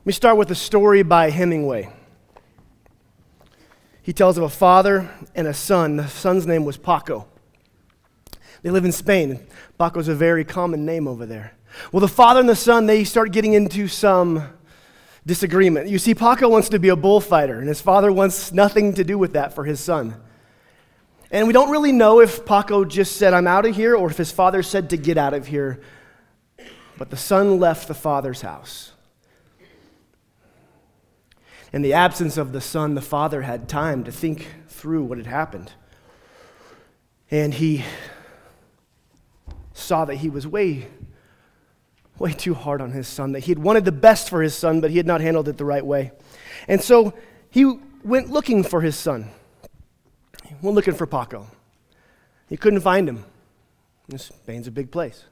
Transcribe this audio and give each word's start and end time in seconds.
Let 0.00 0.06
me 0.06 0.12
start 0.14 0.38
with 0.38 0.50
a 0.50 0.54
story 0.54 1.02
by 1.02 1.28
Hemingway. 1.28 1.92
He 4.00 4.14
tells 4.14 4.38
of 4.38 4.44
a 4.44 4.48
father 4.48 5.10
and 5.34 5.46
a 5.46 5.52
son. 5.52 5.96
The 5.96 6.08
son's 6.08 6.46
name 6.46 6.64
was 6.64 6.78
Paco. 6.78 7.28
They 8.62 8.70
live 8.70 8.86
in 8.86 8.92
Spain. 8.92 9.46
Paco's 9.76 10.08
a 10.08 10.14
very 10.14 10.42
common 10.42 10.86
name 10.86 11.06
over 11.06 11.26
there. 11.26 11.52
Well, 11.92 12.00
the 12.00 12.08
father 12.08 12.40
and 12.40 12.48
the 12.48 12.56
son, 12.56 12.86
they 12.86 13.04
start 13.04 13.30
getting 13.32 13.52
into 13.52 13.88
some 13.88 14.42
disagreement. 15.26 15.90
You 15.90 15.98
see, 15.98 16.14
Paco 16.14 16.48
wants 16.48 16.70
to 16.70 16.78
be 16.78 16.88
a 16.88 16.96
bullfighter, 16.96 17.58
and 17.58 17.68
his 17.68 17.82
father 17.82 18.10
wants 18.10 18.52
nothing 18.52 18.94
to 18.94 19.04
do 19.04 19.18
with 19.18 19.34
that 19.34 19.54
for 19.54 19.64
his 19.64 19.80
son. 19.80 20.14
And 21.30 21.46
we 21.46 21.52
don't 21.52 21.70
really 21.70 21.92
know 21.92 22.20
if 22.20 22.46
Paco 22.46 22.86
just 22.86 23.18
said, 23.18 23.34
I'm 23.34 23.46
out 23.46 23.66
of 23.66 23.76
here, 23.76 23.94
or 23.94 24.10
if 24.10 24.16
his 24.16 24.32
father 24.32 24.62
said 24.62 24.88
to 24.90 24.96
get 24.96 25.18
out 25.18 25.34
of 25.34 25.48
here. 25.48 25.82
But 26.96 27.10
the 27.10 27.18
son 27.18 27.60
left 27.60 27.86
the 27.86 27.92
father's 27.92 28.40
house. 28.40 28.92
In 31.72 31.82
the 31.82 31.92
absence 31.92 32.36
of 32.36 32.52
the 32.52 32.60
son, 32.60 32.94
the 32.94 33.00
father 33.00 33.42
had 33.42 33.68
time 33.68 34.02
to 34.04 34.12
think 34.12 34.48
through 34.68 35.04
what 35.04 35.18
had 35.18 35.26
happened. 35.26 35.72
And 37.30 37.54
he 37.54 37.84
saw 39.72 40.04
that 40.04 40.16
he 40.16 40.28
was 40.28 40.46
way, 40.46 40.88
way 42.18 42.32
too 42.32 42.54
hard 42.54 42.80
on 42.80 42.90
his 42.90 43.06
son, 43.06 43.32
that 43.32 43.40
he 43.40 43.52
had 43.52 43.60
wanted 43.60 43.84
the 43.84 43.92
best 43.92 44.28
for 44.28 44.42
his 44.42 44.54
son, 44.54 44.80
but 44.80 44.90
he 44.90 44.96
had 44.96 45.06
not 45.06 45.20
handled 45.20 45.48
it 45.48 45.56
the 45.56 45.64
right 45.64 45.84
way. 45.84 46.10
And 46.66 46.82
so 46.82 47.14
he 47.50 47.78
went 48.02 48.30
looking 48.30 48.64
for 48.64 48.80
his 48.80 48.96
son. 48.96 49.30
He 50.44 50.54
went 50.60 50.74
looking 50.74 50.94
for 50.94 51.06
Paco. 51.06 51.46
He 52.48 52.56
couldn't 52.56 52.80
find 52.80 53.08
him. 53.08 53.24
Spain's 54.16 54.66
a 54.66 54.72
big 54.72 54.90
place. 54.90 55.24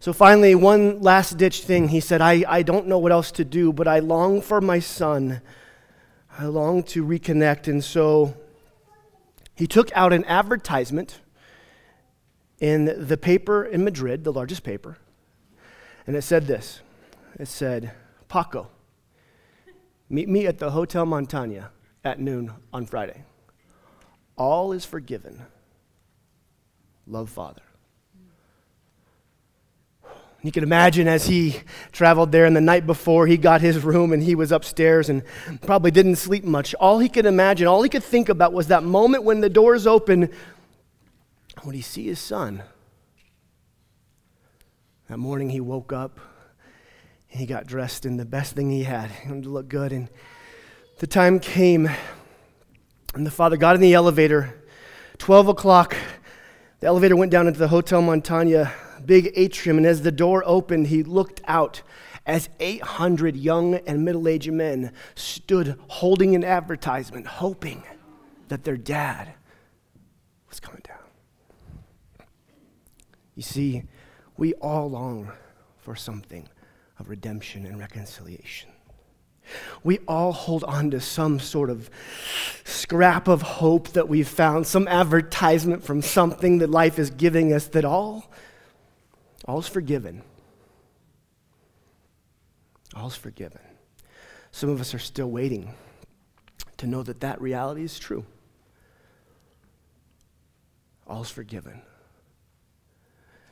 So 0.00 0.12
finally, 0.12 0.54
one 0.54 1.00
last 1.00 1.36
ditch 1.38 1.62
thing, 1.62 1.88
he 1.88 2.00
said, 2.00 2.20
I, 2.20 2.44
I 2.46 2.62
don't 2.62 2.86
know 2.86 2.98
what 2.98 3.10
else 3.10 3.32
to 3.32 3.44
do, 3.44 3.72
but 3.72 3.88
I 3.88 3.98
long 3.98 4.40
for 4.40 4.60
my 4.60 4.78
son. 4.78 5.40
I 6.38 6.46
long 6.46 6.84
to 6.84 7.04
reconnect. 7.04 7.66
And 7.66 7.82
so 7.82 8.36
he 9.56 9.66
took 9.66 9.90
out 9.96 10.12
an 10.12 10.24
advertisement 10.26 11.20
in 12.60 13.06
the 13.06 13.16
paper 13.16 13.64
in 13.64 13.84
Madrid, 13.84 14.24
the 14.24 14.32
largest 14.32 14.62
paper, 14.62 14.98
and 16.06 16.16
it 16.16 16.22
said 16.22 16.46
this 16.46 16.80
it 17.38 17.46
said, 17.46 17.92
Paco, 18.28 18.68
meet 20.08 20.28
me 20.28 20.46
at 20.46 20.58
the 20.58 20.70
Hotel 20.70 21.06
Montana 21.06 21.70
at 22.04 22.20
noon 22.20 22.52
on 22.72 22.86
Friday. 22.86 23.24
All 24.36 24.72
is 24.72 24.84
forgiven. 24.84 25.46
Love, 27.06 27.30
Father. 27.30 27.62
You 30.42 30.52
can 30.52 30.62
imagine 30.62 31.08
as 31.08 31.26
he 31.26 31.60
traveled 31.90 32.30
there, 32.30 32.44
and 32.44 32.54
the 32.54 32.60
night 32.60 32.86
before 32.86 33.26
he 33.26 33.36
got 33.36 33.60
his 33.60 33.82
room 33.82 34.12
and 34.12 34.22
he 34.22 34.34
was 34.34 34.52
upstairs 34.52 35.08
and 35.08 35.22
probably 35.62 35.90
didn't 35.90 36.16
sleep 36.16 36.44
much. 36.44 36.74
All 36.76 37.00
he 37.00 37.08
could 37.08 37.26
imagine, 37.26 37.66
all 37.66 37.82
he 37.82 37.88
could 37.88 38.04
think 38.04 38.28
about 38.28 38.52
was 38.52 38.68
that 38.68 38.84
moment 38.84 39.24
when 39.24 39.40
the 39.40 39.48
doors 39.48 39.86
open 39.86 40.30
would 41.64 41.74
he 41.74 41.82
see 41.82 42.04
his 42.04 42.20
son? 42.20 42.62
That 45.08 45.18
morning 45.18 45.50
he 45.50 45.60
woke 45.60 45.92
up 45.92 46.20
he 47.28 47.46
got 47.46 47.66
dressed 47.66 48.06
in 48.06 48.16
the 48.16 48.24
best 48.24 48.54
thing 48.54 48.70
he 48.70 48.84
had. 48.84 49.10
He 49.22 49.28
wanted 49.28 49.44
to 49.44 49.50
look 49.50 49.68
good. 49.68 49.92
And 49.92 50.08
the 50.98 51.06
time 51.06 51.38
came, 51.38 51.88
and 53.14 53.26
the 53.26 53.30
father 53.30 53.56
got 53.56 53.74
in 53.74 53.80
the 53.80 53.94
elevator. 53.94 54.62
12 55.18 55.48
o'clock, 55.48 55.96
the 56.80 56.86
elevator 56.86 57.16
went 57.16 57.30
down 57.30 57.46
into 57.46 57.58
the 57.58 57.68
Hotel 57.68 58.00
Montana, 58.02 58.72
big 59.06 59.32
atrium, 59.34 59.78
and 59.78 59.86
as 59.86 60.02
the 60.02 60.12
door 60.12 60.42
opened, 60.46 60.88
he 60.88 61.02
looked 61.02 61.40
out 61.46 61.82
as 62.26 62.48
800 62.60 63.36
young 63.36 63.74
and 63.74 64.04
middle 64.04 64.28
aged 64.28 64.52
men 64.52 64.92
stood 65.14 65.78
holding 65.88 66.34
an 66.34 66.44
advertisement, 66.44 67.26
hoping 67.26 67.82
that 68.48 68.64
their 68.64 68.76
dad 68.76 69.32
was 70.48 70.60
coming 70.60 70.82
down. 70.86 70.96
You 73.34 73.42
see, 73.42 73.84
we 74.36 74.52
all 74.54 74.90
long 74.90 75.32
for 75.78 75.96
something 75.96 76.48
of 76.98 77.08
redemption 77.08 77.64
and 77.64 77.78
reconciliation. 77.78 78.70
We 79.82 79.98
all 80.06 80.32
hold 80.32 80.64
on 80.64 80.90
to 80.90 81.00
some 81.00 81.40
sort 81.40 81.70
of 81.70 81.88
scrap 82.64 83.28
of 83.28 83.40
hope 83.40 83.88
that 83.90 84.08
we've 84.08 84.28
found, 84.28 84.66
some 84.66 84.86
advertisement 84.88 85.82
from 85.82 86.02
something 86.02 86.58
that 86.58 86.68
life 86.68 86.98
is 86.98 87.10
giving 87.10 87.52
us 87.52 87.66
that 87.68 87.84
all 87.84 88.30
all's 89.48 89.66
forgiven. 89.66 90.22
All's 92.94 93.16
forgiven. 93.16 93.60
Some 94.52 94.68
of 94.68 94.80
us 94.80 94.94
are 94.94 94.98
still 94.98 95.30
waiting 95.30 95.74
to 96.76 96.86
know 96.86 97.02
that 97.02 97.20
that 97.20 97.40
reality 97.40 97.82
is 97.82 97.98
true. 97.98 98.24
All's 101.06 101.30
forgiven. 101.30 101.80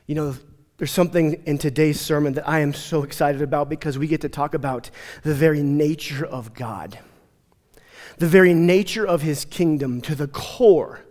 You 0.05 0.15
know, 0.15 0.35
there's 0.77 0.91
something 0.91 1.41
in 1.45 1.57
today's 1.57 1.99
sermon 1.99 2.33
that 2.33 2.47
I 2.47 2.59
am 2.59 2.73
so 2.73 3.03
excited 3.03 3.41
about 3.41 3.67
because 3.67 3.97
we 3.97 4.07
get 4.07 4.21
to 4.21 4.29
talk 4.29 4.53
about 4.53 4.91
the 5.23 5.33
very 5.33 5.63
nature 5.63 6.25
of 6.25 6.53
God, 6.53 6.99
the 8.17 8.27
very 8.27 8.53
nature 8.53 9.05
of 9.05 9.23
his 9.23 9.43
kingdom 9.43 10.01
to 10.01 10.13
the 10.13 10.27
core. 10.27 11.01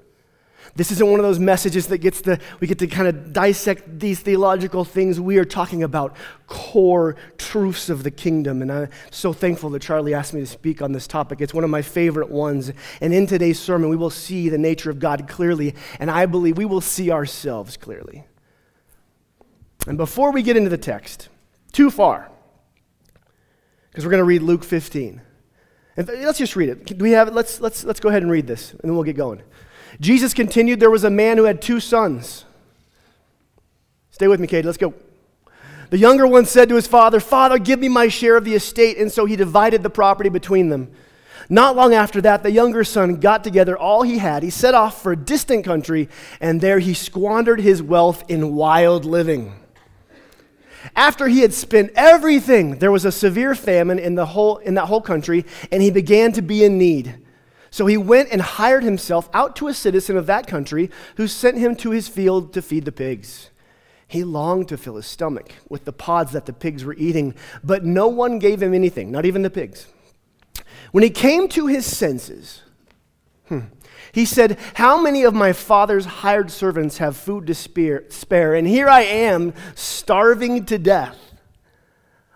This 0.77 0.91
isn't 0.93 1.11
one 1.11 1.19
of 1.19 1.25
those 1.25 1.39
messages 1.39 1.87
that 1.87 1.99
gets 1.99 2.21
the, 2.21 2.39
we 2.61 2.67
get 2.67 2.79
to 2.81 2.87
kind 2.87 3.09
of 3.09 3.33
dissect 3.33 3.99
these 3.99 4.21
theological 4.21 4.85
things. 4.85 5.19
We 5.19 5.39
are 5.39 5.45
talking 5.45 5.83
about 5.83 6.15
core 6.47 7.17
truths 7.39 7.89
of 7.89 8.03
the 8.03 8.11
kingdom. 8.11 8.61
And 8.61 8.71
I'm 8.71 8.89
so 9.11 9.33
thankful 9.33 9.71
that 9.71 9.81
Charlie 9.81 10.13
asked 10.13 10.35
me 10.35 10.41
to 10.41 10.47
speak 10.47 10.83
on 10.83 10.93
this 10.93 11.07
topic. 11.07 11.41
It's 11.41 11.55
one 11.55 11.65
of 11.65 11.71
my 11.71 11.81
favorite 11.81 12.31
ones. 12.31 12.73
And 13.01 13.15
in 13.15 13.27
today's 13.27 13.59
sermon, 13.59 13.89
we 13.89 13.97
will 13.97 14.11
see 14.11 14.51
the 14.51 14.59
nature 14.59 14.91
of 14.91 14.99
God 14.99 15.27
clearly. 15.29 15.75
And 15.99 16.11
I 16.11 16.27
believe 16.27 16.59
we 16.59 16.67
will 16.67 16.83
see 16.83 17.11
ourselves 17.11 17.79
clearly. 17.79 18.27
And 19.87 19.97
before 19.97 20.31
we 20.31 20.43
get 20.43 20.59
into 20.59 20.71
the 20.71 20.77
text, 20.77 21.31
too 21.73 21.91
far, 21.91 22.31
because 23.91 24.05
we're 24.05 24.11
going 24.11 24.21
to 24.21 24.25
read 24.25 24.43
Luke 24.43 24.63
15. 24.63 25.23
And 25.97 26.07
let's 26.07 26.37
just 26.37 26.55
read 26.55 26.69
it. 26.69 26.85
Do 26.85 27.03
we 27.03 27.13
have 27.13 27.29
it? 27.29 27.35
Let's, 27.35 27.63
let's, 27.63 27.83
let's 27.83 28.01
go 28.01 28.11
ahead 28.11 28.21
and 28.21 28.31
read 28.31 28.47
this, 28.47 28.73
and 28.73 28.83
then 28.83 28.95
we'll 28.95 29.05
get 29.05 29.17
going. 29.17 29.43
Jesus 30.01 30.35
continued, 30.35 30.81
There 30.81 30.91
was 30.91 31.05
a 31.05 31.11
man 31.11 31.37
who 31.37 31.45
had 31.45 31.63
two 31.63 31.81
sons. 31.81 32.45
Stay 34.11 34.29
with 34.29 34.41
me, 34.41 34.47
Kate. 34.47 34.65
Let's 34.65 34.79
go. 34.79 34.95
The 35.91 35.99
younger 35.99 36.27
one 36.27 36.47
said 36.47 36.69
to 36.71 36.75
his 36.75 36.87
father, 36.87 37.21
Father, 37.21 37.59
give 37.59 37.79
me 37.79 37.89
my 37.89 38.09
share 38.09 38.37
of 38.37 38.45
the 38.45 38.55
estate. 38.55 38.99
And 38.99 39.11
so 39.13 39.25
he 39.25 39.37
divided 39.37 39.83
the 39.83 39.91
property 39.91 40.29
between 40.29 40.69
them. 40.69 40.91
Not 41.49 41.77
long 41.77 41.95
after 41.95 42.21
that, 42.23 42.43
the 42.43 42.51
younger 42.51 42.83
son 42.83 43.17
got 43.17 43.45
together 43.45 43.79
all 43.79 44.03
he 44.03 44.19
had. 44.19 44.43
He 44.43 44.51
set 44.51 44.75
off 44.75 45.01
for 45.01 45.13
a 45.13 45.17
distant 45.17 45.65
country, 45.65 46.09
and 46.41 46.61
there 46.61 46.81
he 46.81 46.93
squandered 46.93 47.61
his 47.61 47.83
wealth 47.83 48.25
in 48.29 48.57
wild 48.57 49.05
living. 49.05 49.55
After 50.95 51.29
he 51.29 51.41
had 51.41 51.55
spent 51.55 51.93
everything, 51.95 52.79
there 52.79 52.91
was 52.91 53.05
a 53.05 53.13
severe 53.13 53.55
famine 53.55 53.99
in, 53.99 54.15
the 54.15 54.27
whole, 54.27 54.59
in 54.59 54.75
that 54.75 54.87
whole 54.87 55.01
country, 55.01 55.45
and 55.71 55.83
he 55.83 55.91
began 55.91 56.33
to 56.33 56.43
be 56.43 56.65
in 56.65 56.79
need. 56.79 57.26
So 57.77 57.85
he 57.85 57.99
went 57.99 58.31
and 58.33 58.41
hired 58.41 58.85
himself 58.85 59.29
out 59.35 59.55
to 59.57 59.69
a 59.69 59.75
citizen 59.75 60.17
of 60.17 60.25
that 60.25 60.47
country 60.47 60.91
who 61.19 61.29
sent 61.29 61.59
him 61.59 61.77
to 61.77 61.91
his 61.91 62.09
field 62.09 62.55
to 62.55 62.63
feed 62.63 62.87
the 62.87 62.91
pigs. 62.91 63.51
He 64.09 64.25
longed 64.25 64.69
to 64.69 64.79
fill 64.79 64.97
his 64.97 65.05
stomach 65.05 65.53
with 65.69 65.85
the 65.85 65.93
pods 65.93 66.33
that 66.33 66.47
the 66.47 66.55
pigs 66.55 66.87
were 66.87 66.95
eating, 66.95 67.35
but 67.63 67.85
no 67.85 68.09
one 68.09 68.39
gave 68.39 68.63
him 68.63 68.73
anything, 68.73 69.11
not 69.11 69.27
even 69.27 69.43
the 69.43 69.51
pigs. 69.51 69.89
When 70.93 71.05
he 71.05 71.11
came 71.11 71.51
to 71.51 71.67
his 71.67 71.85
senses, 71.85 72.63
hmm, 73.49 73.67
he 74.11 74.25
said, 74.25 74.59
How 74.77 74.99
many 74.99 75.23
of 75.25 75.35
my 75.35 75.53
father's 75.53 76.07
hired 76.07 76.51
servants 76.51 76.97
have 76.97 77.15
food 77.15 77.47
to 77.47 77.55
spare? 77.55 78.55
And 78.55 78.67
here 78.67 78.89
I 78.89 79.03
am, 79.03 79.53
starving 79.75 80.65
to 80.65 80.79
death. 80.79 81.26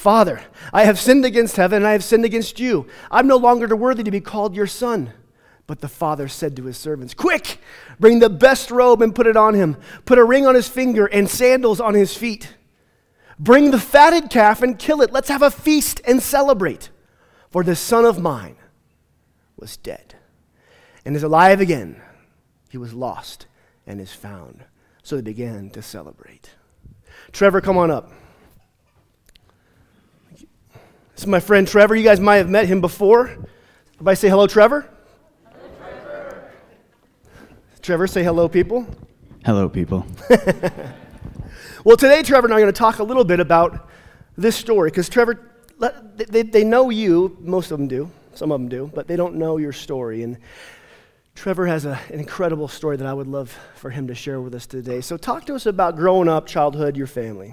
Father, 0.00 0.40
I 0.72 0.84
have 0.84 0.98
sinned 0.98 1.26
against 1.26 1.56
heaven 1.56 1.76
and 1.76 1.86
I 1.86 1.92
have 1.92 2.02
sinned 2.02 2.24
against 2.24 2.58
you. 2.58 2.86
I'm 3.10 3.26
no 3.26 3.36
longer 3.36 3.76
worthy 3.76 4.02
to 4.02 4.10
be 4.10 4.22
called 4.22 4.56
your 4.56 4.66
son. 4.66 5.12
But 5.66 5.82
the 5.82 5.88
father 5.88 6.26
said 6.26 6.56
to 6.56 6.64
his 6.64 6.78
servants, 6.78 7.12
Quick, 7.12 7.58
bring 7.98 8.18
the 8.18 8.30
best 8.30 8.70
robe 8.70 9.02
and 9.02 9.14
put 9.14 9.26
it 9.26 9.36
on 9.36 9.52
him. 9.52 9.76
Put 10.06 10.16
a 10.16 10.24
ring 10.24 10.46
on 10.46 10.54
his 10.54 10.70
finger 10.70 11.04
and 11.04 11.28
sandals 11.28 11.82
on 11.82 11.92
his 11.92 12.16
feet. 12.16 12.54
Bring 13.38 13.72
the 13.72 13.78
fatted 13.78 14.30
calf 14.30 14.62
and 14.62 14.78
kill 14.78 15.02
it. 15.02 15.12
Let's 15.12 15.28
have 15.28 15.42
a 15.42 15.50
feast 15.50 16.00
and 16.06 16.22
celebrate. 16.22 16.88
For 17.50 17.62
this 17.62 17.78
son 17.78 18.06
of 18.06 18.18
mine 18.18 18.56
was 19.58 19.76
dead 19.76 20.14
and 21.04 21.14
is 21.14 21.22
alive 21.22 21.60
again. 21.60 22.00
He 22.70 22.78
was 22.78 22.94
lost 22.94 23.48
and 23.86 24.00
is 24.00 24.14
found. 24.14 24.64
So 25.02 25.16
they 25.16 25.22
began 25.22 25.68
to 25.72 25.82
celebrate. 25.82 26.52
Trevor, 27.32 27.60
come 27.60 27.76
on 27.76 27.90
up. 27.90 28.10
This 31.20 31.26
is 31.26 31.30
my 31.30 31.40
friend 31.40 31.68
Trevor. 31.68 31.94
You 31.94 32.02
guys 32.02 32.18
might 32.18 32.36
have 32.36 32.48
met 32.48 32.66
him 32.66 32.80
before. 32.80 33.36
Everybody 33.92 34.16
say 34.16 34.30
hello, 34.30 34.46
Trevor. 34.46 34.88
Hello, 35.44 35.68
Trevor. 35.78 36.52
Trevor, 37.82 38.06
say 38.06 38.24
hello, 38.24 38.48
people. 38.48 38.86
Hello, 39.44 39.68
people. 39.68 40.06
well, 41.84 41.98
today, 41.98 42.22
Trevor 42.22 42.46
and 42.46 42.54
I 42.54 42.56
are 42.56 42.60
going 42.60 42.72
to 42.72 42.78
talk 42.78 43.00
a 43.00 43.04
little 43.04 43.24
bit 43.24 43.38
about 43.38 43.90
this 44.38 44.56
story 44.56 44.88
because 44.88 45.10
Trevor, 45.10 45.38
they, 46.16 46.40
they 46.40 46.64
know 46.64 46.88
you, 46.88 47.36
most 47.40 47.70
of 47.70 47.78
them 47.78 47.86
do, 47.86 48.10
some 48.32 48.50
of 48.50 48.58
them 48.58 48.70
do, 48.70 48.90
but 48.94 49.06
they 49.06 49.16
don't 49.16 49.34
know 49.34 49.58
your 49.58 49.74
story. 49.74 50.22
And 50.22 50.38
Trevor 51.34 51.66
has 51.66 51.84
a, 51.84 52.00
an 52.10 52.20
incredible 52.20 52.66
story 52.66 52.96
that 52.96 53.06
I 53.06 53.12
would 53.12 53.28
love 53.28 53.54
for 53.74 53.90
him 53.90 54.06
to 54.06 54.14
share 54.14 54.40
with 54.40 54.54
us 54.54 54.66
today. 54.66 55.02
So, 55.02 55.18
talk 55.18 55.44
to 55.44 55.54
us 55.54 55.66
about 55.66 55.96
growing 55.96 56.30
up, 56.30 56.46
childhood, 56.46 56.96
your 56.96 57.06
family. 57.06 57.52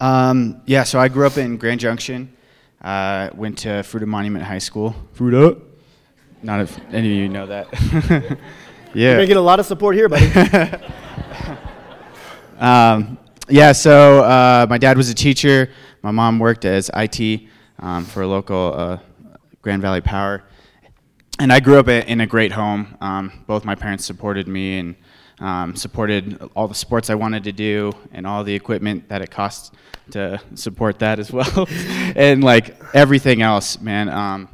Um, 0.00 0.60
yeah, 0.66 0.82
so 0.84 1.00
I 1.00 1.08
grew 1.08 1.26
up 1.26 1.38
in 1.38 1.56
Grand 1.56 1.80
Junction. 1.80 2.34
Uh, 2.80 3.30
went 3.34 3.58
to 3.58 3.68
Fruita 3.68 4.06
Monument 4.06 4.44
High 4.44 4.58
School. 4.58 4.94
Fruita. 5.16 5.60
Not 6.42 6.60
if 6.60 6.78
any 6.92 7.10
of 7.10 7.16
you 7.16 7.28
know 7.28 7.46
that. 7.46 7.66
yeah. 8.94 9.08
You're 9.10 9.14
gonna 9.14 9.26
get 9.26 9.36
a 9.36 9.40
lot 9.40 9.58
of 9.58 9.66
support 9.66 9.96
here, 9.96 10.08
buddy. 10.08 10.26
um, 12.58 13.18
yeah, 13.48 13.72
so 13.72 14.22
uh, 14.22 14.66
my 14.68 14.78
dad 14.78 14.96
was 14.96 15.10
a 15.10 15.14
teacher. 15.14 15.70
My 16.02 16.12
mom 16.12 16.38
worked 16.38 16.64
as 16.64 16.90
IT 16.94 17.48
um, 17.80 18.04
for 18.04 18.22
a 18.22 18.26
local 18.26 18.74
uh, 18.76 18.98
Grand 19.62 19.82
Valley 19.82 20.00
Power. 20.00 20.44
And 21.40 21.52
I 21.52 21.60
grew 21.60 21.78
up 21.78 21.88
in 21.88 22.20
a 22.20 22.26
great 22.26 22.52
home. 22.52 22.96
Um, 23.00 23.44
both 23.46 23.64
my 23.64 23.74
parents 23.74 24.04
supported 24.04 24.48
me 24.48 24.78
and 24.78 24.96
um, 25.40 25.76
supported 25.76 26.40
all 26.56 26.68
the 26.68 26.74
sports 26.74 27.10
I 27.10 27.14
wanted 27.14 27.44
to 27.44 27.52
do 27.52 27.92
and 28.12 28.26
all 28.26 28.44
the 28.44 28.54
equipment 28.54 29.08
that 29.08 29.22
it 29.22 29.30
costs 29.30 29.70
to 30.10 30.40
support 30.54 30.98
that 31.00 31.18
as 31.18 31.32
well. 31.32 31.66
and 32.16 32.42
like 32.42 32.76
everything 32.94 33.42
else, 33.42 33.80
man. 33.80 34.08
Um, 34.08 34.48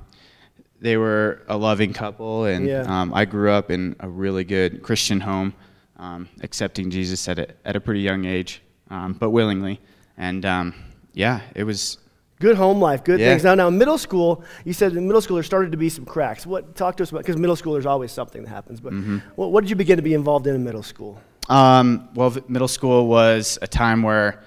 they 0.81 0.99
were 0.99 1.43
a 1.49 1.57
loving 1.57 1.95
couple, 1.95 2.45
and 2.45 2.67
yeah. 2.67 2.83
Um, 2.83 3.15
I 3.15 3.25
grew 3.25 3.51
up 3.51 3.71
in 3.71 3.97
a 4.01 4.09
really 4.09 4.45
good 4.45 4.83
Christian 4.83 5.21
home, 5.21 5.55
um, 5.97 6.29
accepting 6.43 6.91
Jesus 6.91 7.27
at 7.27 7.39
a, 7.39 7.49
at 7.65 7.75
a 7.75 7.81
pretty 7.81 8.01
young 8.01 8.27
age 8.27 8.61
um, 8.91 9.15
but 9.15 9.31
willingly. 9.31 9.81
And 10.17 10.45
um, 10.45 10.75
yeah, 11.13 11.41
it 11.55 11.65
was 11.65 11.99
good 12.41 12.57
home 12.57 12.81
life, 12.81 13.05
good 13.05 13.21
yeah. 13.21 13.31
things. 13.31 13.45
Now, 13.45 13.55
now, 13.55 13.71
middle 13.71 13.99
school, 13.99 14.45
you 14.65 14.73
said 14.73 14.93
in 14.93 15.07
middle 15.07 15.21
school 15.21 15.37
there 15.37 15.45
started 15.45 15.73
to 15.73 15.79
be 15.79 15.89
some 15.89 16.05
cracks. 16.05 16.47
What 16.47 16.75
talk 16.75 16.97
to 16.97 17.03
us 17.03 17.11
about? 17.11 17.21
Because 17.21 17.37
middle 17.37 17.57
school 17.57 17.73
there's 17.73 17.87
always 17.87 18.13
something 18.13 18.43
that 18.43 18.49
happens. 18.49 18.81
But 18.81 18.93
mm-hmm. 18.93 19.19
what, 19.37 19.53
what, 19.53 19.63
did 19.63 19.71
you 19.71 19.77
begin 19.77 19.97
to 19.97 20.03
be 20.03 20.15
involved 20.15 20.47
in 20.47 20.55
in 20.55 20.65
middle 20.65 20.83
school? 20.83 21.21
Um, 21.49 22.09
well, 22.15 22.37
middle 22.49 22.69
school 22.69 23.07
was 23.07 23.59
a 23.63 23.67
time 23.67 24.03
where, 24.03 24.43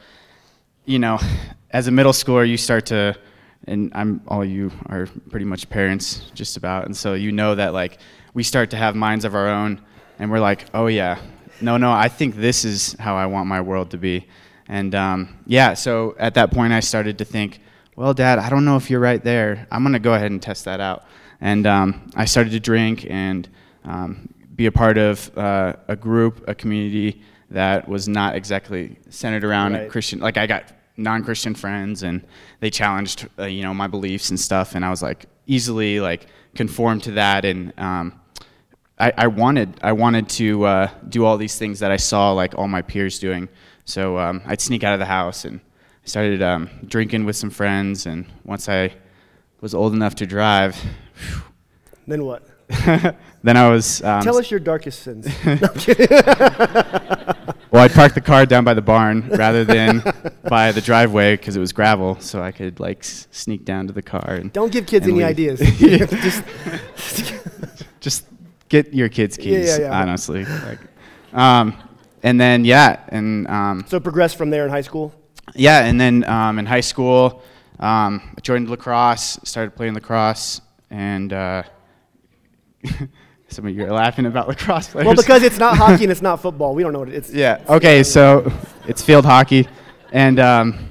you 0.86 1.00
know, 1.00 1.20
as 1.72 1.88
a 1.88 1.92
middle 1.92 2.14
schooler, 2.14 2.48
you 2.48 2.58
start 2.58 2.88
to, 2.88 3.16
and 3.68 3.92
I'm 3.94 4.22
all 4.28 4.44
you 4.44 4.72
are 4.88 5.08
pretty 5.30 5.46
much 5.46 5.70
parents, 5.70 6.32
just 6.34 6.58
about, 6.58 6.86
and 6.86 6.96
so 6.96 7.14
you 7.14 7.32
know 7.32 7.56
that 7.56 7.74
like 7.74 8.00
we 8.34 8.44
start 8.44 8.72
to 8.72 8.78
have 8.78 8.96
minds 8.96 9.26
of 9.26 9.36
our 9.36 9.48
own, 9.48 9.82
and 10.20 10.32
we're 10.32 10.40
like, 10.40 10.66
oh 10.74 10.88
yeah, 10.88 11.20
no, 11.62 11.78
no, 11.78 11.92
I 11.92 12.08
think 12.08 12.36
this 12.36 12.66
is 12.66 12.94
how 13.00 13.16
I 13.16 13.26
want 13.26 13.48
my 13.48 13.62
world 13.62 13.92
to 13.92 13.98
be. 13.98 14.28
And 14.68 14.94
um, 14.96 15.38
yeah, 15.46 15.74
so 15.74 16.16
at 16.20 16.34
that 16.36 16.52
point, 16.52 16.74
I 16.74 16.80
started 16.80 17.18
to 17.20 17.26
think, 17.26 17.62
well, 17.98 18.14
Dad, 18.14 18.38
I 18.38 18.50
don't 18.50 18.64
know 18.64 18.78
if 18.78 18.92
you're 18.92 19.00
right 19.00 19.22
there. 19.24 19.68
I'm 19.72 19.82
going 19.82 19.94
to 19.94 20.00
go 20.00 20.14
ahead 20.14 20.30
and 20.30 20.40
test 20.40 20.66
that 20.66 20.80
out. 20.80 21.04
And 21.42 21.66
um, 21.66 22.10
I 22.16 22.26
started 22.26 22.52
to 22.52 22.60
drink 22.60 23.08
and 23.10 23.50
um, 23.84 24.30
be 24.56 24.68
a 24.68 24.72
part 24.72 25.00
of 25.00 25.36
uh, 25.36 25.74
a 25.88 25.96
group, 25.96 26.48
a 26.48 26.54
community 26.54 27.24
that 27.50 27.90
was 27.90 28.08
not 28.08 28.36
exactly 28.36 28.98
centered 29.10 29.44
around 29.44 29.74
right. 29.74 29.90
Christian. 29.90 30.20
Like 30.20 30.38
I 30.38 30.46
got 30.46 30.74
non-Christian 30.96 31.56
friends, 31.56 32.04
and 32.04 32.24
they 32.60 32.70
challenged, 32.70 33.28
uh, 33.40 33.46
you 33.46 33.64
know, 33.64 33.74
my 33.74 33.88
beliefs 33.88 34.30
and 34.30 34.40
stuff. 34.40 34.76
And 34.76 34.86
I 34.86 34.92
was 34.92 35.02
like 35.02 35.26
easily 35.48 36.00
like 36.00 36.28
conformed 36.54 37.02
to 37.04 37.12
that 37.12 37.46
and 37.46 37.72
um, 37.80 38.20
I, 39.00 39.14
I, 39.16 39.28
wanted 39.28 39.80
I 39.82 39.94
wanted 39.94 40.28
to 40.30 40.66
uh, 40.66 40.90
do 41.08 41.24
all 41.24 41.38
these 41.38 41.58
things 41.58 41.80
that 41.80 41.92
I 41.92 41.98
saw 41.98 42.32
like 42.32 42.56
all 42.58 42.68
my 42.68 42.82
peers 42.82 43.20
doing. 43.20 43.48
So 43.86 44.18
um, 44.18 44.42
I'd 44.46 44.60
sneak 44.60 44.84
out 44.84 44.94
of 44.94 45.00
the 45.00 45.06
house 45.06 45.46
and 45.46 45.62
I 46.08 46.10
started 46.10 46.42
um, 46.42 46.70
drinking 46.86 47.26
with 47.26 47.36
some 47.36 47.50
friends. 47.50 48.06
And 48.06 48.26
once 48.46 48.70
I 48.70 48.94
was 49.60 49.74
old 49.74 49.92
enough 49.94 50.16
to 50.16 50.26
drive, 50.26 50.74
whew, 50.78 51.42
then 52.08 52.24
what? 52.24 52.48
then 53.44 53.58
I 53.58 53.68
was. 53.70 54.02
Um, 54.04 54.22
Tell 54.22 54.38
us 54.38 54.50
your 54.50 54.62
darkest 54.62 55.04
sins. 55.04 55.28
well, 55.44 55.58
I'd 57.74 57.92
park 57.92 58.14
the 58.14 58.24
car 58.24 58.46
down 58.46 58.64
by 58.64 58.74
the 58.74 58.82
barn 58.82 59.28
rather 59.32 59.66
than 59.66 60.02
by 60.50 60.72
the 60.72 60.80
driveway 60.80 61.36
because 61.36 61.58
it 61.58 61.60
was 61.60 61.74
gravel, 61.74 62.18
so 62.22 62.42
I 62.42 62.54
could 62.54 62.80
like 62.80 63.00
s- 63.00 63.28
sneak 63.32 63.66
down 63.66 63.88
to 63.88 63.94
the 63.94 64.02
car 64.02 64.36
and. 64.36 64.54
Don't 64.54 64.72
give 64.72 64.86
kids 64.86 65.06
any 65.08 65.18
leave. 65.18 65.26
ideas. 65.26 65.60
just, 65.60 66.44
just 68.00 68.26
get 68.70 68.94
your 68.94 69.10
kids 69.10 69.36
keys. 69.36 69.68
Yeah, 69.68 69.76
yeah, 69.76 69.82
yeah. 69.90 70.02
Honestly, 70.02 70.46
like, 70.46 70.80
um, 71.34 71.76
and 72.24 72.40
then 72.40 72.64
yeah, 72.64 73.02
and 73.10 73.46
um, 73.50 73.84
so 73.90 74.00
progress 74.00 74.34
from 74.34 74.52
there 74.52 74.64
in 74.64 74.70
high 74.70 74.80
school. 74.80 75.14
Yeah, 75.56 75.86
and 75.86 76.00
then 76.00 76.24
um, 76.26 76.60
in 76.60 76.66
high 76.66 76.82
school, 76.82 77.42
um, 77.80 78.22
I 78.38 78.42
joined 78.42 78.70
lacrosse, 78.70 79.40
started 79.44 79.76
playing 79.76 79.94
lacrosse, 79.94 80.62
and 80.90 81.32
uh, 81.32 81.64
some 83.48 83.66
of 83.66 83.76
you 83.76 83.86
are 83.86 83.92
laughing 83.92 84.26
about 84.26 84.48
lacrosse 84.48 84.90
players. 84.90 85.06
Well, 85.06 85.16
because 85.16 85.44
it's 85.44 85.58
not 85.58 85.78
hockey 85.84 86.04
and 86.04 86.12
it's 86.12 86.22
not 86.22 86.42
football. 86.42 86.76
We 86.76 86.84
don't 86.84 86.94
know 86.94 87.00
what 87.00 87.10
it 87.10 87.16
is. 87.16 87.34
Yeah. 87.34 87.64
Okay, 87.70 88.04
so 88.04 88.52
it's 88.88 89.02
field 89.02 89.26
hockey, 89.26 89.68
and 90.12 90.40
um, 90.40 90.90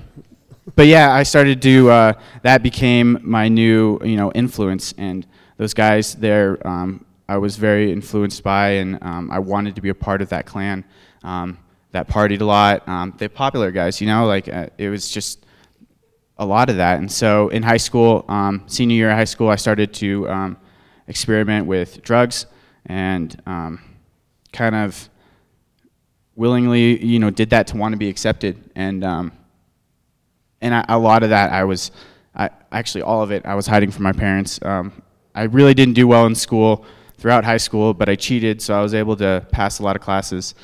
but 0.75 0.87
yeah, 0.87 1.13
I 1.13 1.23
started 1.23 1.61
to. 1.63 1.91
Uh, 1.91 2.13
that 2.43 2.63
became 2.63 3.19
my 3.23 3.49
new, 3.49 3.99
you 4.03 4.17
know, 4.17 4.33
influence, 4.33 4.95
and 4.97 5.27
those 5.57 5.75
guys 5.75 6.15
there 6.15 6.65
um, 6.67 7.05
I 7.29 7.39
was 7.39 7.57
very 7.57 7.93
influenced 7.93 8.43
by, 8.43 8.71
and 8.71 9.03
um, 9.03 9.31
I 9.31 9.39
wanted 9.41 9.75
to 9.75 9.81
be 9.81 9.89
a 9.89 9.95
part 9.95 10.23
of 10.23 10.29
that 10.29 10.47
clan 10.47 10.85
um, 11.25 11.59
that 11.93 12.09
partied 12.09 12.41
a 12.41 12.45
lot. 12.45 12.87
Um, 12.89 13.15
the 13.17 13.29
popular 13.29 13.71
guys, 13.71 14.01
you 14.01 14.07
know, 14.07 14.27
like 14.27 14.49
uh, 14.49 14.69
it 14.79 14.89
was 14.89 15.11
just 15.11 15.47
a 16.39 16.45
lot 16.45 16.69
of 16.69 16.77
that. 16.77 16.99
And 16.99 17.11
so 17.11 17.49
in 17.49 17.63
high 17.63 17.77
school, 17.79 18.25
um, 18.29 18.65
senior 18.67 18.97
year 18.97 19.11
of 19.11 19.17
high 19.17 19.25
school, 19.25 19.49
I 19.49 19.57
started 19.57 19.95
to 19.95 20.29
um, 20.29 20.57
experiment 21.07 21.67
with 21.67 22.03
drugs 22.03 22.47
and 22.85 23.41
um, 23.47 23.83
kind 24.53 24.75
of 24.75 25.09
willingly, 26.35 27.03
you 27.05 27.19
know, 27.19 27.31
did 27.31 27.51
that 27.51 27.67
to 27.69 27.77
want 27.77 27.93
to 27.93 27.97
be 27.97 28.09
accepted. 28.09 28.71
And 28.75 29.03
and 30.61 30.75
I, 30.75 30.85
a 30.89 30.99
lot 30.99 31.23
of 31.23 31.31
that, 31.31 31.53
I 31.53 31.65
was, 31.65 31.91
I, 32.35 32.51
actually 32.73 33.03
all 33.03 33.23
of 33.23 33.31
it, 33.31 33.47
I 33.47 33.55
was 33.55 33.67
hiding 33.67 33.91
from 33.91 34.03
my 34.03 34.13
parents. 34.13 34.59
I 34.63 35.43
really 35.43 35.75
didn't 35.75 35.95
do 35.95 36.09
well 36.09 36.25
in 36.25 36.35
school 36.35 36.87
throughout 37.19 37.45
high 37.45 37.59
school, 37.59 37.93
but 37.93 38.09
I 38.09 38.15
cheated, 38.15 38.63
so 38.63 38.75
I 38.75 38.81
was 38.81 38.95
able 38.95 39.17
to 39.17 39.47
pass 39.53 39.81
a 39.81 39.83
lot 39.83 39.95
of 39.97 40.03
classes. 40.03 40.55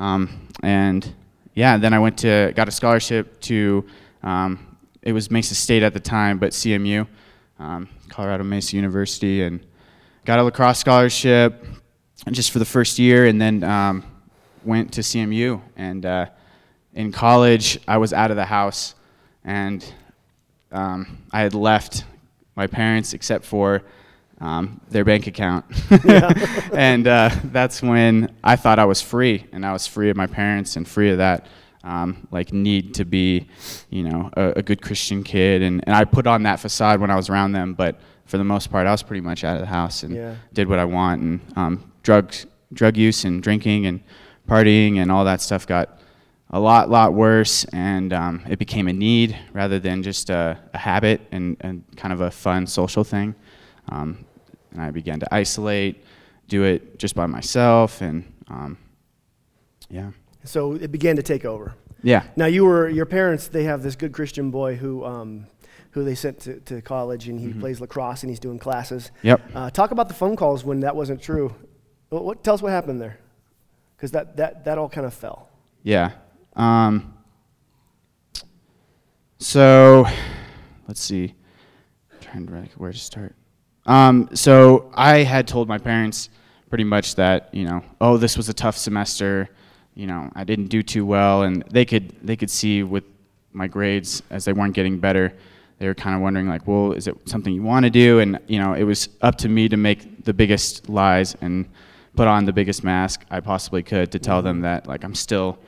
Um, 0.00 0.48
and 0.62 1.14
yeah, 1.54 1.76
then 1.76 1.92
I 1.92 1.98
went 1.98 2.16
to 2.18 2.52
got 2.56 2.66
a 2.68 2.70
scholarship 2.70 3.38
to 3.42 3.84
um, 4.22 4.78
it 5.02 5.12
was 5.12 5.30
Mesa 5.30 5.54
State 5.54 5.82
at 5.82 5.92
the 5.92 6.00
time, 6.00 6.38
but 6.38 6.52
CMU, 6.52 7.06
um, 7.58 7.86
Colorado 8.08 8.42
Mesa 8.44 8.76
University, 8.76 9.42
and 9.42 9.64
got 10.24 10.38
a 10.38 10.42
lacrosse 10.42 10.78
scholarship 10.78 11.64
just 12.30 12.50
for 12.50 12.58
the 12.58 12.64
first 12.64 12.98
year, 12.98 13.26
and 13.26 13.38
then 13.38 13.62
um, 13.62 14.02
went 14.64 14.90
to 14.94 15.02
CMU. 15.02 15.60
And 15.76 16.06
uh, 16.06 16.26
in 16.94 17.12
college, 17.12 17.78
I 17.86 17.98
was 17.98 18.14
out 18.14 18.30
of 18.30 18.38
the 18.38 18.46
house, 18.46 18.94
and 19.44 19.84
um, 20.72 21.18
I 21.30 21.42
had 21.42 21.52
left 21.52 22.04
my 22.56 22.66
parents 22.66 23.12
except 23.12 23.44
for 23.44 23.82
um, 24.40 24.80
their 24.88 25.04
bank 25.04 25.26
account. 25.26 25.64
and 26.72 27.06
uh, 27.06 27.30
that's 27.44 27.82
when 27.82 28.34
I 28.42 28.56
thought 28.56 28.78
I 28.78 28.84
was 28.84 29.00
free, 29.00 29.46
and 29.52 29.64
I 29.64 29.72
was 29.72 29.86
free 29.86 30.10
of 30.10 30.16
my 30.16 30.26
parents 30.26 30.76
and 30.76 30.88
free 30.88 31.10
of 31.10 31.18
that. 31.18 31.46
Um, 31.82 32.28
like 32.30 32.52
need 32.52 32.92
to 32.94 33.06
be, 33.06 33.48
you 33.88 34.02
know, 34.02 34.30
a, 34.36 34.52
a, 34.56 34.62
good 34.62 34.82
Christian 34.82 35.22
kid, 35.22 35.62
and, 35.62 35.82
and 35.86 35.96
I 35.96 36.04
put 36.04 36.26
on 36.26 36.42
that 36.42 36.60
facade 36.60 37.00
when 37.00 37.10
I 37.10 37.16
was 37.16 37.30
around 37.30 37.52
them. 37.52 37.72
But 37.72 37.98
for 38.26 38.36
the 38.36 38.44
most 38.44 38.70
part, 38.70 38.86
I 38.86 38.90
was 38.90 39.02
pretty 39.02 39.22
much 39.22 39.44
out 39.44 39.54
of 39.56 39.60
the 39.60 39.66
house 39.66 40.02
and 40.02 40.14
yeah. 40.14 40.34
did 40.52 40.68
what 40.68 40.78
I 40.78 40.84
want. 40.84 41.22
And 41.22 41.40
um, 41.56 41.92
drugs, 42.02 42.44
drug 42.74 42.98
use, 42.98 43.24
and 43.24 43.42
drinking, 43.42 43.86
and 43.86 44.02
partying, 44.46 44.98
and 44.98 45.10
all 45.10 45.24
that 45.24 45.40
stuff 45.40 45.66
got 45.66 45.98
a 46.50 46.60
lot, 46.60 46.90
lot 46.90 47.14
worse, 47.14 47.64
and 47.72 48.12
um, 48.12 48.42
it 48.48 48.58
became 48.58 48.88
a 48.88 48.92
need 48.92 49.38
rather 49.52 49.78
than 49.78 50.02
just 50.02 50.30
a, 50.30 50.58
a 50.74 50.78
habit 50.78 51.20
and, 51.30 51.56
and, 51.60 51.84
kind 51.96 52.12
of 52.12 52.20
a 52.20 52.30
fun 52.30 52.66
social 52.66 53.04
thing. 53.04 53.34
Um, 53.88 54.24
and 54.72 54.80
I 54.80 54.90
began 54.90 55.20
to 55.20 55.34
isolate, 55.34 56.04
do 56.48 56.64
it 56.64 56.98
just 56.98 57.14
by 57.14 57.26
myself, 57.26 58.00
and 58.00 58.24
um, 58.48 58.78
yeah. 59.88 60.10
So 60.44 60.74
it 60.74 60.90
began 60.90 61.16
to 61.16 61.22
take 61.22 61.44
over. 61.44 61.74
Yeah. 62.02 62.24
Now 62.36 62.46
you 62.46 62.64
were 62.64 62.88
your 62.88 63.06
parents. 63.06 63.48
They 63.48 63.64
have 63.64 63.82
this 63.82 63.96
good 63.96 64.12
Christian 64.12 64.50
boy 64.50 64.76
who 64.76 65.04
um, 65.04 65.46
who 65.92 66.04
they 66.04 66.14
sent 66.14 66.40
to, 66.40 66.60
to 66.60 66.80
college, 66.82 67.28
and 67.28 67.38
he 67.40 67.52
plays 67.52 67.80
lacrosse 67.80 68.22
and 68.22 68.30
he's 68.30 68.38
doing 68.40 68.58
classes. 68.58 69.10
Yep. 69.22 69.40
Uh, 69.54 69.70
talk 69.70 69.90
about 69.90 70.08
the 70.08 70.14
phone 70.14 70.36
calls 70.36 70.64
when 70.64 70.80
that 70.80 70.94
wasn't 70.94 71.20
true. 71.20 71.54
What, 72.10 72.24
what, 72.24 72.44
tell 72.44 72.54
us 72.54 72.62
what 72.62 72.70
happened 72.70 73.00
there, 73.00 73.18
because 73.96 74.12
that, 74.12 74.36
that, 74.36 74.64
that 74.64 74.78
all 74.78 74.88
kind 74.88 75.06
of 75.06 75.14
fell. 75.14 75.48
Yeah. 75.82 76.12
Um, 76.54 77.14
so, 79.38 80.06
let's 80.86 81.00
see. 81.00 81.34
trying 82.20 82.46
to 82.46 82.52
where 82.76 82.92
to 82.92 82.98
start. 82.98 83.34
Um, 83.86 84.28
so 84.34 84.90
I 84.94 85.18
had 85.18 85.48
told 85.48 85.68
my 85.68 85.78
parents 85.78 86.30
pretty 86.68 86.84
much 86.84 87.16
that 87.16 87.52
you 87.52 87.64
know, 87.64 87.82
oh, 88.00 88.16
this 88.16 88.36
was 88.36 88.48
a 88.48 88.54
tough 88.54 88.76
semester. 88.76 89.48
You 89.94 90.06
know, 90.06 90.30
I 90.34 90.44
didn't 90.44 90.66
do 90.66 90.82
too 90.82 91.04
well, 91.04 91.42
and 91.42 91.62
they 91.70 91.84
could 91.84 92.14
they 92.22 92.36
could 92.36 92.50
see 92.50 92.82
with 92.82 93.04
my 93.52 93.66
grades 93.66 94.22
as 94.30 94.44
they 94.44 94.52
weren't 94.52 94.74
getting 94.74 94.98
better. 94.98 95.32
They 95.78 95.86
were 95.86 95.94
kind 95.94 96.14
of 96.14 96.22
wondering 96.22 96.46
like, 96.46 96.66
well, 96.66 96.92
is 96.92 97.06
it 97.08 97.16
something 97.28 97.52
you 97.52 97.62
want 97.62 97.84
to 97.84 97.90
do? 97.90 98.20
And 98.20 98.38
you 98.46 98.58
know, 98.58 98.74
it 98.74 98.84
was 98.84 99.08
up 99.22 99.36
to 99.38 99.48
me 99.48 99.68
to 99.68 99.76
make 99.76 100.24
the 100.24 100.34
biggest 100.34 100.88
lies 100.88 101.34
and 101.40 101.68
put 102.16 102.28
on 102.28 102.44
the 102.44 102.52
biggest 102.52 102.84
mask 102.84 103.24
I 103.30 103.40
possibly 103.40 103.82
could 103.82 104.12
to 104.12 104.18
tell 104.18 104.42
them 104.42 104.60
that 104.60 104.86
like 104.86 105.04
I'm 105.04 105.14
still 105.14 105.58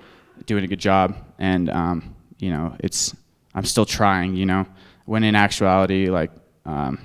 doing 0.47 0.65
a 0.65 0.67
good 0.67 0.79
job 0.79 1.17
and 1.39 1.71
um, 1.71 2.15
you 2.39 2.51
know 2.51 2.75
it's 2.81 3.15
I'm 3.55 3.65
still 3.65 3.87
trying 3.87 4.35
you 4.35 4.47
know 4.47 4.67
when 5.05 5.25
in 5.25 5.35
actuality 5.35 6.09
like 6.11 6.31
um, 6.65 6.99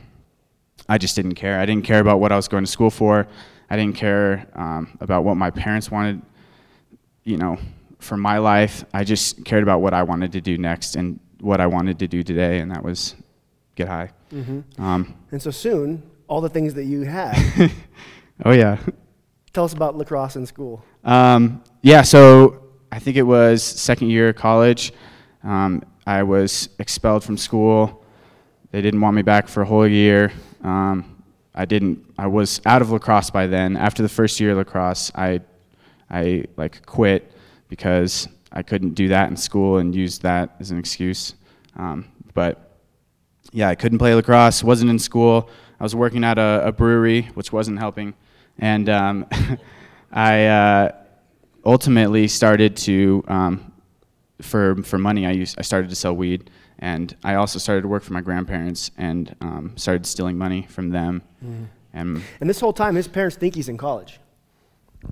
I 0.89 0.98
just 0.98 1.15
didn't 1.15 1.36
care 1.36 1.60
I 1.60 1.65
didn't 1.65 1.86
care 1.86 2.00
about 2.00 2.20
what 2.20 2.32
I 2.32 2.36
was 2.36 2.48
going 2.48 2.63
to 2.63 2.72
school 2.72 2.89
for 2.89 3.27
I 3.70 3.75
didn't 3.75 3.96
care 3.96 4.48
um, 4.53 4.98
about 5.01 5.24
what 5.24 5.36
my 5.36 5.51
parents 5.51 5.91
wanted 5.91 6.22
you 7.24 7.38
know 7.38 7.58
for 8.00 8.17
my 8.17 8.38
life 8.38 8.86
I 8.94 9.03
just 9.03 9.44
cared 9.46 9.63
about 9.63 9.82
what 9.82 9.94
I 9.94 10.03
wanted 10.03 10.32
to 10.34 10.41
do 10.41 10.58
next 10.58 10.96
and 10.96 11.20
what 11.41 11.62
I 11.62 11.67
wanted 11.67 12.00
to 12.00 12.08
do 12.08 12.24
today 12.24 12.60
and 12.60 12.72
that 12.72 12.84
was 12.84 13.15
get 13.75 13.88
high 13.88 14.12
um, 14.77 15.15
And 15.32 15.41
so 15.41 15.51
soon, 15.51 16.03
all 16.27 16.41
the 16.41 16.50
things 16.50 16.74
that 16.74 16.86
you 16.86 17.03
had. 17.03 17.72
oh 18.46 18.51
yeah 18.51 18.77
tell 19.58 19.65
us 19.65 19.74
about 19.74 19.98
lacrosse 19.98 20.36
in 20.36 20.46
school. 20.46 20.86
Um, 21.03 21.63
yeah, 21.82 22.03
so 22.03 22.62
I 22.91 23.00
think 23.00 23.17
it 23.17 23.24
was 23.24 23.63
second 23.63 24.12
year 24.12 24.29
of 24.29 24.36
college. 24.36 24.94
Um, 25.44 25.82
I 26.06 26.22
was 26.22 26.70
expelled 26.77 27.24
from 27.24 27.38
school. 27.38 28.06
They 28.70 28.84
didn't 28.84 29.01
want 29.01 29.15
me 29.15 29.24
back 29.24 29.48
for 29.48 29.63
a 29.63 29.65
whole 29.65 29.88
year. 29.88 30.32
Um, 30.67 31.24
I 31.55 31.65
didn't. 31.65 32.13
I 32.17 32.27
was 32.27 32.62
out 32.65 32.81
of 32.81 32.91
lacrosse 32.91 33.29
by 33.29 33.47
then. 33.47 33.77
After 33.77 34.03
the 34.03 34.09
first 34.09 34.39
year 34.39 34.51
of 34.51 34.57
lacrosse, 34.57 35.12
I, 35.15 35.41
I 36.12 36.43
like 36.55 36.86
quit 36.86 37.31
because 37.69 38.27
I 38.51 38.62
couldn't 38.62 38.93
do 38.93 39.07
that 39.07 39.29
in 39.29 39.38
school 39.38 39.77
and 39.77 39.95
used 39.95 40.21
that 40.21 40.55
as 40.59 40.71
an 40.71 40.77
excuse. 40.77 41.33
Um, 41.77 42.05
but 42.33 42.79
yeah, 43.51 43.69
I 43.69 43.75
couldn't 43.75 43.97
play 43.97 44.13
lacrosse. 44.13 44.63
wasn't 44.63 44.91
in 44.91 45.00
school. 45.00 45.50
I 45.79 45.83
was 45.83 45.95
working 45.95 46.24
at 46.24 46.38
a, 46.38 46.62
a 46.65 46.71
brewery, 46.71 47.24
which 47.33 47.51
wasn't 47.53 47.79
helping, 47.79 48.13
and 48.59 48.89
um, 48.89 49.25
I 50.12 50.45
uh, 50.47 50.91
ultimately 51.65 52.27
started 52.27 52.75
to, 52.77 53.24
um, 53.27 53.71
for 54.41 54.75
for 54.83 54.97
money, 54.97 55.25
I 55.25 55.31
used 55.31 55.57
I 55.59 55.62
started 55.62 55.89
to 55.89 55.95
sell 55.95 56.15
weed, 56.15 56.50
and 56.79 57.15
I 57.24 57.36
also 57.36 57.60
started 57.60 57.81
to 57.81 57.88
work 57.88 58.03
for 58.03 58.13
my 58.13 58.22
grandparents 58.22 58.91
and 58.98 59.36
um, 59.41 59.74
started 59.77 60.05
stealing 60.05 60.38
money 60.38 60.67
from 60.69 60.89
them, 60.89 61.24
and 61.93 62.22
And 62.39 62.50
this 62.50 62.60
whole 62.60 62.74
time, 62.74 62.96
his 62.96 63.07
parents 63.07 63.36
think 63.36 63.55
he's 63.55 63.69
in 63.69 63.77
college, 63.77 64.19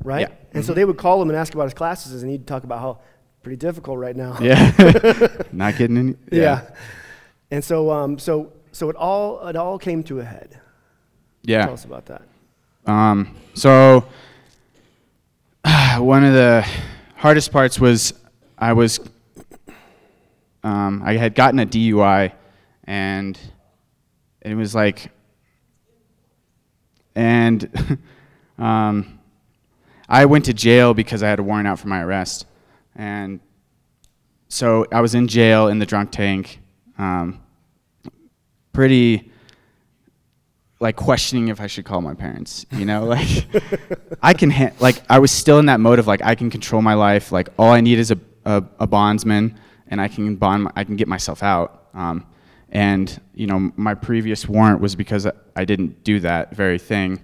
right? 0.03 0.21
Yeah. 0.21 0.27
Mm-hmm. 0.27 0.57
And 0.57 0.65
so 0.65 0.73
they 0.73 0.85
would 0.85 0.97
call 0.97 1.21
him 1.21 1.29
and 1.29 1.37
ask 1.37 1.53
about 1.53 1.65
his 1.65 1.73
classes, 1.73 2.21
and 2.21 2.31
he'd 2.31 2.45
talk 2.47 2.63
about 2.63 2.79
how 2.79 2.99
pretty 3.43 3.57
difficult 3.57 3.99
right 3.99 4.15
now. 4.15 4.37
yeah, 4.41 4.71
not 5.51 5.77
getting 5.77 5.97
any. 5.97 6.15
Yeah. 6.31 6.69
And 7.51 7.63
so, 7.63 7.91
um, 7.91 8.17
so, 8.17 8.51
so 8.71 8.89
it 8.89 8.95
all 8.95 9.47
it 9.47 9.55
all 9.55 9.77
came 9.77 10.03
to 10.03 10.19
a 10.19 10.23
head. 10.23 10.59
yeah. 11.43 11.65
Tell 11.65 11.73
us 11.73 11.85
about 11.85 12.05
that. 12.07 12.23
Um, 12.85 13.35
so 13.53 14.05
one 15.97 16.23
of 16.23 16.33
the 16.33 16.67
hardest 17.15 17.51
parts 17.51 17.79
was 17.79 18.13
I 18.57 18.73
was 18.73 18.99
um, 20.65 21.03
I 21.05 21.13
had 21.13 21.35
gotten 21.35 21.59
a 21.59 21.65
DUI 21.65 22.33
and 22.85 23.39
it 24.41 24.55
was 24.55 24.73
like 24.73 25.11
and 27.15 27.99
um, 28.57 29.19
I 30.09 30.25
went 30.25 30.45
to 30.45 30.53
jail 30.53 30.95
because 30.95 31.21
I 31.21 31.29
had 31.29 31.37
a 31.37 31.43
warrant 31.43 31.67
out 31.67 31.79
for 31.79 31.87
my 31.87 32.01
arrest 32.01 32.47
and 32.95 33.39
so 34.47 34.87
I 34.91 35.01
was 35.01 35.13
in 35.13 35.27
jail 35.27 35.67
in 35.67 35.77
the 35.77 35.85
drunk 35.85 36.11
tank 36.11 36.59
um, 36.97 37.39
pretty 38.73 39.31
like 40.79 40.95
questioning 40.95 41.49
if 41.49 41.61
I 41.61 41.67
should 41.67 41.85
call 41.85 42.01
my 42.01 42.15
parents. 42.15 42.65
You 42.71 42.85
know, 42.85 43.05
like 43.15 43.45
I 44.21 44.33
can 44.33 44.49
ha- 44.49 44.73
like 44.79 45.01
I 45.09 45.19
was 45.19 45.31
still 45.31 45.59
in 45.59 45.67
that 45.67 45.79
mode 45.79 45.99
of 45.99 46.07
like 46.07 46.23
I 46.23 46.33
can 46.33 46.49
control 46.49 46.81
my 46.81 46.95
life. 46.95 47.31
Like 47.31 47.49
all 47.59 47.71
I 47.71 47.81
need 47.81 47.99
is 47.99 48.11
a 48.11 48.19
a, 48.45 48.63
a 48.79 48.87
bondsman, 48.87 49.57
and 49.87 50.01
I 50.01 50.07
can 50.07 50.35
bond. 50.35 50.69
I 50.75 50.83
can 50.83 50.95
get 50.95 51.07
myself 51.07 51.43
out. 51.43 51.89
Um, 51.93 52.25
and 52.69 53.21
you 53.33 53.47
know, 53.47 53.71
my 53.75 53.93
previous 53.93 54.47
warrant 54.47 54.81
was 54.81 54.95
because 54.95 55.27
I, 55.55 55.65
didn't 55.65 56.03
do 56.03 56.19
that 56.21 56.55
very 56.55 56.77
thing. 56.77 57.21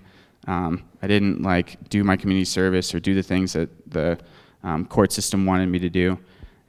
Um, 0.48 0.84
I 1.02 1.08
didn't 1.08 1.42
like 1.42 1.90
do 1.90 2.04
my 2.04 2.16
community 2.16 2.46
service 2.46 2.94
or 2.96 3.00
do 3.00 3.14
the 3.14 3.24
things 3.24 3.54
that 3.54 3.70
the 3.90 4.18
um, 4.64 4.86
court 4.86 5.12
system 5.12 5.46
wanted 5.46 5.68
me 5.68 5.80
to 5.80 5.90
do. 5.90 6.18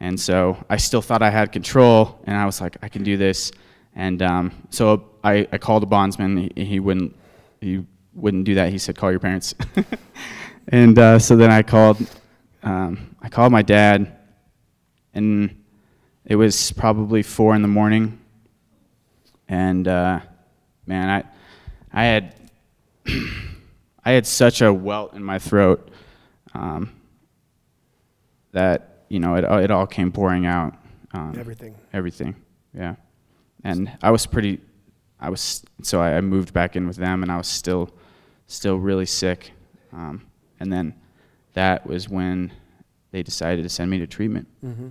And 0.00 0.18
so 0.18 0.56
I 0.68 0.78
still 0.78 1.00
thought 1.00 1.22
I 1.22 1.30
had 1.30 1.52
control, 1.52 2.18
and 2.24 2.36
I 2.36 2.44
was 2.44 2.60
like, 2.60 2.76
I 2.82 2.88
can 2.88 3.04
do 3.04 3.16
this. 3.16 3.52
And 3.94 4.20
um, 4.22 4.50
so 4.70 5.10
I, 5.22 5.46
I 5.52 5.58
called 5.58 5.84
a 5.84 5.86
bondsman. 5.86 6.50
He, 6.56 6.64
he 6.64 6.80
wouldn't 6.80 7.14
he 7.60 7.84
wouldn't 8.14 8.44
do 8.44 8.54
that. 8.56 8.70
He 8.70 8.78
said, 8.78 8.96
"Call 8.96 9.10
your 9.10 9.20
parents." 9.20 9.54
and 10.68 10.98
uh, 10.98 11.18
so 11.18 11.36
then 11.36 11.50
I 11.50 11.62
called 11.62 11.98
um, 12.64 13.14
I 13.20 13.28
called 13.28 13.52
my 13.52 13.62
dad, 13.62 14.16
and 15.14 15.61
it 16.24 16.36
was 16.36 16.72
probably 16.72 17.22
four 17.22 17.54
in 17.54 17.62
the 17.62 17.68
morning. 17.68 18.18
And 19.48 19.86
uh, 19.88 20.20
man, 20.86 21.08
I 21.10 21.24
I 21.92 22.04
had 22.04 22.34
I 24.04 24.12
had 24.12 24.26
such 24.26 24.62
a 24.62 24.72
welt 24.72 25.14
in 25.14 25.22
my 25.22 25.38
throat 25.38 25.90
um, 26.54 26.92
that 28.52 29.04
you 29.08 29.18
know 29.20 29.34
it 29.36 29.44
it 29.64 29.70
all 29.70 29.86
came 29.86 30.12
pouring 30.12 30.46
out. 30.46 30.74
Um, 31.14 31.34
Everything. 31.38 31.74
everything 31.92 32.34
yeah 32.72 32.94
and 33.64 33.92
i 34.02 34.10
was 34.10 34.24
pretty 34.24 34.62
i 35.20 35.28
was 35.28 35.62
so 35.82 36.00
i, 36.00 36.14
I 36.16 36.22
moved 36.22 36.54
back 36.54 36.74
in 36.74 36.86
with 36.86 36.96
them 36.96 37.22
and 37.22 37.30
i 37.30 37.36
was 37.36 37.48
still 37.48 37.90
still 38.46 38.78
really 38.78 39.04
sick 39.04 39.52
um, 39.92 40.22
and 40.58 40.72
then 40.72 40.94
that 41.52 41.86
was 41.86 42.08
when 42.08 42.50
they 43.10 43.22
decided 43.22 43.62
to 43.64 43.68
send 43.68 43.90
me 43.90 43.98
to 43.98 44.06
treatment 44.06 44.48
Mm-hmm. 44.64 44.88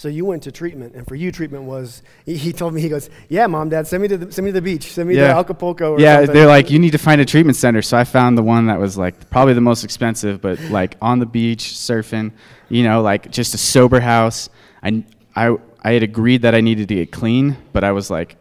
Yeah 0.00 0.02
So 0.02 0.08
you 0.08 0.24
went 0.24 0.42
to 0.44 0.50
treatment, 0.52 0.94
and 0.94 1.06
for 1.06 1.14
you, 1.14 1.30
treatment 1.32 1.64
was. 1.64 2.02
He, 2.24 2.36
he 2.36 2.52
told 2.52 2.72
me 2.74 2.80
he 2.80 2.88
goes, 2.88 3.10
"Yeah, 3.28 3.46
mom, 3.48 3.68
dad, 3.68 3.86
send 3.86 4.02
me 4.02 4.08
to 4.08 4.16
the, 4.18 4.32
send 4.32 4.44
me 4.46 4.50
to 4.52 4.54
the 4.60 4.62
beach, 4.62 4.92
send 4.92 5.08
me 5.08 5.14
Yeah. 5.16 5.32
to 5.32 5.38
Acapulco." 5.38 5.92
Or 5.92 6.00
yeah 6.00 6.16
something." 6.16 6.34
they're 6.34 6.46
like 6.46 6.70
you 6.70 6.78
need 6.78 6.92
to 6.92 6.98
find 6.98 7.20
a 7.20 7.24
treatment 7.24 7.56
center 7.56 7.82
so 7.82 7.96
i 7.96 8.04
found 8.04 8.36
the 8.38 8.42
one 8.42 8.66
that 8.66 8.78
was 8.80 8.96
like 8.96 9.14
probably 9.30 9.54
the 9.54 9.60
most 9.60 9.84
expensive 9.84 10.40
but 10.40 10.58
like 10.70 10.96
on 11.00 11.18
the 11.18 11.26
beach 11.26 11.64
surfing 11.88 12.32
you 12.68 12.82
know 12.82 13.02
like 13.02 13.30
just 13.30 13.54
a 13.54 13.58
sober 13.58 14.00
house 14.00 14.48
i 14.82 15.04
i, 15.36 15.56
I 15.82 15.92
had 15.92 16.02
agreed 16.02 16.42
that 16.42 16.54
i 16.54 16.60
needed 16.60 16.88
to 16.88 16.94
get 16.94 17.10
clean 17.12 17.56
but 17.74 17.82
i 17.84 17.92
was 17.92 18.10
like 18.10 18.36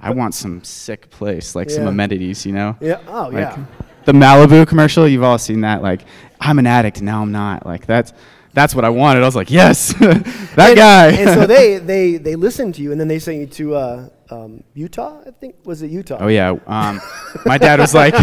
i 0.00 0.10
want 0.10 0.34
some 0.34 0.62
sick 0.64 1.08
place 1.10 1.54
like 1.58 1.70
some 1.70 1.86
amenities 1.86 2.44
you 2.46 2.52
know 2.52 2.76
Yeah. 2.80 3.00
Oh, 3.08 3.24
Like, 3.32 3.56
yeah. 3.56 3.64
The 4.04 4.12
Malibu 4.14 4.66
commercial, 4.66 5.06
you've 5.06 5.22
all 5.30 5.36
seen 5.38 5.60
that. 5.62 5.82
Like, 5.82 6.00
I'm 6.40 6.58
an 6.58 6.66
addict, 6.66 7.02
now 7.02 7.20
I'm 7.20 7.30
not. 7.30 7.66
Like, 7.66 7.84
that's 7.84 8.14
that's 8.58 8.74
what 8.74 8.84
I 8.84 8.90
wanted. 8.90 9.22
I 9.22 9.26
was 9.26 9.36
like, 9.36 9.52
yes, 9.52 9.92
that 10.00 10.58
and, 10.58 10.76
guy. 10.76 11.10
and 11.12 11.30
so 11.30 11.46
they, 11.46 11.78
they, 11.92 12.16
they 12.16 12.34
listened 12.34 12.74
to 12.74 12.82
you, 12.82 12.90
and 12.90 13.00
then 13.00 13.06
they 13.06 13.20
sent 13.20 13.38
you 13.38 13.46
to 13.46 13.74
uh, 13.76 14.08
um, 14.30 14.64
Utah, 14.74 15.20
I 15.24 15.30
think. 15.30 15.54
Was 15.64 15.80
it 15.82 15.92
Utah? 15.92 16.16
oh 16.20 16.26
yeah, 16.26 16.56
um, 16.66 17.00
my 17.46 17.56
dad 17.56 17.78
was 17.78 17.94
like, 17.94 18.14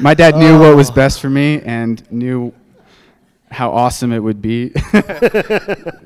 my 0.00 0.14
dad 0.14 0.36
knew 0.36 0.60
what 0.60 0.76
was 0.76 0.92
best 0.92 1.20
for 1.20 1.28
me 1.28 1.60
and 1.62 2.08
knew 2.12 2.54
how 3.50 3.72
awesome 3.72 4.12
it 4.12 4.20
would 4.20 4.40
be. 4.40 4.72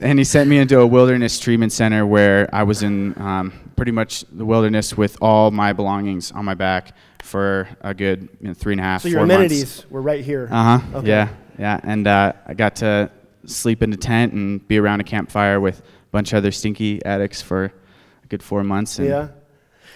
and 0.01 0.19
he 0.19 0.25
sent 0.25 0.49
me 0.49 0.57
into 0.59 0.81
a 0.81 0.87
wilderness 0.87 1.39
treatment 1.39 1.73
center 1.73 2.07
where 2.07 2.49
I 2.55 2.63
was 2.63 2.83
in 2.83 3.21
um, 3.21 3.53
pretty 3.77 3.93
much 3.93 4.25
the 4.33 4.47
wilderness 4.47 4.97
with 4.97 5.19
all 5.21 5.51
my 5.51 5.75
belongings 5.75 6.33
on 6.33 6.47
my 6.47 6.55
back 6.55 6.95
for 7.23 7.69
a 7.83 7.93
good 7.93 8.29
you 8.41 8.49
know, 8.49 8.55
three 8.55 8.73
and 8.73 8.81
a 8.81 8.85
half, 8.85 9.03
So 9.03 9.09
your 9.09 9.21
four 9.21 9.27
months. 9.27 9.53
amenities 9.53 9.87
were 9.91 10.01
right 10.03 10.25
here. 10.25 10.49
Uh 10.51 10.79
huh. 10.79 10.99
Okay. 10.99 11.09
Yeah, 11.09 11.29
yeah. 11.59 11.81
And 11.83 12.07
uh, 12.07 12.33
I 12.47 12.55
got 12.55 12.77
to 12.77 13.11
sleep 13.47 13.83
in 13.83 13.93
a 13.93 13.97
tent 13.97 14.33
and 14.33 14.67
be 14.67 14.79
around 14.79 15.01
a 15.01 15.05
campfire 15.05 15.61
with 15.61 15.81
a 15.81 16.11
bunch 16.11 16.33
of 16.33 16.39
other 16.39 16.53
stinky 16.53 17.05
addicts 17.05 17.43
for 17.43 17.65
a 17.65 18.27
good 18.29 18.43
four 18.43 18.65
months. 18.65 18.99
And 18.99 19.09
yeah. 19.09 19.29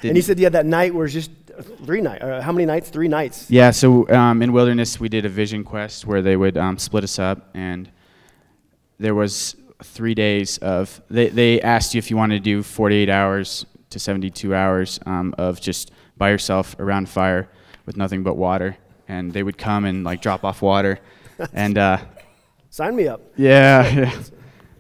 And 0.03 0.17
you 0.17 0.23
said 0.23 0.39
you 0.39 0.45
had 0.45 0.53
that 0.53 0.67
night 0.67 0.95
where 0.95 1.07
it's 1.07 1.15
just 1.15 1.31
three 1.85 2.01
nights. 2.01 2.23
Uh, 2.23 2.41
how 2.43 2.53
many 2.53 2.67
nights? 2.67 2.91
Three 2.91 3.09
nights. 3.09 3.51
Yeah. 3.51 3.71
So 3.71 4.09
um, 4.11 4.43
in 4.43 4.53
wilderness, 4.53 5.01
we 5.01 5.09
did 5.09 5.25
a 5.25 5.29
vision 5.29 5.65
quest 5.65 6.07
where 6.07 6.21
they 6.21 6.37
would 6.37 6.57
um, 6.57 6.77
split 6.79 7.05
us 7.05 7.19
up, 7.19 7.49
and 7.55 7.91
there 8.99 9.15
was 9.15 9.57
three 9.83 10.15
days 10.15 10.59
of 10.59 11.01
they, 11.11 11.29
they 11.29 11.61
asked 11.61 11.95
you 11.95 11.99
if 11.99 12.11
you 12.11 12.17
wanted 12.17 12.37
to 12.37 12.41
do 12.41 12.63
48 12.63 13.09
hours 13.09 13.67
to 13.91 13.99
72 13.99 14.55
hours 14.55 15.01
um, 15.07 15.35
of 15.39 15.61
just 15.61 15.91
by 16.17 16.31
yourself 16.31 16.77
around 16.79 17.09
fire 17.09 17.49
with 17.87 17.97
nothing 17.97 18.23
but 18.23 18.37
water 18.37 18.77
and 19.09 19.33
they 19.33 19.43
would 19.43 19.59
come 19.59 19.85
and 19.85 20.05
like 20.05 20.23
drop 20.23 20.45
off 20.45 20.63
water 20.63 20.99
and 21.53 21.79
uh, 21.79 21.99
Sign 22.71 22.97
me 22.97 23.07
up. 23.09 23.21
yeah 23.37 23.89
yeah 23.89 24.21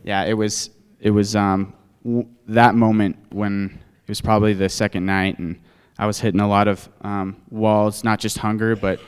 yeah 0.02 0.24
it 0.24 0.34
was 0.34 0.70
it 1.00 1.10
was 1.10 1.36
um, 1.36 1.72
w- 2.04 2.26
that 2.48 2.74
moment 2.74 3.16
when 3.30 3.78
it 4.02 4.08
was 4.08 4.20
probably 4.20 4.52
the 4.52 4.68
second 4.68 5.06
night 5.06 5.38
and 5.38 5.60
i 5.98 6.06
was 6.06 6.18
hitting 6.18 6.40
a 6.40 6.48
lot 6.48 6.66
of 6.68 6.88
um, 7.02 7.36
walls 7.50 8.02
not 8.04 8.18
just 8.18 8.38
hunger 8.38 8.74
but 8.74 8.98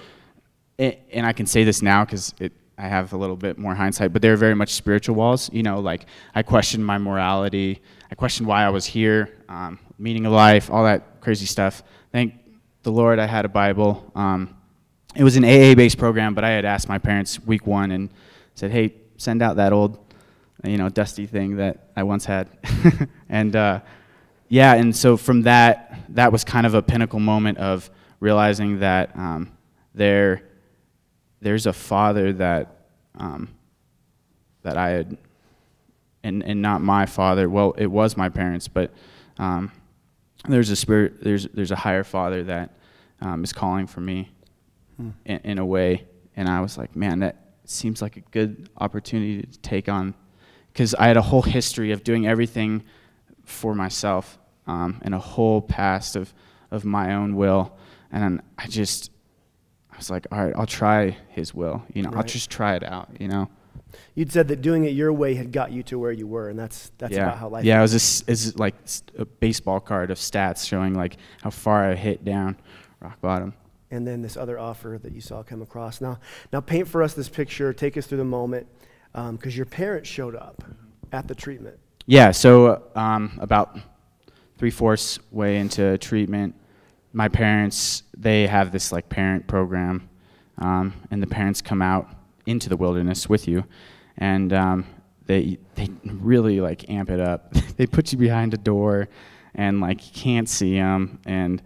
it, 0.78 1.02
and 1.12 1.26
i 1.26 1.32
can 1.32 1.46
say 1.46 1.64
this 1.64 1.82
now 1.82 2.04
because 2.04 2.32
it 2.38 2.52
I 2.78 2.88
have 2.88 3.12
a 3.14 3.16
little 3.16 3.36
bit 3.36 3.58
more 3.58 3.74
hindsight, 3.74 4.12
but 4.12 4.20
they 4.20 4.28
were 4.28 4.36
very 4.36 4.54
much 4.54 4.74
spiritual 4.74 5.14
walls. 5.14 5.48
You 5.52 5.62
know, 5.62 5.80
like 5.80 6.06
I 6.34 6.42
questioned 6.42 6.84
my 6.84 6.98
morality, 6.98 7.80
I 8.10 8.14
questioned 8.14 8.46
why 8.46 8.64
I 8.64 8.68
was 8.68 8.84
here, 8.84 9.38
um, 9.48 9.78
meaning 9.98 10.26
of 10.26 10.32
life, 10.32 10.70
all 10.70 10.84
that 10.84 11.20
crazy 11.20 11.46
stuff. 11.46 11.82
Thank 12.12 12.34
the 12.82 12.92
Lord 12.92 13.18
I 13.18 13.26
had 13.26 13.44
a 13.44 13.48
Bible. 13.48 14.10
Um, 14.14 14.55
it 15.16 15.24
was 15.24 15.36
an 15.36 15.44
AA 15.44 15.74
based 15.74 15.98
program, 15.98 16.34
but 16.34 16.44
I 16.44 16.50
had 16.50 16.64
asked 16.64 16.88
my 16.88 16.98
parents 16.98 17.40
week 17.40 17.66
one 17.66 17.90
and 17.90 18.10
said, 18.54 18.70
hey, 18.70 18.94
send 19.16 19.42
out 19.42 19.56
that 19.56 19.72
old, 19.72 19.98
you 20.62 20.76
know, 20.76 20.88
dusty 20.88 21.26
thing 21.26 21.56
that 21.56 21.90
I 21.96 22.02
once 22.02 22.24
had. 22.24 22.48
and 23.28 23.56
uh, 23.56 23.80
yeah, 24.48 24.74
and 24.74 24.94
so 24.94 25.16
from 25.16 25.42
that, 25.42 26.00
that 26.10 26.32
was 26.32 26.44
kind 26.44 26.66
of 26.66 26.74
a 26.74 26.82
pinnacle 26.82 27.20
moment 27.20 27.58
of 27.58 27.90
realizing 28.20 28.80
that 28.80 29.16
um, 29.16 29.52
there 29.94 30.42
there's 31.40 31.66
a 31.66 31.72
father 31.72 32.32
that 32.34 32.88
um, 33.16 33.48
that 34.62 34.76
I 34.76 34.90
had, 34.90 35.18
and 36.22 36.42
and 36.42 36.60
not 36.60 36.82
my 36.82 37.06
father. 37.06 37.48
Well, 37.48 37.72
it 37.72 37.86
was 37.86 38.16
my 38.16 38.28
parents, 38.28 38.68
but 38.68 38.92
um, 39.38 39.72
there's 40.48 40.70
a 40.70 40.76
spirit. 40.76 41.22
There's 41.22 41.46
there's 41.48 41.70
a 41.70 41.76
higher 41.76 42.04
father 42.04 42.44
that 42.44 42.76
um, 43.20 43.44
is 43.44 43.52
calling 43.52 43.86
for 43.86 44.00
me 44.00 44.30
hmm. 44.96 45.10
in, 45.24 45.40
in, 45.44 45.58
a 45.58 45.64
way, 45.64 46.06
and 46.36 46.48
I 46.48 46.60
was 46.60 46.78
like, 46.78 46.94
man, 46.96 47.20
that 47.20 47.36
seems 47.64 48.02
like 48.02 48.16
a 48.16 48.20
good 48.20 48.68
opportunity 48.78 49.42
to 49.42 49.58
take 49.60 49.88
on, 49.88 50.14
because 50.72 50.94
I 50.94 51.06
had 51.06 51.16
a 51.16 51.22
whole 51.22 51.42
history 51.42 51.92
of 51.92 52.04
doing 52.04 52.26
everything 52.26 52.84
for 53.44 53.74
myself 53.74 54.38
um, 54.66 55.00
and 55.02 55.14
a 55.14 55.18
whole 55.18 55.62
past 55.62 56.16
of 56.16 56.32
of 56.70 56.84
my 56.84 57.14
own 57.14 57.36
will, 57.36 57.76
and 58.10 58.42
I 58.58 58.66
just 58.66 59.10
I 59.92 59.96
was 59.96 60.10
like, 60.10 60.26
all 60.30 60.44
right, 60.44 60.54
I'll 60.56 60.66
try 60.66 61.16
his 61.28 61.54
will. 61.54 61.82
You 61.94 62.02
know, 62.02 62.10
right. 62.10 62.18
I'll 62.18 62.24
just 62.24 62.50
try 62.50 62.74
it 62.74 62.84
out. 62.84 63.08
You 63.18 63.28
know. 63.28 63.48
You'd 64.14 64.32
said 64.32 64.48
that 64.48 64.60
doing 64.60 64.84
it 64.84 64.90
your 64.90 65.12
way 65.12 65.34
had 65.34 65.52
got 65.52 65.72
you 65.72 65.82
to 65.84 65.98
where 65.98 66.12
you 66.12 66.26
were, 66.26 66.50
and 66.50 66.58
that's 66.58 66.90
that's 66.98 67.14
yeah. 67.14 67.24
about 67.24 67.38
how 67.38 67.48
life. 67.48 67.64
Yeah, 67.64 67.78
it 67.78 67.82
was 67.82 67.94
a, 67.94 68.30
it's 68.30 68.56
like 68.56 68.74
a 69.16 69.24
baseball 69.24 69.80
card 69.80 70.10
of 70.10 70.18
stats 70.18 70.66
showing 70.66 70.94
like 70.94 71.16
how 71.42 71.50
far 71.50 71.90
I 71.90 71.94
hit 71.94 72.24
down 72.24 72.56
rock 73.00 73.20
bottom. 73.20 73.54
And 73.90 74.06
then 74.06 74.22
this 74.22 74.36
other 74.36 74.58
offer 74.58 74.98
that 75.02 75.12
you 75.12 75.20
saw 75.20 75.42
come 75.42 75.62
across. 75.62 76.00
Now, 76.00 76.18
now 76.52 76.60
paint 76.60 76.88
for 76.88 77.02
us 77.02 77.14
this 77.14 77.28
picture. 77.28 77.72
Take 77.72 77.96
us 77.96 78.06
through 78.06 78.18
the 78.18 78.24
moment, 78.24 78.66
because 79.12 79.28
um, 79.28 79.50
your 79.50 79.66
parents 79.66 80.08
showed 80.08 80.34
up 80.34 80.62
at 81.12 81.28
the 81.28 81.34
treatment. 81.34 81.78
Yeah. 82.06 82.30
So 82.32 82.82
um, 82.94 83.38
about 83.40 83.78
three 84.58 84.70
fourths 84.70 85.18
way 85.30 85.56
into 85.58 85.98
treatment, 85.98 86.54
my 87.12 87.28
parents 87.28 88.02
they 88.16 88.46
have 88.46 88.72
this 88.72 88.92
like 88.92 89.08
parent 89.08 89.46
program, 89.46 90.08
um, 90.58 90.92
and 91.10 91.22
the 91.22 91.26
parents 91.26 91.62
come 91.62 91.82
out 91.82 92.08
into 92.46 92.68
the 92.68 92.76
wilderness 92.76 93.28
with 93.28 93.48
you, 93.48 93.64
and 94.18 94.52
um, 94.52 94.86
they 95.26 95.58
they 95.74 95.88
really 96.04 96.60
like 96.60 96.88
amp 96.90 97.10
it 97.10 97.20
up. 97.20 97.52
they 97.76 97.86
put 97.86 98.12
you 98.12 98.18
behind 98.18 98.54
a 98.54 98.58
door, 98.58 99.08
and 99.54 99.80
like 99.80 100.06
you 100.06 100.12
can't 100.12 100.48
see 100.48 100.74
them, 100.74 101.18
and 101.26 101.62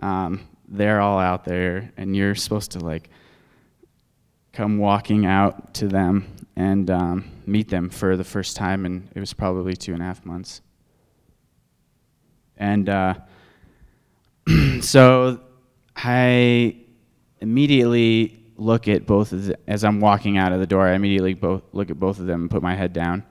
um, 0.00 0.46
they're 0.72 1.00
all 1.00 1.18
out 1.18 1.44
there, 1.44 1.92
and 1.96 2.16
you're 2.16 2.34
supposed 2.34 2.72
to 2.72 2.80
like 2.80 3.10
come 4.52 4.78
walking 4.78 5.26
out 5.26 5.74
to 5.74 5.86
them 5.86 6.26
and 6.56 6.90
um, 6.90 7.24
meet 7.46 7.68
them 7.68 7.90
for 7.90 8.16
the 8.16 8.24
first 8.24 8.56
time, 8.56 8.84
and 8.86 9.08
it 9.14 9.20
was 9.20 9.32
probably 9.32 9.76
two 9.76 9.92
and 9.92 10.02
a 10.02 10.04
half 10.04 10.24
months. 10.24 10.62
And 12.56 12.88
uh, 12.88 13.14
so 14.80 15.40
I 15.94 16.76
immediately 17.40 18.42
look 18.56 18.88
at 18.88 19.06
both 19.06 19.32
of 19.32 19.46
the, 19.46 19.58
as 19.66 19.84
I'm 19.84 20.00
walking 20.00 20.38
out 20.38 20.52
of 20.52 20.60
the 20.60 20.66
door. 20.66 20.86
I 20.86 20.94
immediately 20.94 21.34
both 21.34 21.62
look 21.72 21.90
at 21.90 21.98
both 21.98 22.18
of 22.18 22.26
them 22.26 22.42
and 22.42 22.50
put 22.50 22.62
my 22.62 22.74
head 22.74 22.92
down. 22.92 23.24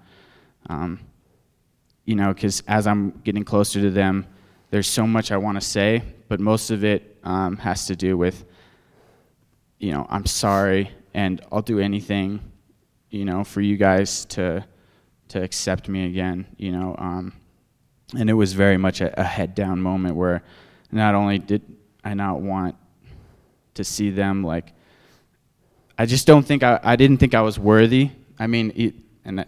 Um, 0.69 0.99
you 2.05 2.15
know, 2.15 2.33
because 2.33 2.61
as 2.67 2.87
I'm 2.87 3.11
getting 3.23 3.43
closer 3.43 3.79
to 3.81 3.89
them, 3.89 4.27
there's 4.69 4.87
so 4.87 5.07
much 5.07 5.31
I 5.31 5.37
want 5.37 5.59
to 5.59 5.65
say, 5.65 6.03
but 6.27 6.39
most 6.39 6.71
of 6.71 6.83
it 6.83 7.10
um, 7.23 7.57
has 7.57 7.85
to 7.87 7.95
do 7.95 8.17
with, 8.17 8.45
you 9.79 9.91
know, 9.91 10.05
I'm 10.09 10.25
sorry, 10.25 10.91
and 11.13 11.41
I'll 11.51 11.61
do 11.61 11.79
anything, 11.79 12.39
you 13.09 13.25
know, 13.25 13.43
for 13.43 13.61
you 13.61 13.77
guys 13.77 14.25
to 14.25 14.65
to 15.29 15.41
accept 15.41 15.87
me 15.87 16.05
again. 16.05 16.45
You 16.57 16.71
know, 16.71 16.95
um, 16.97 17.33
and 18.17 18.29
it 18.29 18.33
was 18.33 18.53
very 18.53 18.77
much 18.77 19.01
a, 19.01 19.19
a 19.19 19.23
head 19.23 19.55
down 19.55 19.81
moment 19.81 20.15
where 20.15 20.43
not 20.91 21.15
only 21.15 21.39
did 21.39 21.61
I 22.03 22.13
not 22.13 22.41
want 22.41 22.75
to 23.75 23.83
see 23.83 24.09
them 24.09 24.43
like 24.43 24.73
I 25.97 26.05
just 26.05 26.25
don't 26.25 26.43
think 26.43 26.63
I, 26.63 26.79
I 26.81 26.95
didn't 26.95 27.17
think 27.17 27.35
I 27.35 27.41
was 27.41 27.59
worthy. 27.59 28.09
I 28.39 28.47
mean, 28.47 28.71
it, 28.75 28.95
and 29.23 29.45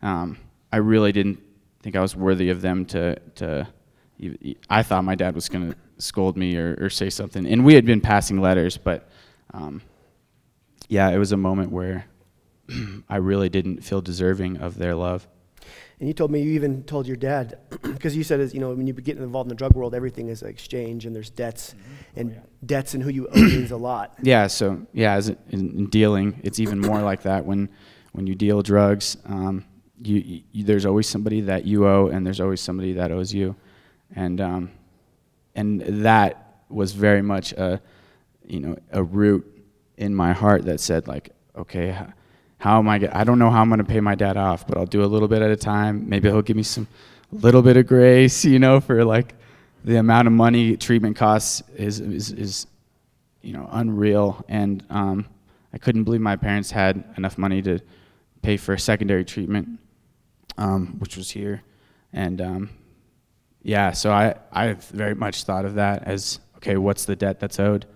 um, 0.00 0.38
I 0.72 0.78
really 0.78 1.12
didn't 1.12 1.38
think 1.82 1.96
I 1.96 2.00
was 2.00 2.16
worthy 2.16 2.48
of 2.48 2.62
them 2.62 2.86
to 2.86 3.16
to. 3.36 3.68
I 4.70 4.82
thought 4.82 5.04
my 5.04 5.14
dad 5.16 5.34
was 5.34 5.48
going 5.48 5.72
to 5.72 5.76
scold 6.02 6.36
me 6.36 6.56
or, 6.56 6.76
or 6.80 6.90
say 6.90 7.10
something, 7.10 7.46
and 7.46 7.64
we 7.64 7.74
had 7.74 7.84
been 7.84 8.00
passing 8.00 8.40
letters, 8.40 8.76
but 8.76 9.08
um, 9.54 9.82
yeah, 10.88 11.08
it 11.10 11.18
was 11.18 11.32
a 11.32 11.36
moment 11.36 11.70
where 11.70 12.06
I 13.08 13.16
really 13.16 13.48
didn't 13.48 13.82
feel 13.82 14.00
deserving 14.00 14.58
of 14.58 14.76
their 14.76 14.94
love. 14.94 15.26
And 15.98 16.08
you 16.08 16.14
told 16.14 16.32
me 16.32 16.42
you 16.42 16.52
even 16.52 16.82
told 16.82 17.06
your 17.06 17.16
dad, 17.16 17.58
because 17.82 18.16
you 18.16 18.24
said, 18.24 18.52
you 18.52 18.60
know, 18.60 18.74
when 18.74 18.86
you 18.86 18.92
get 18.92 19.16
involved 19.16 19.46
in 19.46 19.50
the 19.50 19.54
drug 19.54 19.74
world, 19.74 19.94
everything 19.94 20.28
is 20.28 20.42
exchange 20.42 21.06
and 21.06 21.14
there's 21.14 21.30
debts, 21.30 21.74
mm-hmm. 21.74 22.20
and 22.20 22.30
oh, 22.30 22.34
yeah. 22.34 22.40
debts 22.66 22.94
and 22.94 23.02
who 23.02 23.10
you 23.10 23.28
owe 23.28 23.34
means 23.40 23.70
a 23.70 23.76
lot. 23.76 24.14
Yeah, 24.22 24.48
so 24.48 24.84
yeah, 24.92 25.14
as 25.14 25.28
in, 25.28 25.38
in, 25.50 25.86
dealing, 25.86 26.40
it's 26.42 26.58
even 26.58 26.80
more 26.80 27.00
like 27.02 27.22
that 27.22 27.44
when 27.44 27.68
when 28.12 28.26
you 28.26 28.34
deal 28.34 28.62
drugs. 28.62 29.16
Um, 29.26 29.64
you, 30.02 30.42
you, 30.50 30.64
there's 30.64 30.84
always 30.84 31.08
somebody 31.08 31.42
that 31.42 31.64
you 31.64 31.86
owe, 31.86 32.08
and 32.08 32.26
there's 32.26 32.40
always 32.40 32.60
somebody 32.60 32.94
that 32.94 33.12
owes 33.12 33.32
you, 33.32 33.54
and 34.16 34.40
um, 34.40 34.70
and 35.54 35.80
that 36.04 36.64
was 36.68 36.92
very 36.92 37.22
much 37.22 37.52
a 37.52 37.80
you 38.46 38.60
know 38.60 38.76
a 38.92 39.02
root 39.02 39.46
in 39.96 40.14
my 40.14 40.32
heart 40.32 40.64
that 40.64 40.80
said 40.80 41.06
like, 41.06 41.30
okay 41.56 41.96
how 42.58 42.78
am 42.78 42.88
I? 42.88 42.98
Get, 42.98 43.16
I 43.16 43.24
don't 43.24 43.40
know 43.40 43.50
how 43.50 43.60
I'm 43.60 43.68
going 43.68 43.78
to 43.78 43.84
pay 43.84 43.98
my 43.98 44.14
dad 44.14 44.36
off, 44.36 44.68
but 44.68 44.78
I'll 44.78 44.86
do 44.86 45.02
a 45.02 45.06
little 45.06 45.26
bit 45.26 45.42
at 45.42 45.50
a 45.50 45.56
time. 45.56 46.08
Maybe 46.08 46.28
he'll 46.28 46.42
give 46.42 46.56
me 46.56 46.62
some, 46.62 46.86
little 47.32 47.62
bit 47.62 47.76
of 47.76 47.86
grace, 47.86 48.44
you 48.54 48.58
know, 48.58 48.80
for 48.80 49.04
like 49.04 49.34
the 49.84 49.96
amount 49.96 50.28
of 50.28 50.32
money 50.32 50.76
treatment 50.76 51.16
costs 51.16 51.62
is 51.76 51.98
is, 51.98 52.30
is 52.30 52.66
you 53.40 53.52
know 53.52 53.68
unreal. 53.72 54.44
And 54.48 54.84
um, 54.90 55.26
I 55.72 55.78
couldn't 55.78 56.04
believe 56.04 56.20
my 56.20 56.36
parents 56.36 56.70
had 56.70 57.02
enough 57.16 57.38
money 57.38 57.62
to 57.62 57.80
pay 58.42 58.56
for 58.56 58.76
secondary 58.76 59.24
treatment, 59.24 59.80
um, 60.58 60.96
which 60.98 61.16
was 61.16 61.30
here. 61.30 61.62
And 62.12 62.40
um, 62.40 62.70
yeah, 63.62 63.92
so 63.92 64.12
I 64.12 64.34
I 64.52 64.74
very 64.74 65.14
much 65.14 65.44
thought 65.44 65.64
of 65.64 65.74
that 65.74 66.04
as 66.04 66.40
okay, 66.56 66.76
what's 66.76 67.04
the 67.04 67.16
debt 67.16 67.40
that's 67.40 67.58
owed? 67.58 67.86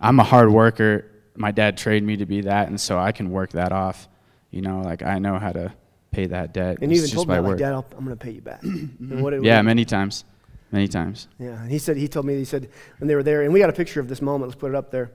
I'm 0.00 0.18
a 0.18 0.24
hard 0.24 0.50
worker 0.50 1.10
my 1.40 1.50
dad 1.50 1.76
trained 1.76 2.06
me 2.06 2.16
to 2.18 2.26
be 2.26 2.42
that, 2.42 2.68
and 2.68 2.80
so 2.80 2.98
I 2.98 3.12
can 3.12 3.30
work 3.30 3.50
that 3.52 3.72
off. 3.72 4.08
You 4.50 4.60
know, 4.60 4.82
like 4.82 5.02
I 5.02 5.18
know 5.18 5.38
how 5.38 5.52
to 5.52 5.72
pay 6.10 6.26
that 6.26 6.52
debt. 6.52 6.78
And 6.82 6.92
even 6.92 7.08
told 7.08 7.28
me, 7.28 7.38
like, 7.38 7.56
Dad, 7.56 7.72
i 7.72 7.76
am 7.76 8.04
going 8.04 8.08
to 8.08 8.16
pay 8.16 8.32
you 8.32 8.40
back. 8.40 8.60
what, 8.98 9.42
yeah, 9.42 9.62
many 9.62 9.84
times, 9.84 10.24
many 10.72 10.88
times. 10.88 11.28
Yeah, 11.38 11.62
and 11.62 11.70
he 11.70 11.78
said 11.78 11.96
he 11.96 12.08
told 12.08 12.26
me 12.26 12.36
he 12.36 12.44
said 12.44 12.68
when 12.98 13.08
they 13.08 13.14
were 13.14 13.22
there, 13.22 13.42
and 13.42 13.52
we 13.52 13.60
got 13.60 13.70
a 13.70 13.74
picture 13.74 14.00
of 14.00 14.08
this 14.08 14.20
moment. 14.20 14.50
Let's 14.50 14.60
put 14.60 14.70
it 14.70 14.74
up 14.74 14.90
there. 14.90 15.12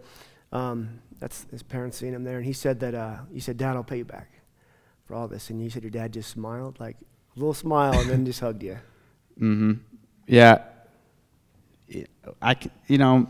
Um, 0.51 1.01
that's 1.19 1.45
his 1.51 1.63
parents 1.63 1.97
seeing 1.97 2.13
him 2.13 2.23
there, 2.23 2.37
and 2.37 2.45
he 2.45 2.53
said 2.53 2.79
that 2.79 2.95
uh, 2.95 3.17
he 3.31 3.39
said, 3.39 3.57
Dad, 3.57 3.75
I'll 3.75 3.83
pay 3.83 3.97
you 3.97 4.05
back 4.05 4.31
for 5.05 5.15
all 5.15 5.27
this. 5.27 5.49
And 5.49 5.61
you 5.61 5.69
said 5.69 5.83
your 5.83 5.91
dad 5.91 6.13
just 6.13 6.29
smiled, 6.29 6.79
like 6.79 6.97
a 7.35 7.39
little 7.39 7.53
smile, 7.53 7.99
and 7.99 8.09
then 8.09 8.25
just 8.25 8.39
hugged 8.39 8.63
you. 8.63 8.77
Mm-hmm. 9.39 9.73
Yeah. 10.27 10.63
I, 12.41 12.57
you 12.87 12.97
know, 12.97 13.27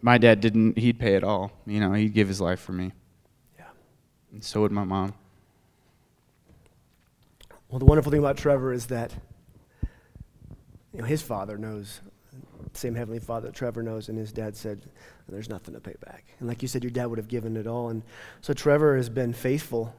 my 0.00 0.18
dad 0.18 0.40
didn't. 0.40 0.78
He'd 0.78 0.98
pay 0.98 1.14
it 1.14 1.22
all. 1.22 1.52
You 1.66 1.80
know, 1.80 1.92
he'd 1.92 2.12
give 2.12 2.28
his 2.28 2.40
life 2.40 2.60
for 2.60 2.72
me. 2.72 2.92
Yeah. 3.56 3.66
And 4.32 4.42
so 4.42 4.62
would 4.62 4.72
my 4.72 4.84
mom. 4.84 5.14
Well, 7.68 7.78
the 7.78 7.84
wonderful 7.84 8.10
thing 8.10 8.18
about 8.18 8.36
Trevor 8.36 8.72
is 8.72 8.86
that 8.86 9.14
you 10.92 11.00
know 11.00 11.06
his 11.06 11.22
father 11.22 11.56
knows 11.56 12.00
same 12.74 12.94
Heavenly 12.94 13.18
Father 13.18 13.48
that 13.48 13.54
Trevor 13.54 13.82
knows, 13.82 14.08
and 14.08 14.18
his 14.18 14.32
dad 14.32 14.56
said, 14.56 14.82
There's 15.28 15.48
nothing 15.48 15.74
to 15.74 15.80
pay 15.80 15.94
back. 16.04 16.24
And 16.38 16.48
like 16.48 16.62
you 16.62 16.68
said, 16.68 16.82
your 16.82 16.90
dad 16.90 17.06
would 17.06 17.18
have 17.18 17.28
given 17.28 17.56
it 17.56 17.66
all. 17.66 17.88
And 17.88 18.02
so 18.40 18.52
Trevor 18.52 18.96
has 18.96 19.08
been 19.08 19.32
faithful, 19.32 19.94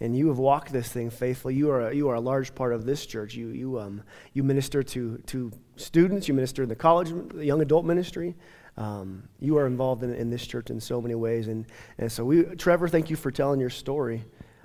and 0.00 0.16
you 0.16 0.28
have 0.28 0.38
walked 0.38 0.72
this 0.72 0.88
thing 0.88 1.10
faithfully. 1.10 1.54
You 1.54 1.70
are 1.70 1.88
a, 1.88 1.94
you 1.94 2.08
are 2.08 2.14
a 2.14 2.20
large 2.20 2.54
part 2.54 2.72
of 2.72 2.86
this 2.86 3.04
church. 3.04 3.34
You, 3.34 3.48
you, 3.48 3.78
um, 3.78 4.02
you 4.32 4.42
minister 4.42 4.82
to, 4.82 5.18
to 5.26 5.52
students, 5.76 6.26
you 6.26 6.34
minister 6.34 6.62
in 6.62 6.68
the 6.68 6.76
college, 6.76 7.12
the 7.34 7.44
young 7.44 7.60
adult 7.60 7.84
ministry. 7.84 8.34
Um, 8.78 9.28
you 9.40 9.58
are 9.58 9.66
involved 9.66 10.02
in, 10.02 10.14
in 10.14 10.30
this 10.30 10.46
church 10.46 10.70
in 10.70 10.80
so 10.80 11.02
many 11.02 11.14
ways. 11.14 11.48
And, 11.48 11.66
and 11.98 12.10
so, 12.10 12.24
we, 12.24 12.44
Trevor, 12.56 12.88
thank 12.88 13.10
you 13.10 13.16
for 13.16 13.30
telling 13.30 13.60
your 13.60 13.70
story. 13.70 14.24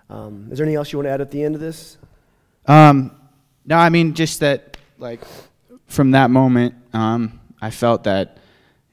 Um, 0.09 0.47
is 0.51 0.57
there 0.57 0.65
anything 0.65 0.77
else 0.77 0.93
you 0.93 0.99
want 0.99 1.07
to 1.07 1.11
add 1.11 1.21
at 1.21 1.31
the 1.31 1.43
end 1.43 1.55
of 1.55 1.61
this? 1.61 1.97
Um, 2.65 3.15
no, 3.65 3.75
I 3.75 3.89
mean, 3.89 4.13
just 4.13 4.39
that, 4.39 4.77
like, 4.97 5.19
from 5.87 6.11
that 6.11 6.29
moment, 6.29 6.75
um, 6.93 7.41
I 7.61 7.71
felt 7.71 8.05
that 8.05 8.37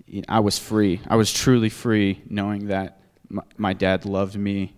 you 0.06 0.22
know, 0.22 0.26
I 0.28 0.40
was 0.40 0.58
free. 0.58 1.00
I 1.06 1.16
was 1.16 1.32
truly 1.32 1.68
free, 1.68 2.22
knowing 2.28 2.66
that 2.66 3.00
my, 3.28 3.42
my, 3.56 3.72
dad 3.72 4.04
loved 4.04 4.36
me 4.36 4.74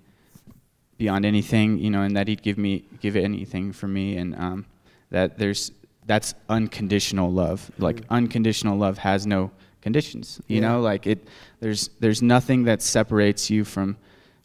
beyond 0.96 1.24
anything, 1.24 1.78
you 1.78 1.90
know, 1.90 2.02
and 2.02 2.16
that 2.16 2.28
he'd 2.28 2.42
give 2.42 2.59
me 2.59 2.85
give 3.00 3.16
anything 3.16 3.72
for 3.72 3.88
me, 3.88 4.16
and 4.16 4.35
um, 4.37 4.66
that 5.11 5.38
there's 5.38 5.72
that's 6.07 6.35
unconditional 6.48 7.33
love. 7.33 7.70
Like 7.78 7.96
mm. 7.96 8.09
unconditional 8.11 8.76
love 8.76 8.98
has 8.98 9.26
no 9.26 9.50
conditions. 9.80 10.40
You 10.46 10.61
yeah. 10.61 10.68
know, 10.68 10.80
like 10.80 11.07
it. 11.07 11.28
There's 11.61 11.90
there's 12.00 12.22
nothing 12.22 12.64
that 12.64 12.83
separates 12.83 13.50
you 13.50 13.64
from 13.64 13.96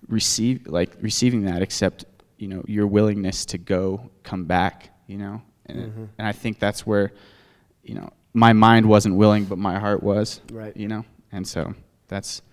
receive 0.07 0.67
like 0.67 0.91
receiving 1.01 1.45
that 1.45 1.61
except 1.61 2.05
you 2.37 2.47
know 2.47 2.63
your 2.67 2.87
willingness 2.87 3.45
to 3.47 3.57
go 3.57 4.09
come 4.23 4.45
back. 4.45 4.89
You 5.07 5.17
know, 5.17 5.41
and, 5.65 5.79
mm-hmm. 5.79 6.05
and 6.17 6.27
I 6.27 6.31
think 6.31 6.59
that's 6.59 6.85
where 6.85 7.11
you 7.89 7.95
know, 7.95 8.09
my 8.33 8.53
mind 8.53 8.87
wasn't 8.87 9.15
willing, 9.15 9.45
but 9.45 9.57
my 9.57 9.79
heart 9.79 10.03
was. 10.03 10.41
Right. 10.51 10.75
You 10.77 10.87
know, 10.87 11.05
and 11.31 11.47
so 11.47 11.73
that's 12.07 12.43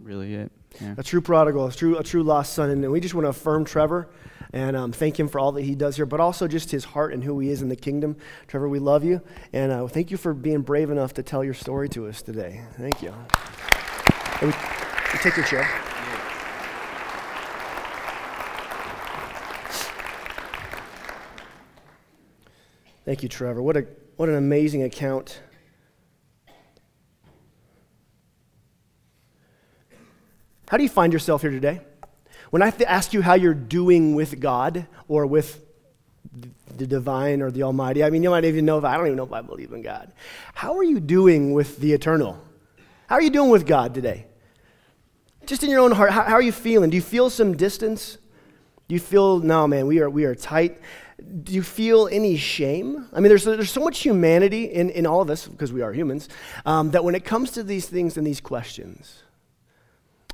really 0.00 0.34
it. 0.34 0.52
Yeah. 0.80 0.94
A 0.98 1.02
true 1.02 1.20
prodigal, 1.20 1.66
a 1.66 1.72
true, 1.72 1.98
a 1.98 2.02
true 2.02 2.22
lost 2.22 2.52
son. 2.52 2.70
And 2.70 2.90
we 2.90 3.00
just 3.00 3.14
want 3.14 3.24
to 3.24 3.30
affirm 3.30 3.64
Trevor 3.64 4.08
and 4.52 4.76
um, 4.76 4.92
thank 4.92 5.18
him 5.18 5.28
for 5.28 5.38
all 5.38 5.52
that 5.52 5.62
he 5.62 5.74
does 5.74 5.96
here, 5.96 6.06
but 6.06 6.20
also 6.20 6.48
just 6.48 6.70
his 6.70 6.84
heart 6.84 7.12
and 7.12 7.22
who 7.22 7.38
he 7.40 7.50
is 7.50 7.62
in 7.62 7.68
the 7.68 7.76
kingdom. 7.76 8.16
Trevor, 8.46 8.68
we 8.68 8.78
love 8.78 9.04
you. 9.04 9.20
And 9.52 9.72
uh, 9.72 9.86
thank 9.86 10.10
you 10.10 10.16
for 10.16 10.32
being 10.32 10.62
brave 10.62 10.90
enough 10.90 11.14
to 11.14 11.22
tell 11.22 11.44
your 11.44 11.54
story 11.54 11.88
to 11.90 12.06
us 12.06 12.22
today. 12.22 12.62
Thank 12.78 13.02
you. 13.02 13.12
we, 14.40 14.48
we 14.48 15.18
take 15.18 15.36
your 15.36 15.46
chair. 15.46 15.68
Thank 23.04 23.22
you, 23.22 23.28
Trevor. 23.28 23.62
What, 23.62 23.76
a, 23.76 23.86
what 24.16 24.28
an 24.28 24.34
amazing 24.34 24.82
account. 24.82 25.40
How 30.68 30.76
do 30.76 30.82
you 30.82 30.88
find 30.88 31.12
yourself 31.12 31.42
here 31.42 31.50
today? 31.50 31.80
When 32.50 32.62
I 32.62 32.72
ask 32.86 33.12
you 33.12 33.22
how 33.22 33.34
you're 33.34 33.54
doing 33.54 34.14
with 34.14 34.40
God 34.40 34.86
or 35.08 35.26
with 35.26 35.64
the 36.76 36.86
divine 36.86 37.42
or 37.42 37.50
the 37.50 37.62
Almighty, 37.62 38.04
I 38.04 38.10
mean, 38.10 38.22
you 38.22 38.30
might 38.30 38.44
even 38.44 38.64
know 38.64 38.78
if 38.78 38.84
I 38.84 38.96
don't 38.96 39.06
even 39.06 39.16
know 39.16 39.24
if 39.24 39.32
I 39.32 39.42
believe 39.42 39.72
in 39.72 39.82
God. 39.82 40.12
How 40.54 40.76
are 40.76 40.84
you 40.84 41.00
doing 41.00 41.52
with 41.52 41.78
the 41.78 41.92
eternal? 41.92 42.38
How 43.08 43.16
are 43.16 43.22
you 43.22 43.30
doing 43.30 43.50
with 43.50 43.66
God 43.66 43.94
today? 43.94 44.26
Just 45.44 45.62
in 45.62 45.70
your 45.70 45.80
own 45.80 45.92
heart, 45.92 46.10
how, 46.10 46.22
how 46.22 46.34
are 46.34 46.42
you 46.42 46.52
feeling? 46.52 46.90
Do 46.90 46.96
you 46.96 47.02
feel 47.02 47.30
some 47.30 47.56
distance? 47.56 48.18
Do 48.88 48.94
you 48.94 49.00
feel, 49.00 49.38
no, 49.38 49.66
man, 49.66 49.86
we 49.86 50.00
are, 50.00 50.10
we 50.10 50.24
are 50.24 50.34
tight? 50.34 50.80
do 51.42 51.52
you 51.52 51.62
feel 51.62 52.08
any 52.12 52.36
shame? 52.36 53.06
I 53.12 53.20
mean, 53.20 53.28
there's, 53.28 53.44
there's 53.44 53.70
so 53.70 53.80
much 53.80 54.00
humanity 54.00 54.64
in, 54.64 54.90
in 54.90 55.06
all 55.06 55.22
of 55.22 55.30
us, 55.30 55.48
because 55.48 55.72
we 55.72 55.80
are 55.82 55.92
humans, 55.92 56.28
um, 56.66 56.90
that 56.90 57.04
when 57.04 57.14
it 57.14 57.24
comes 57.24 57.52
to 57.52 57.62
these 57.62 57.88
things 57.88 58.16
and 58.16 58.26
these 58.26 58.40
questions, 58.40 59.22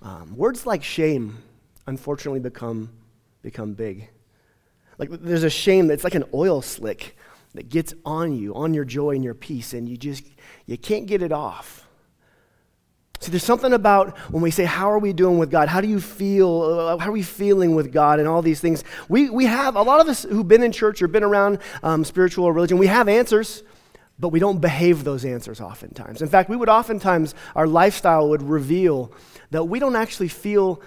um, 0.02 0.36
words 0.36 0.66
like 0.66 0.82
shame 0.82 1.38
unfortunately 1.86 2.40
become, 2.40 2.90
become 3.42 3.74
big. 3.74 4.08
Like 4.98 5.10
there's 5.10 5.44
a 5.44 5.50
shame 5.50 5.86
that's 5.86 6.04
like 6.04 6.14
an 6.14 6.24
oil 6.34 6.62
slick 6.62 7.16
that 7.54 7.68
gets 7.68 7.94
on 8.04 8.32
you, 8.32 8.54
on 8.54 8.74
your 8.74 8.84
joy 8.84 9.10
and 9.10 9.24
your 9.24 9.34
peace, 9.34 9.72
and 9.74 9.88
you 9.88 9.96
just, 9.96 10.24
you 10.66 10.78
can't 10.78 11.06
get 11.06 11.22
it 11.22 11.32
off. 11.32 11.86
See, 13.20 13.30
there's 13.30 13.44
something 13.44 13.72
about 13.72 14.18
when 14.32 14.42
we 14.42 14.50
say, 14.50 14.64
How 14.64 14.90
are 14.90 14.98
we 14.98 15.12
doing 15.12 15.38
with 15.38 15.50
God? 15.50 15.68
How 15.68 15.80
do 15.80 15.86
you 15.86 16.00
feel? 16.00 16.62
Uh, 16.62 16.98
how 16.98 17.10
are 17.10 17.12
we 17.12 17.22
feeling 17.22 17.76
with 17.76 17.92
God? 17.92 18.18
And 18.18 18.26
all 18.26 18.42
these 18.42 18.60
things. 18.60 18.82
We, 19.08 19.30
we 19.30 19.46
have, 19.46 19.76
a 19.76 19.82
lot 19.82 20.00
of 20.00 20.08
us 20.08 20.24
who've 20.24 20.48
been 20.48 20.62
in 20.64 20.72
church 20.72 21.00
or 21.02 21.08
been 21.08 21.22
around 21.22 21.60
um, 21.84 22.04
spiritual 22.04 22.46
or 22.46 22.52
religion, 22.52 22.78
we 22.78 22.88
have 22.88 23.08
answers, 23.08 23.62
but 24.22 24.28
we 24.28 24.38
don't 24.38 24.60
behave 24.60 25.02
those 25.02 25.24
answers 25.24 25.60
oftentimes. 25.60 26.22
In 26.22 26.28
fact, 26.28 26.48
we 26.48 26.54
would 26.54 26.68
oftentimes, 26.68 27.34
our 27.56 27.66
lifestyle 27.66 28.28
would 28.28 28.40
reveal 28.40 29.12
that 29.50 29.64
we 29.64 29.80
don't 29.80 29.96
actually 29.96 30.28
feel 30.28 30.80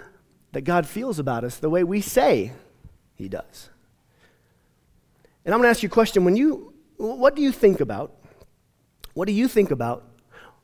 that 0.54 0.62
God 0.62 0.88
feels 0.88 1.20
about 1.20 1.44
us 1.44 1.58
the 1.58 1.70
way 1.70 1.84
we 1.84 2.00
say 2.00 2.54
He 3.14 3.28
does. 3.28 3.70
And 5.44 5.54
I'm 5.54 5.60
going 5.60 5.66
to 5.66 5.70
ask 5.70 5.84
you 5.84 5.88
a 5.88 5.92
question. 5.92 6.24
When 6.24 6.38
you, 6.38 6.74
what 6.96 7.36
do 7.36 7.42
you 7.42 7.52
think 7.52 7.82
about? 7.82 8.16
What 9.16 9.26
do 9.26 9.34
you 9.34 9.50
think 9.50 9.70
about 9.70 10.06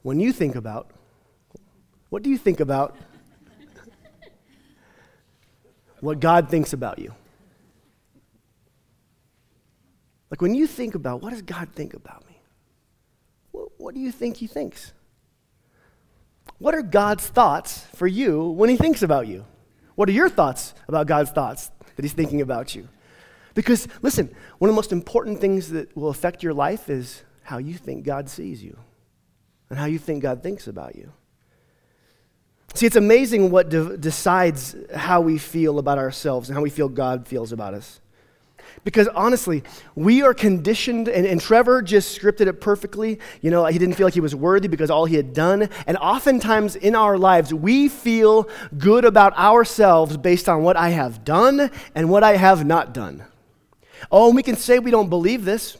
when 0.02 0.22
you 0.22 0.32
think 0.32 0.56
about 0.56 0.92
what 2.08 2.24
do 2.24 2.30
you 2.30 2.38
think 2.38 2.62
about 2.62 2.96
what 6.00 6.22
God 6.22 6.50
thinks 6.50 6.72
about 6.72 7.00
you? 7.00 7.14
Like 10.30 10.42
when 10.42 10.56
you 10.56 10.68
think 10.68 10.96
about 10.96 11.22
what 11.22 11.32
does 11.32 11.42
God 11.42 11.68
think 11.76 11.94
about 11.94 12.26
me? 12.26 12.31
What, 13.82 13.96
do 13.96 14.00
you 14.00 14.12
think 14.12 14.38
He 14.38 14.46
thinks? 14.46 14.94
What 16.60 16.76
are 16.76 16.84
God's 16.84 17.26
thoughts 17.28 17.88
for 17.96 18.06
you 18.06 18.50
when 18.50 18.70
He 18.70 18.78
thinks 18.78 19.02
about 19.02 19.26
you? 19.28 19.46
What 19.96 20.08
are 20.08 20.12
your 20.12 20.30
thoughts 20.30 20.76
about 20.88 21.08
God's 21.08 21.32
thoughts 21.32 21.72
that 21.96 22.04
He's 22.04 22.14
thinking 22.14 22.42
about 22.42 22.76
you? 22.76 22.88
Because, 23.56 23.88
listen, 24.04 24.34
one 24.60 24.70
of 24.70 24.76
the 24.76 24.78
most 24.78 24.92
important 24.92 25.42
things 25.42 25.70
that 25.72 25.96
will 25.98 26.10
affect 26.10 26.44
your 26.44 26.54
life 26.54 26.90
is 26.90 27.24
how 27.42 27.58
you 27.58 27.74
think 27.74 28.06
God 28.06 28.30
sees 28.30 28.64
you 28.64 28.78
and 29.70 29.80
how 29.80 29.86
you 29.86 29.98
think 29.98 30.22
God 30.22 30.44
thinks 30.44 30.68
about 30.68 30.96
you. 30.96 31.12
See, 32.76 32.86
it's 32.86 32.96
amazing 32.96 33.50
what 33.50 33.70
de- 33.70 33.98
decides 33.98 34.76
how 34.96 35.22
we 35.22 35.38
feel 35.38 35.80
about 35.80 35.98
ourselves 35.98 36.50
and 36.50 36.56
how 36.56 36.62
we 36.62 36.70
feel 36.70 36.88
God 36.88 37.28
feels 37.28 37.52
about 37.52 37.74
us. 37.74 38.00
Because 38.84 39.08
honestly, 39.10 39.64
we 39.96 40.24
are 40.24 40.34
conditioned, 40.34 41.08
and, 41.08 41.26
and, 41.26 41.40
Trevor 41.40 41.82
just 41.82 42.20
scripted 42.20 42.48
it 42.48 42.62
perfectly. 42.62 43.20
You 43.42 43.52
know, 43.52 43.66
he 43.66 43.78
didn't 43.78 43.96
feel 43.96 44.08
like 44.08 44.16
he 44.16 44.22
was 44.22 44.36
worthy 44.36 44.68
because 44.68 44.90
all 44.90 45.06
he 45.06 45.16
had 45.16 45.34
done. 45.34 45.70
And 45.86 45.98
oftentimes 45.98 46.76
in 46.76 46.96
our 46.96 47.18
lives, 47.18 47.54
we 47.54 47.90
feel 47.90 48.50
good 48.78 49.06
about 49.06 49.38
ourselves 49.38 50.18
based 50.18 50.50
on 50.50 50.64
what 50.64 50.78
I 50.78 50.90
have 50.90 51.24
done 51.24 51.70
and 51.94 52.10
what 52.10 52.24
I 52.24 52.38
have 52.38 52.66
not 52.66 52.94
done. 52.94 53.24
Oh, 54.12 54.28
and 54.28 54.36
we 54.36 54.44
can 54.44 54.56
say 54.56 54.80
we 54.80 54.92
don't 54.92 55.10
believe 55.10 55.46
this, 55.46 55.78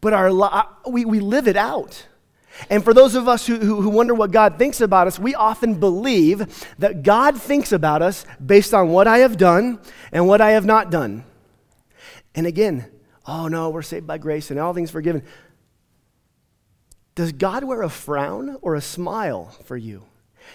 but 0.00 0.12
our 0.12 0.30
li- 0.30 0.48
uh, 0.50 0.64
we, 0.88 1.04
we 1.04 1.20
live 1.20 1.48
it 1.48 1.56
out. 1.56 2.06
And 2.70 2.82
for 2.82 2.92
those 2.92 3.14
of 3.14 3.28
us 3.28 3.46
who, 3.46 3.58
who, 3.58 3.88
wonder 3.88 4.14
what 4.14 4.32
God 4.32 4.58
thinks 4.58 4.80
about 4.80 5.06
us, 5.06 5.18
we 5.18 5.34
often 5.34 5.74
believe 5.74 6.66
that 6.78 7.02
God 7.02 7.40
thinks 7.40 7.72
about 7.72 8.02
us 8.02 8.24
based 8.44 8.74
on 8.74 8.88
what 8.88 9.06
I 9.06 9.18
have 9.18 9.36
done 9.36 9.78
and 10.12 10.26
what 10.26 10.40
I 10.40 10.50
have 10.50 10.66
not 10.66 10.90
done. 10.90 11.24
And 12.34 12.46
again, 12.46 12.90
oh 13.26 13.48
no, 13.48 13.70
we're 13.70 13.82
saved 13.82 14.06
by 14.06 14.18
grace 14.18 14.50
and 14.50 14.58
all 14.58 14.74
things 14.74 14.90
forgiven. 14.90 15.22
Does 17.14 17.32
God 17.32 17.64
wear 17.64 17.82
a 17.82 17.88
frown 17.88 18.58
or 18.62 18.74
a 18.74 18.80
smile 18.80 19.56
for 19.64 19.76
you? 19.76 20.04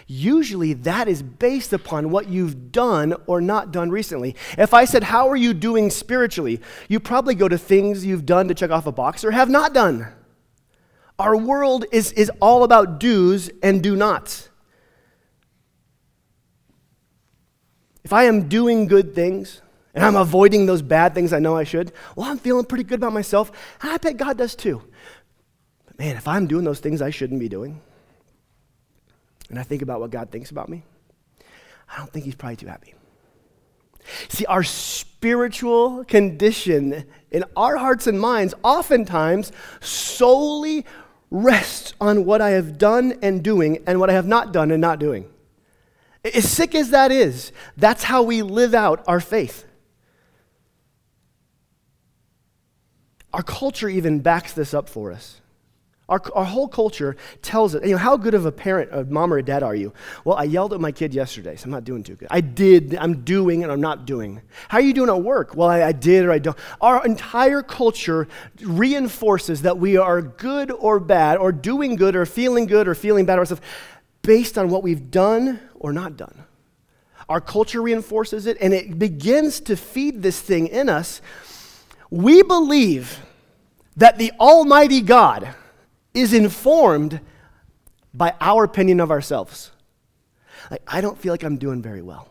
Usually 0.07 0.73
that 0.73 1.07
is 1.07 1.21
based 1.21 1.73
upon 1.73 2.09
what 2.09 2.29
you've 2.29 2.71
done 2.71 3.15
or 3.27 3.41
not 3.41 3.71
done 3.71 3.89
recently. 3.89 4.35
If 4.57 4.73
I 4.73 4.85
said, 4.85 5.03
How 5.03 5.29
are 5.29 5.35
you 5.35 5.53
doing 5.53 5.89
spiritually? 5.89 6.61
You 6.87 6.99
probably 6.99 7.35
go 7.35 7.47
to 7.47 7.57
things 7.57 8.05
you've 8.05 8.25
done 8.25 8.47
to 8.47 8.53
check 8.53 8.71
off 8.71 8.87
a 8.87 8.91
box 8.91 9.23
or 9.23 9.31
have 9.31 9.49
not 9.49 9.73
done. 9.73 10.07
Our 11.19 11.37
world 11.37 11.85
is, 11.91 12.11
is 12.13 12.31
all 12.41 12.63
about 12.63 12.99
do's 12.99 13.49
and 13.61 13.83
do 13.83 13.95
nots. 13.95 14.49
If 18.03 18.11
I 18.11 18.23
am 18.23 18.49
doing 18.49 18.87
good 18.87 19.13
things 19.13 19.61
and 19.93 20.03
I'm 20.03 20.15
avoiding 20.15 20.65
those 20.65 20.81
bad 20.81 21.13
things 21.13 21.33
I 21.33 21.39
know 21.39 21.55
I 21.55 21.63
should, 21.63 21.91
well, 22.15 22.29
I'm 22.29 22.39
feeling 22.39 22.65
pretty 22.65 22.83
good 22.83 22.99
about 22.99 23.13
myself. 23.13 23.51
And 23.81 23.91
I 23.91 23.97
bet 23.97 24.17
God 24.17 24.37
does 24.37 24.55
too. 24.55 24.81
But 25.85 25.99
man, 25.99 26.15
if 26.15 26.27
I'm 26.27 26.47
doing 26.47 26.65
those 26.65 26.79
things 26.79 27.01
I 27.01 27.11
shouldn't 27.11 27.39
be 27.39 27.49
doing, 27.49 27.79
and 29.49 29.59
I 29.59 29.63
think 29.63 29.81
about 29.81 29.99
what 29.99 30.09
God 30.09 30.31
thinks 30.31 30.49
about 30.49 30.69
me, 30.69 30.83
I 31.89 31.97
don't 31.97 32.11
think 32.11 32.25
He's 32.25 32.35
probably 32.35 32.55
too 32.55 32.67
happy. 32.67 32.95
See, 34.29 34.45
our 34.47 34.63
spiritual 34.63 36.03
condition 36.05 37.05
in 37.31 37.45
our 37.55 37.77
hearts 37.77 38.07
and 38.07 38.19
minds 38.19 38.53
oftentimes 38.63 39.51
solely 39.79 40.85
rests 41.31 41.93
on 42.01 42.25
what 42.25 42.41
I 42.41 42.51
have 42.51 42.77
done 42.77 43.17
and 43.21 43.43
doing 43.43 43.83
and 43.87 43.99
what 43.99 44.09
I 44.09 44.13
have 44.13 44.27
not 44.27 44.51
done 44.51 44.71
and 44.71 44.81
not 44.81 44.99
doing. 44.99 45.29
As 46.25 46.49
sick 46.49 46.73
as 46.73 46.89
that 46.89 47.11
is, 47.11 47.51
that's 47.77 48.03
how 48.03 48.23
we 48.23 48.41
live 48.41 48.73
out 48.73 49.03
our 49.07 49.19
faith. 49.19 49.65
Our 53.33 53.43
culture 53.43 53.89
even 53.89 54.19
backs 54.19 54.53
this 54.53 54.73
up 54.73 54.87
for 54.87 55.11
us. 55.11 55.41
Our, 56.09 56.21
our 56.35 56.43
whole 56.43 56.67
culture 56.67 57.15
tells 57.41 57.73
it. 57.75 57.83
You 57.85 57.93
know, 57.93 57.97
how 57.97 58.17
good 58.17 58.33
of 58.33 58.45
a 58.45 58.51
parent, 58.51 58.89
a 58.91 59.05
mom 59.05 59.33
or 59.33 59.37
a 59.37 59.43
dad 59.43 59.63
are 59.63 59.73
you? 59.73 59.93
Well, 60.25 60.35
I 60.35 60.43
yelled 60.43 60.73
at 60.73 60.81
my 60.81 60.91
kid 60.91 61.13
yesterday, 61.13 61.55
so 61.55 61.63
I'm 61.63 61.71
not 61.71 61.85
doing 61.85 62.03
too 62.03 62.15
good. 62.15 62.27
I 62.29 62.41
did, 62.41 62.95
I'm 62.95 63.23
doing, 63.23 63.63
and 63.63 63.71
I'm 63.71 63.79
not 63.81 64.05
doing. 64.05 64.41
How 64.67 64.79
are 64.79 64.81
you 64.81 64.93
doing 64.93 65.09
at 65.09 65.23
work? 65.23 65.55
Well, 65.55 65.69
I, 65.69 65.81
I 65.81 65.91
did 65.93 66.25
or 66.25 66.31
I 66.31 66.39
don't. 66.39 66.57
Our 66.81 67.05
entire 67.05 67.63
culture 67.63 68.27
reinforces 68.61 69.61
that 69.61 69.77
we 69.77 69.95
are 69.95 70.21
good 70.21 70.71
or 70.71 70.99
bad, 70.99 71.37
or 71.37 71.53
doing 71.53 71.95
good 71.95 72.17
or 72.17 72.25
feeling 72.25 72.65
good 72.65 72.87
or 72.87 72.95
feeling 72.95 73.25
bad 73.25 73.39
ourselves 73.39 73.61
based 74.23 74.57
on 74.57 74.69
what 74.69 74.83
we've 74.83 75.09
done 75.09 75.59
or 75.73 75.93
not 75.93 76.17
done. 76.17 76.43
Our 77.29 77.39
culture 77.39 77.81
reinforces 77.81 78.45
it, 78.45 78.57
and 78.59 78.73
it 78.73 78.99
begins 78.99 79.61
to 79.61 79.77
feed 79.77 80.21
this 80.21 80.39
thing 80.41 80.67
in 80.67 80.89
us. 80.89 81.21
We 82.13 82.43
believe 82.43 83.19
that 83.97 84.17
the 84.17 84.31
Almighty 84.39 85.01
God, 85.01 85.55
is 86.13 86.33
informed 86.33 87.19
by 88.13 88.33
our 88.39 88.63
opinion 88.63 88.99
of 88.99 89.11
ourselves. 89.11 89.71
Like, 90.69 90.83
I 90.87 91.01
don't 91.01 91.17
feel 91.17 91.33
like 91.33 91.43
I'm 91.43 91.57
doing 91.57 91.81
very 91.81 92.01
well. 92.01 92.29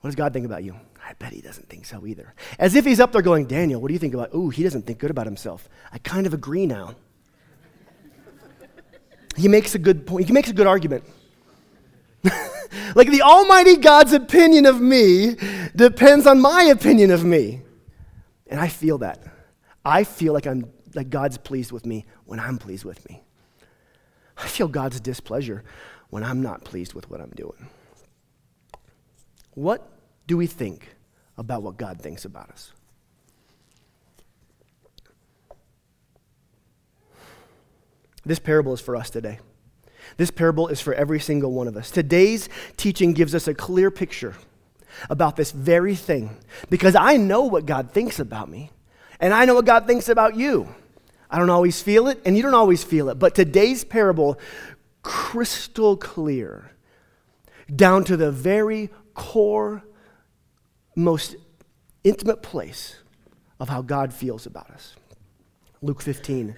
What 0.00 0.08
does 0.08 0.16
God 0.16 0.32
think 0.32 0.46
about 0.46 0.64
you? 0.64 0.74
I 1.04 1.14
bet 1.14 1.32
he 1.32 1.40
doesn't 1.40 1.68
think 1.68 1.84
so 1.84 2.06
either. 2.06 2.34
As 2.58 2.74
if 2.74 2.84
he's 2.84 3.00
up 3.00 3.12
there 3.12 3.22
going, 3.22 3.46
Daniel, 3.46 3.80
what 3.80 3.88
do 3.88 3.94
you 3.94 4.00
think 4.00 4.14
about? 4.14 4.34
Ooh, 4.34 4.50
he 4.50 4.62
doesn't 4.62 4.82
think 4.82 4.98
good 4.98 5.10
about 5.10 5.26
himself. 5.26 5.68
I 5.92 5.98
kind 5.98 6.26
of 6.26 6.34
agree 6.34 6.66
now. 6.66 6.94
he 9.36 9.48
makes 9.48 9.74
a 9.74 9.78
good 9.78 10.06
point. 10.06 10.26
He 10.26 10.32
makes 10.32 10.50
a 10.50 10.52
good 10.52 10.66
argument. 10.66 11.04
like 12.94 13.10
the 13.10 13.22
Almighty 13.22 13.76
God's 13.76 14.12
opinion 14.12 14.66
of 14.66 14.80
me 14.80 15.36
depends 15.74 16.26
on 16.26 16.40
my 16.40 16.64
opinion 16.64 17.10
of 17.10 17.24
me. 17.24 17.62
And 18.52 18.60
I 18.60 18.68
feel 18.68 18.98
that. 18.98 19.18
I 19.82 20.04
feel 20.04 20.34
like 20.34 20.46
I'm 20.46 20.70
that 20.90 21.08
God's 21.08 21.38
pleased 21.38 21.72
with 21.72 21.86
me 21.86 22.04
when 22.26 22.38
I'm 22.38 22.58
pleased 22.58 22.84
with 22.84 23.08
me. 23.08 23.22
I 24.36 24.46
feel 24.46 24.68
God's 24.68 25.00
displeasure 25.00 25.64
when 26.10 26.22
I'm 26.22 26.42
not 26.42 26.62
pleased 26.62 26.92
with 26.92 27.08
what 27.08 27.22
I'm 27.22 27.30
doing. 27.30 27.70
What 29.54 29.90
do 30.26 30.36
we 30.36 30.46
think 30.46 30.96
about 31.38 31.62
what 31.62 31.78
God 31.78 31.98
thinks 31.98 32.26
about 32.26 32.50
us? 32.50 32.72
This 38.26 38.38
parable 38.38 38.74
is 38.74 38.82
for 38.82 38.96
us 38.96 39.08
today. 39.08 39.40
This 40.18 40.30
parable 40.30 40.68
is 40.68 40.78
for 40.78 40.92
every 40.92 41.20
single 41.20 41.52
one 41.52 41.68
of 41.68 41.76
us. 41.78 41.90
Today's 41.90 42.50
teaching 42.76 43.14
gives 43.14 43.34
us 43.34 43.48
a 43.48 43.54
clear 43.54 43.90
picture 43.90 44.34
about 45.10 45.36
this 45.36 45.50
very 45.50 45.94
thing 45.94 46.36
because 46.70 46.94
I 46.94 47.16
know 47.16 47.42
what 47.44 47.66
God 47.66 47.92
thinks 47.92 48.18
about 48.18 48.48
me, 48.48 48.70
and 49.20 49.32
I 49.32 49.44
know 49.44 49.54
what 49.54 49.64
God 49.64 49.86
thinks 49.86 50.08
about 50.08 50.36
you. 50.36 50.74
I 51.30 51.38
don't 51.38 51.50
always 51.50 51.80
feel 51.80 52.08
it, 52.08 52.20
and 52.24 52.36
you 52.36 52.42
don't 52.42 52.54
always 52.54 52.84
feel 52.84 53.08
it. 53.08 53.18
But 53.18 53.34
today's 53.34 53.84
parable, 53.84 54.38
crystal 55.02 55.96
clear, 55.96 56.72
down 57.74 58.04
to 58.04 58.16
the 58.16 58.30
very 58.30 58.90
core, 59.14 59.82
most 60.94 61.36
intimate 62.04 62.42
place 62.42 62.96
of 63.58 63.68
how 63.68 63.80
God 63.80 64.12
feels 64.12 64.44
about 64.44 64.70
us. 64.70 64.94
Luke 65.80 66.02
15. 66.02 66.56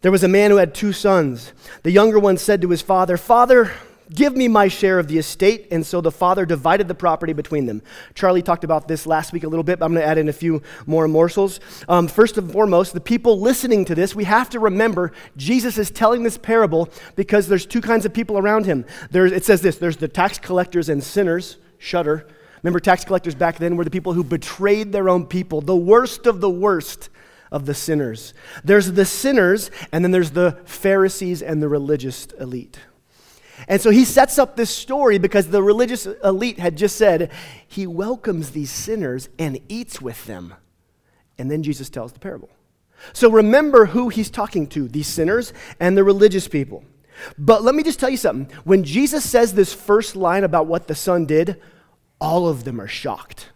There 0.00 0.12
was 0.12 0.24
a 0.24 0.28
man 0.28 0.50
who 0.50 0.58
had 0.58 0.74
two 0.74 0.92
sons. 0.92 1.52
The 1.82 1.90
younger 1.90 2.18
one 2.18 2.36
said 2.36 2.60
to 2.62 2.68
his 2.68 2.82
father, 2.82 3.16
Father, 3.16 3.72
Give 4.12 4.36
me 4.36 4.48
my 4.48 4.68
share 4.68 4.98
of 4.98 5.08
the 5.08 5.18
estate. 5.18 5.68
And 5.70 5.84
so 5.84 6.00
the 6.00 6.10
father 6.10 6.44
divided 6.44 6.88
the 6.88 6.94
property 6.94 7.32
between 7.32 7.66
them. 7.66 7.82
Charlie 8.14 8.42
talked 8.42 8.64
about 8.64 8.86
this 8.86 9.06
last 9.06 9.32
week 9.32 9.44
a 9.44 9.48
little 9.48 9.64
bit, 9.64 9.78
but 9.78 9.86
I'm 9.86 9.92
going 9.92 10.02
to 10.02 10.08
add 10.08 10.18
in 10.18 10.28
a 10.28 10.32
few 10.32 10.62
more 10.86 11.08
morsels. 11.08 11.58
Um, 11.88 12.06
first 12.08 12.36
and 12.36 12.50
foremost, 12.52 12.92
the 12.92 13.00
people 13.00 13.40
listening 13.40 13.84
to 13.86 13.94
this, 13.94 14.14
we 14.14 14.24
have 14.24 14.50
to 14.50 14.60
remember 14.60 15.12
Jesus 15.36 15.78
is 15.78 15.90
telling 15.90 16.22
this 16.22 16.36
parable 16.36 16.90
because 17.16 17.48
there's 17.48 17.64
two 17.64 17.80
kinds 17.80 18.04
of 18.04 18.12
people 18.12 18.36
around 18.36 18.66
him. 18.66 18.84
There's, 19.10 19.32
it 19.32 19.44
says 19.44 19.62
this 19.62 19.78
there's 19.78 19.96
the 19.96 20.08
tax 20.08 20.38
collectors 20.38 20.88
and 20.90 21.02
sinners, 21.02 21.56
shudder. 21.78 22.26
Remember, 22.62 22.80
tax 22.80 23.04
collectors 23.04 23.34
back 23.34 23.58
then 23.58 23.76
were 23.76 23.84
the 23.84 23.90
people 23.90 24.14
who 24.14 24.24
betrayed 24.24 24.92
their 24.92 25.08
own 25.08 25.26
people, 25.26 25.60
the 25.60 25.76
worst 25.76 26.26
of 26.26 26.40
the 26.40 26.50
worst 26.50 27.10
of 27.50 27.66
the 27.66 27.74
sinners. 27.74 28.34
There's 28.64 28.92
the 28.92 29.04
sinners, 29.04 29.70
and 29.92 30.04
then 30.04 30.10
there's 30.10 30.30
the 30.32 30.58
Pharisees 30.64 31.42
and 31.42 31.62
the 31.62 31.68
religious 31.68 32.26
elite. 32.40 32.78
And 33.68 33.80
so 33.80 33.90
he 33.90 34.04
sets 34.04 34.38
up 34.38 34.56
this 34.56 34.70
story 34.70 35.18
because 35.18 35.48
the 35.48 35.62
religious 35.62 36.06
elite 36.06 36.58
had 36.58 36.76
just 36.76 36.96
said, 36.96 37.30
He 37.66 37.86
welcomes 37.86 38.50
these 38.50 38.70
sinners 38.70 39.28
and 39.38 39.60
eats 39.68 40.00
with 40.00 40.24
them. 40.26 40.54
And 41.38 41.50
then 41.50 41.62
Jesus 41.62 41.88
tells 41.88 42.12
the 42.12 42.20
parable. 42.20 42.50
So 43.12 43.30
remember 43.30 43.86
who 43.86 44.08
he's 44.08 44.30
talking 44.30 44.66
to 44.68 44.88
these 44.88 45.06
sinners 45.06 45.52
and 45.78 45.96
the 45.96 46.04
religious 46.04 46.48
people. 46.48 46.84
But 47.38 47.62
let 47.62 47.74
me 47.74 47.82
just 47.82 48.00
tell 48.00 48.10
you 48.10 48.16
something. 48.16 48.54
When 48.64 48.82
Jesus 48.84 49.28
says 49.28 49.54
this 49.54 49.72
first 49.72 50.16
line 50.16 50.44
about 50.44 50.66
what 50.66 50.88
the 50.88 50.94
son 50.94 51.26
did, 51.26 51.60
all 52.20 52.48
of 52.48 52.64
them 52.64 52.80
are 52.80 52.88
shocked. 52.88 53.50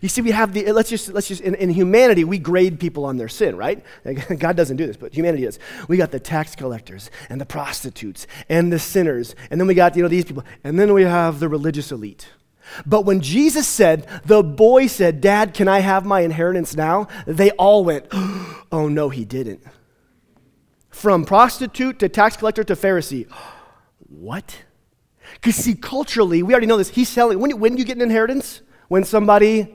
You 0.00 0.08
see, 0.08 0.22
we 0.22 0.30
have 0.30 0.52
the, 0.52 0.72
let's 0.72 0.88
just, 0.88 1.12
let's 1.12 1.28
just, 1.28 1.40
in, 1.40 1.54
in, 1.56 1.70
humanity, 1.70 2.24
we 2.24 2.38
grade 2.38 2.80
people 2.80 3.04
on 3.04 3.16
their 3.16 3.28
sin, 3.28 3.56
right? 3.56 3.84
God 4.38 4.56
doesn't 4.56 4.76
do 4.76 4.86
this, 4.86 4.96
but 4.96 5.14
humanity 5.14 5.44
does. 5.44 5.58
We 5.88 5.96
got 5.96 6.10
the 6.10 6.20
tax 6.20 6.54
collectors 6.54 7.10
and 7.28 7.40
the 7.40 7.46
prostitutes 7.46 8.26
and 8.48 8.72
the 8.72 8.78
sinners, 8.78 9.34
and 9.50 9.60
then 9.60 9.66
we 9.66 9.74
got, 9.74 9.96
you 9.96 10.02
know, 10.02 10.08
these 10.08 10.24
people, 10.24 10.44
and 10.64 10.78
then 10.78 10.92
we 10.94 11.02
have 11.02 11.40
the 11.40 11.48
religious 11.48 11.92
elite. 11.92 12.28
But 12.86 13.04
when 13.04 13.20
Jesus 13.20 13.66
said, 13.66 14.06
the 14.24 14.42
boy 14.42 14.86
said, 14.86 15.20
Dad, 15.20 15.52
can 15.54 15.68
I 15.68 15.80
have 15.80 16.04
my 16.04 16.20
inheritance 16.20 16.76
now? 16.76 17.08
They 17.26 17.50
all 17.52 17.84
went, 17.84 18.06
oh, 18.12 18.88
no, 18.88 19.08
he 19.08 19.24
didn't. 19.24 19.62
From 20.90 21.24
prostitute 21.24 21.98
to 21.98 22.08
tax 22.08 22.36
collector 22.36 22.64
to 22.64 22.76
Pharisee. 22.76 23.26
What? 24.08 24.58
Because, 25.34 25.56
see, 25.56 25.74
culturally, 25.74 26.42
we 26.42 26.52
already 26.52 26.66
know 26.66 26.76
this. 26.76 26.90
He's 26.90 27.08
selling, 27.08 27.38
when, 27.38 27.58
when 27.58 27.72
do 27.72 27.78
you 27.78 27.84
get 27.86 27.96
an 27.96 28.02
inheritance? 28.02 28.60
When 28.88 29.04
somebody 29.04 29.74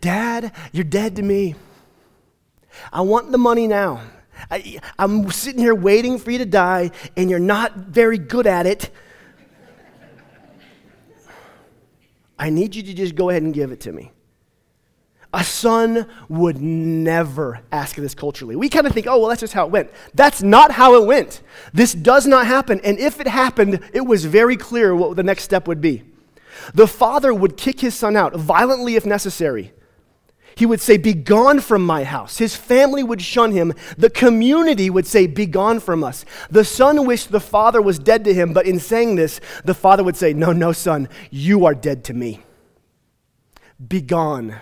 Dad, 0.00 0.52
you're 0.72 0.84
dead 0.84 1.16
to 1.16 1.22
me. 1.22 1.54
I 2.92 3.02
want 3.02 3.32
the 3.32 3.38
money 3.38 3.66
now. 3.66 4.00
I, 4.50 4.80
am 4.98 5.30
sitting 5.30 5.60
here 5.60 5.74
waiting 5.74 6.18
for 6.18 6.30
you 6.30 6.38
to 6.38 6.46
die, 6.46 6.92
and 7.16 7.28
you're 7.28 7.38
not 7.38 7.76
very 7.76 8.18
good 8.18 8.46
at 8.46 8.66
it. 8.66 8.90
I 12.38 12.48
need 12.48 12.74
you 12.74 12.82
to 12.82 12.94
just 12.94 13.14
go 13.14 13.28
ahead 13.28 13.42
and 13.42 13.52
give 13.52 13.70
it 13.70 13.80
to 13.80 13.92
me. 13.92 14.12
A 15.32 15.44
son 15.44 16.06
would 16.28 16.60
never 16.60 17.60
ask 17.70 17.94
this 17.96 18.14
culturally. 18.14 18.56
We 18.56 18.68
kind 18.68 18.86
of 18.86 18.94
think, 18.94 19.06
oh, 19.06 19.18
well, 19.18 19.28
that's 19.28 19.42
just 19.42 19.52
how 19.52 19.66
it 19.66 19.70
went. 19.70 19.90
That's 20.14 20.42
not 20.42 20.72
how 20.72 21.00
it 21.00 21.06
went. 21.06 21.42
This 21.72 21.92
does 21.92 22.26
not 22.26 22.46
happen. 22.46 22.80
And 22.82 22.98
if 22.98 23.20
it 23.20 23.28
happened, 23.28 23.80
it 23.92 24.00
was 24.00 24.24
very 24.24 24.56
clear 24.56 24.94
what 24.94 25.16
the 25.16 25.22
next 25.22 25.44
step 25.44 25.68
would 25.68 25.80
be. 25.80 26.02
The 26.74 26.88
father 26.88 27.32
would 27.32 27.56
kick 27.56 27.80
his 27.80 27.94
son 27.94 28.16
out, 28.16 28.34
violently 28.34 28.96
if 28.96 29.06
necessary. 29.06 29.72
He 30.56 30.66
would 30.66 30.80
say, 30.80 30.96
Be 30.96 31.14
gone 31.14 31.60
from 31.60 31.84
my 31.84 32.04
house. 32.04 32.38
His 32.38 32.56
family 32.56 33.02
would 33.02 33.22
shun 33.22 33.52
him. 33.52 33.72
The 33.96 34.10
community 34.10 34.90
would 34.90 35.06
say, 35.06 35.26
Be 35.26 35.46
gone 35.46 35.80
from 35.80 36.04
us. 36.04 36.24
The 36.50 36.64
son 36.64 37.06
wished 37.06 37.30
the 37.30 37.40
father 37.40 37.80
was 37.80 37.98
dead 37.98 38.24
to 38.24 38.34
him, 38.34 38.52
but 38.52 38.66
in 38.66 38.78
saying 38.78 39.16
this, 39.16 39.40
the 39.64 39.74
father 39.74 40.04
would 40.04 40.16
say, 40.16 40.32
No, 40.32 40.52
no, 40.52 40.72
son, 40.72 41.08
you 41.30 41.64
are 41.64 41.74
dead 41.74 42.04
to 42.04 42.14
me. 42.14 42.42
Be 43.86 44.00
gone. 44.00 44.56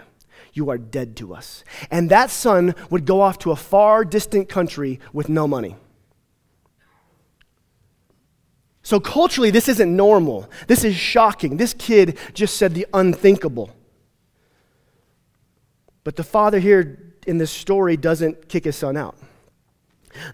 You 0.52 0.70
are 0.70 0.78
dead 0.78 1.16
to 1.18 1.34
us. 1.34 1.64
And 1.90 2.10
that 2.10 2.30
son 2.30 2.74
would 2.90 3.04
go 3.04 3.20
off 3.20 3.38
to 3.40 3.52
a 3.52 3.56
far 3.56 4.04
distant 4.04 4.48
country 4.48 5.00
with 5.12 5.28
no 5.28 5.46
money. 5.46 5.76
So, 8.82 8.98
culturally, 8.98 9.50
this 9.50 9.68
isn't 9.68 9.94
normal. 9.94 10.48
This 10.66 10.82
is 10.82 10.96
shocking. 10.96 11.58
This 11.58 11.74
kid 11.74 12.16
just 12.32 12.56
said 12.56 12.74
the 12.74 12.86
unthinkable. 12.94 13.70
But 16.04 16.16
the 16.16 16.24
father 16.24 16.58
here 16.58 17.14
in 17.26 17.38
this 17.38 17.50
story 17.50 17.96
doesn't 17.96 18.48
kick 18.48 18.64
his 18.64 18.76
son 18.76 18.96
out. 18.96 19.16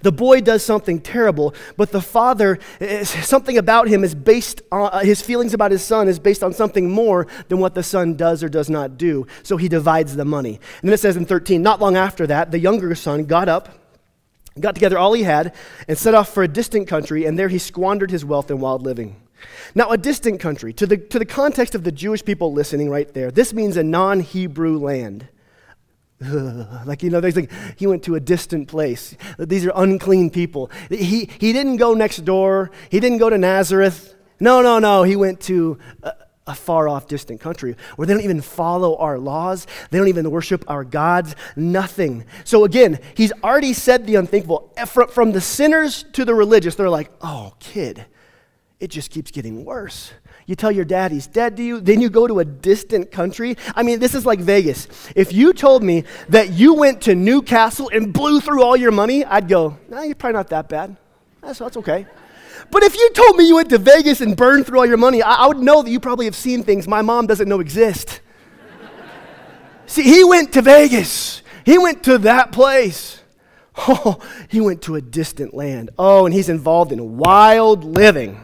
The 0.02 0.12
boy 0.12 0.40
does 0.40 0.64
something 0.64 1.00
terrible, 1.00 1.54
but 1.76 1.90
the 1.90 2.00
father, 2.00 2.58
something 3.04 3.58
about 3.58 3.88
him 3.88 4.04
is 4.04 4.14
based 4.14 4.62
on, 4.70 4.90
uh, 4.92 5.00
his 5.00 5.20
feelings 5.20 5.54
about 5.54 5.70
his 5.70 5.82
son 5.82 6.08
is 6.08 6.18
based 6.18 6.42
on 6.42 6.52
something 6.52 6.90
more 6.90 7.26
than 7.48 7.58
what 7.58 7.74
the 7.74 7.82
son 7.82 8.14
does 8.14 8.42
or 8.42 8.48
does 8.48 8.70
not 8.70 8.96
do. 8.96 9.26
So 9.42 9.56
he 9.56 9.68
divides 9.68 10.16
the 10.16 10.24
money. 10.24 10.60
And 10.80 10.88
then 10.88 10.94
it 10.94 11.00
says 11.00 11.16
in 11.16 11.26
13, 11.26 11.62
not 11.62 11.80
long 11.80 11.96
after 11.96 12.26
that, 12.26 12.50
the 12.50 12.58
younger 12.58 12.94
son 12.94 13.24
got 13.24 13.48
up, 13.48 13.68
got 14.58 14.74
together 14.74 14.98
all 14.98 15.12
he 15.12 15.24
had, 15.24 15.54
and 15.88 15.98
set 15.98 16.14
off 16.14 16.32
for 16.32 16.42
a 16.42 16.48
distant 16.48 16.88
country, 16.88 17.24
and 17.24 17.38
there 17.38 17.48
he 17.48 17.58
squandered 17.58 18.10
his 18.10 18.24
wealth 18.24 18.50
in 18.50 18.60
wild 18.60 18.82
living. 18.82 19.20
Now, 19.74 19.90
a 19.90 19.98
distant 19.98 20.40
country, 20.40 20.72
to 20.74 20.86
the, 20.86 20.96
to 20.96 21.18
the 21.18 21.26
context 21.26 21.74
of 21.74 21.84
the 21.84 21.92
Jewish 21.92 22.24
people 22.24 22.52
listening 22.52 22.88
right 22.88 23.12
there, 23.12 23.30
this 23.30 23.52
means 23.52 23.76
a 23.76 23.82
non 23.82 24.20
Hebrew 24.20 24.78
land. 24.78 25.28
like 26.86 27.02
you 27.02 27.10
know 27.10 27.20
there's 27.20 27.36
like 27.36 27.50
he 27.76 27.86
went 27.86 28.02
to 28.02 28.14
a 28.14 28.20
distant 28.20 28.68
place 28.68 29.16
these 29.38 29.66
are 29.66 29.72
unclean 29.74 30.30
people 30.30 30.70
he, 30.88 31.28
he 31.38 31.52
didn't 31.52 31.76
go 31.76 31.92
next 31.92 32.24
door 32.24 32.70
he 32.88 33.00
didn't 33.00 33.18
go 33.18 33.28
to 33.28 33.36
nazareth 33.36 34.14
no 34.38 34.62
no 34.62 34.78
no 34.78 35.02
he 35.02 35.16
went 35.16 35.40
to 35.40 35.76
a, 36.02 36.12
a 36.46 36.54
far 36.54 36.88
off, 36.88 37.08
distant 37.08 37.40
country 37.40 37.76
where 37.96 38.06
they 38.06 38.12
don't 38.12 38.22
even 38.22 38.40
follow 38.40 38.96
our 38.96 39.18
laws. 39.18 39.66
They 39.90 39.98
don't 39.98 40.08
even 40.08 40.30
worship 40.30 40.64
our 40.68 40.84
gods, 40.84 41.34
nothing. 41.56 42.24
So 42.44 42.64
again, 42.64 42.98
he's 43.14 43.32
already 43.42 43.72
said 43.72 44.06
the 44.06 44.16
unthinkable. 44.16 44.72
From 44.86 45.32
the 45.32 45.40
sinners 45.40 46.04
to 46.12 46.24
the 46.24 46.34
religious, 46.34 46.74
they're 46.74 46.90
like, 46.90 47.10
oh, 47.22 47.54
kid, 47.60 48.04
it 48.78 48.88
just 48.88 49.10
keeps 49.10 49.30
getting 49.30 49.64
worse. 49.64 50.12
You 50.46 50.54
tell 50.54 50.70
your 50.70 50.84
dad 50.84 51.10
he's 51.10 51.26
dead 51.26 51.56
to 51.56 51.62
you, 51.62 51.80
then 51.80 52.00
you 52.00 52.10
go 52.10 52.26
to 52.26 52.40
a 52.40 52.44
distant 52.44 53.10
country. 53.10 53.56
I 53.74 53.82
mean, 53.82 53.98
this 53.98 54.14
is 54.14 54.26
like 54.26 54.40
Vegas. 54.40 54.88
If 55.16 55.32
you 55.32 55.52
told 55.54 55.82
me 55.82 56.04
that 56.28 56.50
you 56.50 56.74
went 56.74 57.00
to 57.02 57.14
New 57.14 57.40
Castle 57.40 57.90
and 57.92 58.12
blew 58.12 58.40
through 58.40 58.62
all 58.62 58.76
your 58.76 58.92
money, 58.92 59.24
I'd 59.24 59.48
go, 59.48 59.78
nah, 59.88 60.02
you're 60.02 60.14
probably 60.14 60.34
not 60.34 60.48
that 60.50 60.68
bad. 60.68 60.96
That's, 61.40 61.58
that's 61.58 61.76
okay. 61.78 62.06
But 62.70 62.82
if 62.82 62.94
you 62.94 63.10
told 63.10 63.36
me 63.36 63.46
you 63.46 63.56
went 63.56 63.70
to 63.70 63.78
Vegas 63.78 64.20
and 64.20 64.36
burned 64.36 64.66
through 64.66 64.78
all 64.78 64.86
your 64.86 64.96
money, 64.96 65.22
I, 65.22 65.34
I 65.34 65.46
would 65.46 65.58
know 65.58 65.82
that 65.82 65.90
you 65.90 66.00
probably 66.00 66.26
have 66.26 66.36
seen 66.36 66.62
things 66.62 66.86
my 66.86 67.02
mom 67.02 67.26
doesn't 67.26 67.48
know 67.48 67.60
exist. 67.60 68.20
See, 69.86 70.02
he 70.02 70.24
went 70.24 70.52
to 70.54 70.62
Vegas. 70.62 71.42
He 71.64 71.78
went 71.78 72.04
to 72.04 72.18
that 72.18 72.52
place. 72.52 73.20
Oh, 73.76 74.20
he 74.48 74.60
went 74.60 74.82
to 74.82 74.94
a 74.94 75.00
distant 75.00 75.52
land. 75.52 75.90
Oh, 75.98 76.26
and 76.26 76.32
he's 76.32 76.48
involved 76.48 76.92
in 76.92 77.16
wild 77.16 77.82
living. 77.82 78.40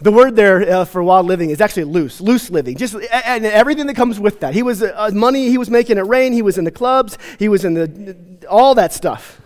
The 0.00 0.12
word 0.12 0.36
there 0.36 0.70
uh, 0.70 0.84
for 0.84 1.02
wild 1.02 1.26
living 1.26 1.48
is 1.50 1.60
actually 1.60 1.84
loose, 1.84 2.20
loose 2.20 2.50
living, 2.50 2.76
just 2.76 2.94
and 2.94 3.46
everything 3.46 3.86
that 3.86 3.96
comes 3.96 4.20
with 4.20 4.40
that. 4.40 4.52
He 4.52 4.62
was 4.62 4.82
uh, 4.82 5.10
money, 5.14 5.48
he 5.48 5.56
was 5.56 5.70
making 5.70 5.96
it 5.96 6.02
rain, 6.02 6.34
he 6.34 6.42
was 6.42 6.58
in 6.58 6.64
the 6.64 6.70
clubs, 6.70 7.16
he 7.38 7.48
was 7.48 7.64
in 7.64 7.74
the 7.74 8.46
all 8.46 8.74
that 8.74 8.92
stuff. 8.92 9.40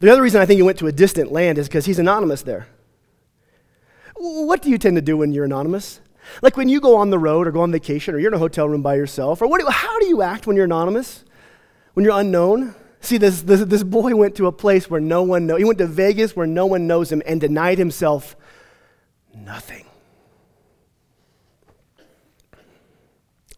The 0.00 0.10
other 0.10 0.22
reason 0.22 0.40
I 0.40 0.46
think 0.46 0.58
he 0.58 0.62
went 0.62 0.78
to 0.78 0.88
a 0.88 0.92
distant 0.92 1.30
land 1.30 1.56
is 1.56 1.68
because 1.68 1.86
he's 1.86 1.98
anonymous 1.98 2.42
there. 2.42 2.66
What 4.16 4.60
do 4.60 4.68
you 4.68 4.78
tend 4.78 4.96
to 4.96 5.02
do 5.02 5.16
when 5.16 5.32
you're 5.32 5.44
anonymous? 5.44 6.00
Like 6.42 6.56
when 6.56 6.68
you 6.68 6.80
go 6.80 6.96
on 6.96 7.10
the 7.10 7.18
road 7.18 7.46
or 7.46 7.52
go 7.52 7.60
on 7.60 7.70
vacation 7.70 8.14
or 8.14 8.18
you're 8.18 8.30
in 8.30 8.34
a 8.34 8.38
hotel 8.38 8.68
room 8.68 8.82
by 8.82 8.96
yourself, 8.96 9.40
or 9.40 9.46
what 9.46 9.60
do, 9.60 9.68
how 9.68 9.98
do 10.00 10.06
you 10.06 10.20
act 10.22 10.46
when 10.46 10.56
you're 10.56 10.64
anonymous? 10.64 11.24
When 11.94 12.04
you're 12.04 12.18
unknown? 12.18 12.74
See, 13.00 13.18
this, 13.18 13.42
this, 13.42 13.60
this 13.64 13.82
boy 13.82 14.14
went 14.14 14.34
to 14.36 14.46
a 14.46 14.52
place 14.52 14.90
where 14.90 15.00
no 15.00 15.22
one 15.22 15.46
knows. 15.46 15.58
He 15.58 15.64
went 15.64 15.78
to 15.78 15.86
Vegas 15.86 16.34
where 16.34 16.46
no 16.46 16.66
one 16.66 16.86
knows 16.86 17.12
him 17.12 17.22
and 17.26 17.40
denied 17.40 17.78
himself 17.78 18.36
nothing. 19.34 19.86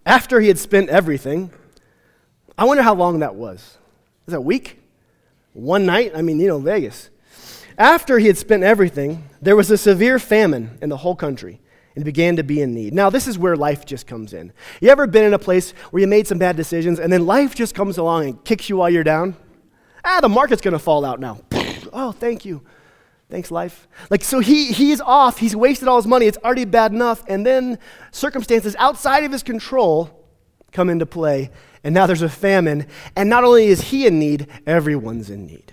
After 0.04 0.40
he 0.40 0.48
had 0.48 0.58
spent 0.58 0.88
everything, 0.88 1.50
I 2.56 2.64
wonder 2.64 2.82
how 2.82 2.94
long 2.94 3.20
that 3.20 3.34
was. 3.34 3.78
Was 4.26 4.32
that 4.32 4.38
a 4.38 4.40
week? 4.40 4.80
One 5.52 5.86
night? 5.86 6.12
I 6.14 6.22
mean, 6.22 6.40
you 6.40 6.48
know, 6.48 6.58
Vegas. 6.58 7.10
After 7.76 8.18
he 8.18 8.26
had 8.26 8.36
spent 8.36 8.64
everything, 8.64 9.28
there 9.40 9.54
was 9.54 9.70
a 9.70 9.78
severe 9.78 10.18
famine 10.18 10.78
in 10.82 10.88
the 10.88 10.96
whole 10.96 11.14
country 11.14 11.60
and 11.98 12.04
began 12.04 12.36
to 12.36 12.44
be 12.44 12.62
in 12.62 12.72
need. 12.72 12.94
Now, 12.94 13.10
this 13.10 13.26
is 13.26 13.36
where 13.36 13.56
life 13.56 13.84
just 13.84 14.06
comes 14.06 14.32
in. 14.32 14.52
You 14.80 14.88
ever 14.90 15.08
been 15.08 15.24
in 15.24 15.34
a 15.34 15.38
place 15.38 15.72
where 15.90 16.00
you 16.00 16.06
made 16.06 16.28
some 16.28 16.38
bad 16.38 16.54
decisions 16.54 17.00
and 17.00 17.12
then 17.12 17.26
life 17.26 17.56
just 17.56 17.74
comes 17.74 17.98
along 17.98 18.24
and 18.24 18.44
kicks 18.44 18.68
you 18.68 18.76
while 18.76 18.88
you're 18.88 19.02
down? 19.02 19.36
Ah, 20.04 20.20
the 20.20 20.28
market's 20.28 20.62
going 20.62 20.74
to 20.74 20.78
fall 20.78 21.04
out 21.04 21.18
now. 21.18 21.40
oh, 21.92 22.12
thank 22.12 22.44
you. 22.44 22.62
Thanks, 23.28 23.50
life. 23.50 23.88
Like, 24.10 24.22
so 24.22 24.38
he, 24.38 24.70
he's 24.70 25.00
off. 25.00 25.38
He's 25.38 25.56
wasted 25.56 25.88
all 25.88 25.96
his 25.96 26.06
money. 26.06 26.26
It's 26.26 26.38
already 26.38 26.66
bad 26.66 26.92
enough. 26.92 27.24
And 27.26 27.44
then 27.44 27.80
circumstances 28.12 28.76
outside 28.78 29.24
of 29.24 29.32
his 29.32 29.42
control 29.42 30.24
come 30.70 30.90
into 30.90 31.04
play 31.04 31.50
and 31.82 31.92
now 31.92 32.06
there's 32.06 32.22
a 32.22 32.28
famine. 32.28 32.86
And 33.16 33.28
not 33.28 33.42
only 33.42 33.66
is 33.66 33.80
he 33.80 34.06
in 34.06 34.20
need, 34.20 34.46
everyone's 34.68 35.30
in 35.30 35.46
need. 35.46 35.72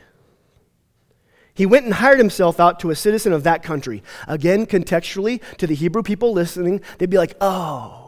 He 1.56 1.66
went 1.66 1.86
and 1.86 1.96
hired 1.96 2.20
himself 2.20 2.60
out 2.60 2.80
to 2.82 2.92
a 2.92 2.96
citizen 2.96 3.34
of 3.34 3.44
that 3.44 3.64
country. 3.64 4.04
Again, 4.28 4.68
contextually, 4.68 5.42
to 5.58 5.66
the 5.66 5.74
Hebrew 5.74 6.04
people 6.04 6.34
listening, 6.34 6.82
they'd 7.00 7.10
be 7.10 7.18
like, 7.18 7.36
oh. 7.42 8.02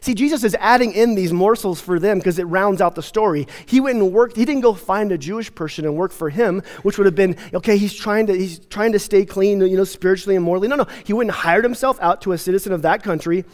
See, 0.00 0.14
Jesus 0.14 0.42
is 0.42 0.56
adding 0.58 0.92
in 0.92 1.14
these 1.14 1.32
morsels 1.32 1.80
for 1.80 2.00
them 2.00 2.18
because 2.18 2.38
it 2.38 2.44
rounds 2.44 2.80
out 2.80 2.94
the 2.94 3.02
story. 3.02 3.46
He 3.66 3.80
went 3.80 3.98
and 3.98 4.12
worked, 4.12 4.36
he 4.36 4.44
didn't 4.44 4.62
go 4.62 4.74
find 4.74 5.12
a 5.12 5.18
Jewish 5.18 5.54
person 5.54 5.84
and 5.84 5.94
work 5.96 6.10
for 6.10 6.30
him, 6.30 6.62
which 6.82 6.96
would 6.96 7.04
have 7.04 7.14
been, 7.14 7.36
okay, 7.52 7.76
he's 7.76 7.94
trying 7.94 8.26
to, 8.26 8.34
he's 8.36 8.58
trying 8.58 8.92
to 8.92 8.98
stay 8.98 9.24
clean, 9.24 9.60
you 9.60 9.76
know, 9.76 9.84
spiritually 9.84 10.36
and 10.36 10.44
morally. 10.44 10.68
No, 10.68 10.76
no. 10.76 10.86
He 11.04 11.12
went 11.12 11.28
and 11.28 11.36
hired 11.36 11.64
himself 11.64 12.00
out 12.00 12.22
to 12.22 12.32
a 12.32 12.38
citizen 12.38 12.72
of 12.72 12.82
that 12.82 13.02
country 13.02 13.44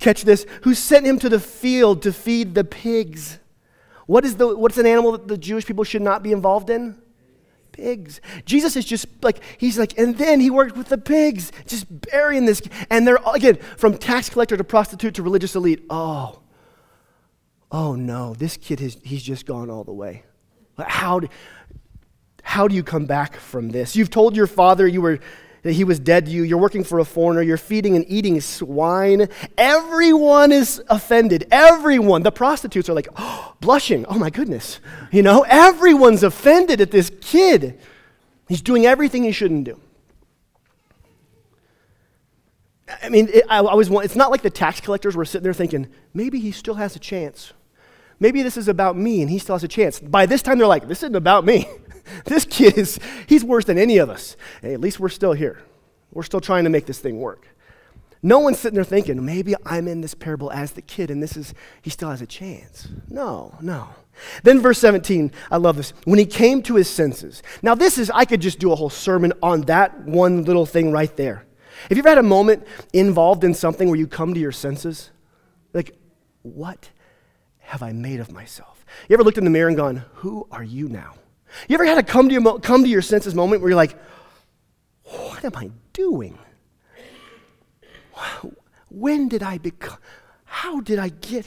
catch 0.00 0.24
this, 0.24 0.46
who 0.62 0.74
sent 0.74 1.06
him 1.06 1.18
to 1.20 1.28
the 1.28 1.40
field 1.40 2.02
to 2.02 2.12
feed 2.12 2.54
the 2.54 2.64
pigs. 2.64 3.38
What 4.06 4.24
is 4.24 4.36
the, 4.36 4.56
what's 4.56 4.78
an 4.78 4.86
animal 4.86 5.12
that 5.12 5.28
the 5.28 5.38
Jewish 5.38 5.66
people 5.66 5.84
should 5.84 6.02
not 6.02 6.22
be 6.22 6.32
involved 6.32 6.70
in? 6.70 7.00
Pigs. 7.74 8.20
Jesus 8.44 8.76
is 8.76 8.84
just 8.84 9.06
like, 9.20 9.40
he's 9.58 9.76
like, 9.76 9.98
and 9.98 10.16
then 10.16 10.38
he 10.38 10.48
worked 10.48 10.76
with 10.76 10.88
the 10.88 10.98
pigs, 10.98 11.50
just 11.66 11.86
burying 12.12 12.46
this. 12.46 12.62
And 12.88 13.04
they're, 13.04 13.18
again, 13.34 13.56
from 13.76 13.98
tax 13.98 14.30
collector 14.30 14.56
to 14.56 14.62
prostitute 14.62 15.14
to 15.14 15.24
religious 15.24 15.56
elite. 15.56 15.82
Oh, 15.90 16.40
oh 17.72 17.96
no, 17.96 18.34
this 18.34 18.56
kid, 18.56 18.78
has, 18.78 18.96
he's 19.02 19.24
just 19.24 19.44
gone 19.44 19.70
all 19.70 19.82
the 19.82 19.92
way. 19.92 20.22
How 20.78 21.18
do, 21.18 21.28
how 22.44 22.68
do 22.68 22.76
you 22.76 22.84
come 22.84 23.06
back 23.06 23.34
from 23.34 23.70
this? 23.70 23.96
You've 23.96 24.10
told 24.10 24.36
your 24.36 24.46
father 24.46 24.86
you 24.86 25.02
were 25.02 25.18
that 25.64 25.72
he 25.72 25.82
was 25.82 25.98
dead 25.98 26.26
to 26.26 26.30
you. 26.30 26.42
You're 26.42 26.58
working 26.58 26.84
for 26.84 27.00
a 27.00 27.04
foreigner. 27.04 27.42
You're 27.42 27.56
feeding 27.56 27.96
and 27.96 28.04
eating 28.06 28.40
swine. 28.40 29.28
Everyone 29.58 30.52
is 30.52 30.80
offended. 30.88 31.48
Everyone. 31.50 32.22
The 32.22 32.30
prostitutes 32.30 32.88
are 32.88 32.94
like, 32.94 33.08
oh, 33.16 33.54
blushing. 33.60 34.06
Oh 34.06 34.18
my 34.18 34.30
goodness. 34.30 34.78
You 35.10 35.22
know, 35.22 35.44
everyone's 35.48 36.22
offended 36.22 36.80
at 36.80 36.90
this 36.90 37.10
kid. 37.20 37.80
He's 38.46 38.60
doing 38.62 38.84
everything 38.84 39.24
he 39.24 39.32
shouldn't 39.32 39.64
do. 39.64 39.80
I 43.02 43.08
mean, 43.08 43.30
it, 43.32 43.44
I, 43.48 43.60
I 43.60 43.74
was, 43.74 43.90
it's 43.90 44.16
not 44.16 44.30
like 44.30 44.42
the 44.42 44.50
tax 44.50 44.82
collectors 44.82 45.16
were 45.16 45.24
sitting 45.24 45.44
there 45.44 45.54
thinking, 45.54 45.88
maybe 46.12 46.38
he 46.38 46.52
still 46.52 46.74
has 46.74 46.94
a 46.94 46.98
chance. 46.98 47.54
Maybe 48.20 48.42
this 48.42 48.58
is 48.58 48.68
about 48.68 48.98
me 48.98 49.22
and 49.22 49.30
he 49.30 49.38
still 49.38 49.54
has 49.54 49.64
a 49.64 49.68
chance. 49.68 49.98
By 49.98 50.26
this 50.26 50.42
time, 50.42 50.58
they're 50.58 50.66
like, 50.66 50.88
this 50.88 50.98
isn't 50.98 51.16
about 51.16 51.46
me. 51.46 51.66
this 52.24 52.44
kid 52.44 52.78
is, 52.78 52.98
he's 53.26 53.44
worse 53.44 53.64
than 53.64 53.78
any 53.78 53.98
of 53.98 54.10
us. 54.10 54.36
Hey, 54.62 54.74
at 54.74 54.80
least 54.80 55.00
we're 55.00 55.08
still 55.08 55.32
here. 55.32 55.62
We're 56.12 56.22
still 56.22 56.40
trying 56.40 56.64
to 56.64 56.70
make 56.70 56.86
this 56.86 56.98
thing 56.98 57.18
work. 57.18 57.48
No 58.22 58.38
one's 58.38 58.58
sitting 58.58 58.76
there 58.76 58.84
thinking, 58.84 59.22
maybe 59.22 59.54
I'm 59.66 59.86
in 59.86 60.00
this 60.00 60.14
parable 60.14 60.50
as 60.50 60.72
the 60.72 60.80
kid 60.80 61.10
and 61.10 61.22
this 61.22 61.36
is, 61.36 61.52
he 61.82 61.90
still 61.90 62.08
has 62.08 62.22
a 62.22 62.26
chance. 62.26 62.88
No, 63.10 63.54
no. 63.60 63.88
Then 64.42 64.60
verse 64.60 64.78
17, 64.78 65.30
I 65.50 65.58
love 65.58 65.76
this. 65.76 65.92
When 66.04 66.18
he 66.18 66.24
came 66.24 66.62
to 66.62 66.76
his 66.76 66.88
senses. 66.88 67.42
Now, 67.62 67.74
this 67.74 67.98
is, 67.98 68.10
I 68.10 68.24
could 68.24 68.40
just 68.40 68.58
do 68.58 68.72
a 68.72 68.76
whole 68.76 68.88
sermon 68.88 69.34
on 69.42 69.62
that 69.62 70.06
one 70.06 70.44
little 70.44 70.64
thing 70.64 70.90
right 70.90 71.14
there. 71.16 71.44
Have 71.88 71.98
you 71.98 72.02
ever 72.02 72.08
had 72.08 72.18
a 72.18 72.22
moment 72.22 72.66
involved 72.92 73.44
in 73.44 73.52
something 73.52 73.88
where 73.88 73.98
you 73.98 74.06
come 74.06 74.32
to 74.32 74.40
your 74.40 74.52
senses? 74.52 75.10
Like, 75.74 75.94
what 76.42 76.88
have 77.58 77.82
I 77.82 77.92
made 77.92 78.20
of 78.20 78.32
myself? 78.32 78.86
You 79.08 79.14
ever 79.14 79.24
looked 79.24 79.38
in 79.38 79.44
the 79.44 79.50
mirror 79.50 79.68
and 79.68 79.76
gone, 79.76 80.04
who 80.14 80.46
are 80.50 80.64
you 80.64 80.88
now? 80.88 81.14
You 81.68 81.74
ever 81.74 81.84
had 81.84 81.98
a 81.98 82.02
come 82.02 82.28
to 82.28 82.34
your, 82.34 82.60
come 82.60 82.82
to 82.82 82.88
your 82.88 83.02
senses 83.02 83.34
moment 83.34 83.62
where 83.62 83.70
you're 83.70 83.76
like, 83.76 83.96
what 85.04 85.44
am 85.44 85.52
I 85.54 85.70
doing? 85.92 86.38
When 88.90 89.28
did 89.28 89.42
I 89.42 89.58
become? 89.58 89.98
How 90.44 90.80
did 90.80 90.98
I 90.98 91.08
get? 91.08 91.46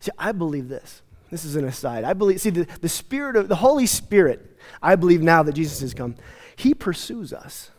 See, 0.00 0.10
I 0.18 0.32
believe 0.32 0.68
this. 0.68 1.02
This 1.30 1.44
is 1.44 1.56
an 1.56 1.64
aside. 1.64 2.04
I 2.04 2.12
believe, 2.12 2.40
see, 2.40 2.50
the, 2.50 2.66
the 2.80 2.88
Spirit 2.88 3.36
of 3.36 3.48
the 3.48 3.56
Holy 3.56 3.86
Spirit, 3.86 4.56
I 4.82 4.94
believe 4.94 5.22
now 5.22 5.42
that 5.42 5.54
Jesus 5.54 5.80
has 5.80 5.94
come, 5.94 6.16
He 6.54 6.74
pursues 6.74 7.32
us. 7.32 7.70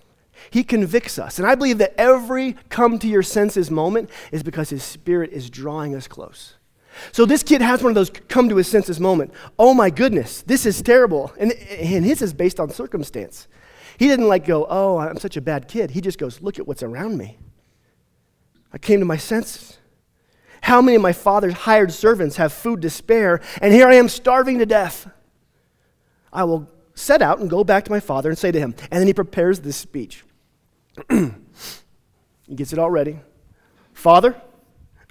He 0.50 0.64
convicts 0.64 1.18
us. 1.18 1.40
And 1.40 1.48
I 1.48 1.56
believe 1.56 1.78
that 1.78 1.94
every 1.98 2.58
come 2.70 3.00
to 3.00 3.08
your 3.08 3.24
senses 3.24 3.72
moment 3.72 4.10
is 4.32 4.44
because 4.44 4.70
His 4.70 4.84
Spirit 4.84 5.32
is 5.32 5.50
drawing 5.50 5.96
us 5.96 6.08
close. 6.08 6.56
So 7.12 7.26
this 7.26 7.44
kid 7.44 7.62
has 7.62 7.84
one 7.84 7.92
of 7.92 7.96
those 7.96 8.10
come 8.10 8.50
to 8.50 8.56
his 8.56 8.68
senses 8.68 9.00
moment. 9.00 9.34
Oh 9.60 9.74
my 9.74 9.90
goodness, 9.90 10.42
this 10.42 10.66
is 10.66 10.82
terrible. 10.82 11.34
And, 11.38 11.52
and 11.52 12.06
his 12.06 12.22
is 12.22 12.34
based 12.34 12.60
on 12.60 12.70
circumstance. 12.70 13.48
He 13.98 14.08
didn't 14.08 14.28
like 14.28 14.46
go, 14.46 14.66
oh, 14.70 14.98
I'm 14.98 15.18
such 15.18 15.38
a 15.38 15.42
bad 15.42 15.68
kid. 15.68 15.92
He 15.92 16.02
just 16.02 16.18
goes, 16.18 16.42
look 16.42 16.60
at 16.60 16.68
what's 16.68 16.84
around 16.84 17.18
me. 17.18 17.38
I 18.74 18.78
came 18.78 19.00
to 19.00 19.06
my 19.06 19.18
senses. 19.18 19.78
How 20.62 20.82
many 20.82 20.96
of 20.96 21.02
my 21.02 21.14
father's 21.14 21.54
hired 21.54 21.94
servants 21.94 22.38
have 22.38 22.52
food 22.52 22.82
to 22.82 22.90
spare, 22.90 23.40
and 23.62 23.72
here 23.72 23.88
I 23.88 23.96
am 23.96 24.10
starving 24.10 24.60
to 24.60 24.66
death? 24.66 25.10
I 26.34 26.44
will 26.44 26.70
set 26.96 27.22
out 27.22 27.40
and 27.40 27.50
go 27.50 27.64
back 27.64 27.86
to 27.86 27.92
my 27.92 28.00
father 28.00 28.30
and 28.30 28.38
say 28.38 28.52
to 28.52 28.60
him. 28.60 28.74
And 28.92 29.00
then 29.00 29.08
he 29.08 29.14
prepares 29.14 29.60
this 29.60 29.78
speech. 29.78 30.24
he 31.10 32.56
gets 32.56 32.74
it 32.74 32.80
all 32.80 32.90
ready. 32.90 33.20
Father, 33.94 34.42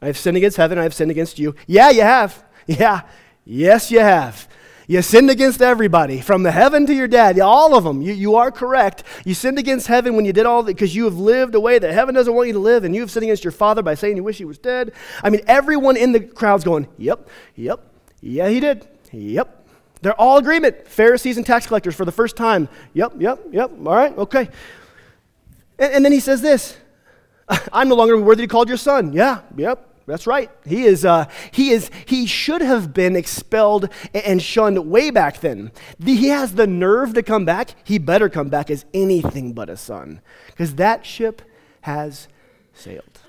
I 0.04 0.08
have 0.08 0.18
sinned 0.18 0.36
against 0.36 0.58
heaven, 0.58 0.78
I 0.78 0.82
have 0.82 0.92
sinned 0.92 1.10
against 1.10 1.38
you. 1.38 1.54
Yeah, 1.66 1.90
you 1.90 2.02
have. 2.02 2.44
Yeah, 2.66 3.02
yes, 3.44 3.90
you 3.90 4.00
have. 4.00 4.48
You 4.86 5.02
sinned 5.02 5.28
against 5.28 5.60
everybody, 5.60 6.22
from 6.22 6.44
the 6.44 6.50
heaven 6.50 6.86
to 6.86 6.94
your 6.94 7.08
dad, 7.08 7.38
all 7.38 7.74
of 7.74 7.84
them. 7.84 8.00
You, 8.00 8.14
you 8.14 8.36
are 8.36 8.50
correct. 8.50 9.02
You 9.26 9.34
sinned 9.34 9.58
against 9.58 9.86
heaven 9.86 10.16
when 10.16 10.24
you 10.24 10.32
did 10.32 10.46
all 10.46 10.62
that 10.62 10.74
because 10.74 10.96
you 10.96 11.04
have 11.04 11.16
lived 11.16 11.54
a 11.54 11.60
way 11.60 11.78
that 11.78 11.92
heaven 11.92 12.14
doesn't 12.14 12.32
want 12.32 12.46
you 12.46 12.54
to 12.54 12.58
live, 12.58 12.84
and 12.84 12.94
you 12.94 13.02
have 13.02 13.10
sinned 13.10 13.24
against 13.24 13.44
your 13.44 13.50
father 13.50 13.82
by 13.82 13.94
saying 13.94 14.16
you 14.16 14.24
wish 14.24 14.38
he 14.38 14.46
was 14.46 14.56
dead. 14.56 14.92
I 15.22 15.28
mean, 15.28 15.42
everyone 15.46 15.98
in 15.98 16.12
the 16.12 16.20
crowd's 16.20 16.64
going, 16.64 16.88
Yep, 16.96 17.28
yep, 17.54 17.80
yeah, 18.22 18.48
he 18.48 18.60
did. 18.60 18.88
Yep. 19.12 19.66
They're 20.00 20.18
all 20.18 20.38
agreement. 20.38 20.88
Pharisees 20.88 21.36
and 21.36 21.44
tax 21.44 21.66
collectors 21.66 21.94
for 21.94 22.06
the 22.06 22.12
first 22.12 22.36
time. 22.36 22.70
Yep, 22.94 23.14
yep, 23.18 23.40
yep. 23.50 23.70
All 23.70 23.94
right, 23.94 24.16
okay. 24.16 24.48
And, 25.78 25.92
and 25.94 26.04
then 26.04 26.12
he 26.12 26.20
says 26.20 26.40
this 26.40 26.76
I'm 27.72 27.88
no 27.88 27.94
longer 27.94 28.18
worthy 28.18 28.42
to 28.42 28.48
be 28.48 28.50
called 28.50 28.68
your 28.68 28.78
son. 28.78 29.12
Yeah, 29.12 29.40
yep, 29.56 29.93
that's 30.06 30.26
right. 30.26 30.50
He 30.66 30.84
is, 30.84 31.04
uh, 31.04 31.26
he 31.50 31.70
is, 31.70 31.90
he 32.06 32.26
should 32.26 32.60
have 32.60 32.92
been 32.92 33.16
expelled 33.16 33.88
and 34.12 34.42
shunned 34.42 34.90
way 34.90 35.10
back 35.10 35.40
then. 35.40 35.72
He 36.02 36.28
has 36.28 36.54
the 36.54 36.66
nerve 36.66 37.14
to 37.14 37.22
come 37.22 37.44
back. 37.44 37.74
He 37.84 37.98
better 37.98 38.28
come 38.28 38.48
back 38.48 38.70
as 38.70 38.84
anything 38.92 39.52
but 39.52 39.70
a 39.70 39.76
son, 39.76 40.20
because 40.46 40.74
that 40.76 41.06
ship 41.06 41.42
has 41.82 42.28
sailed. 42.72 43.20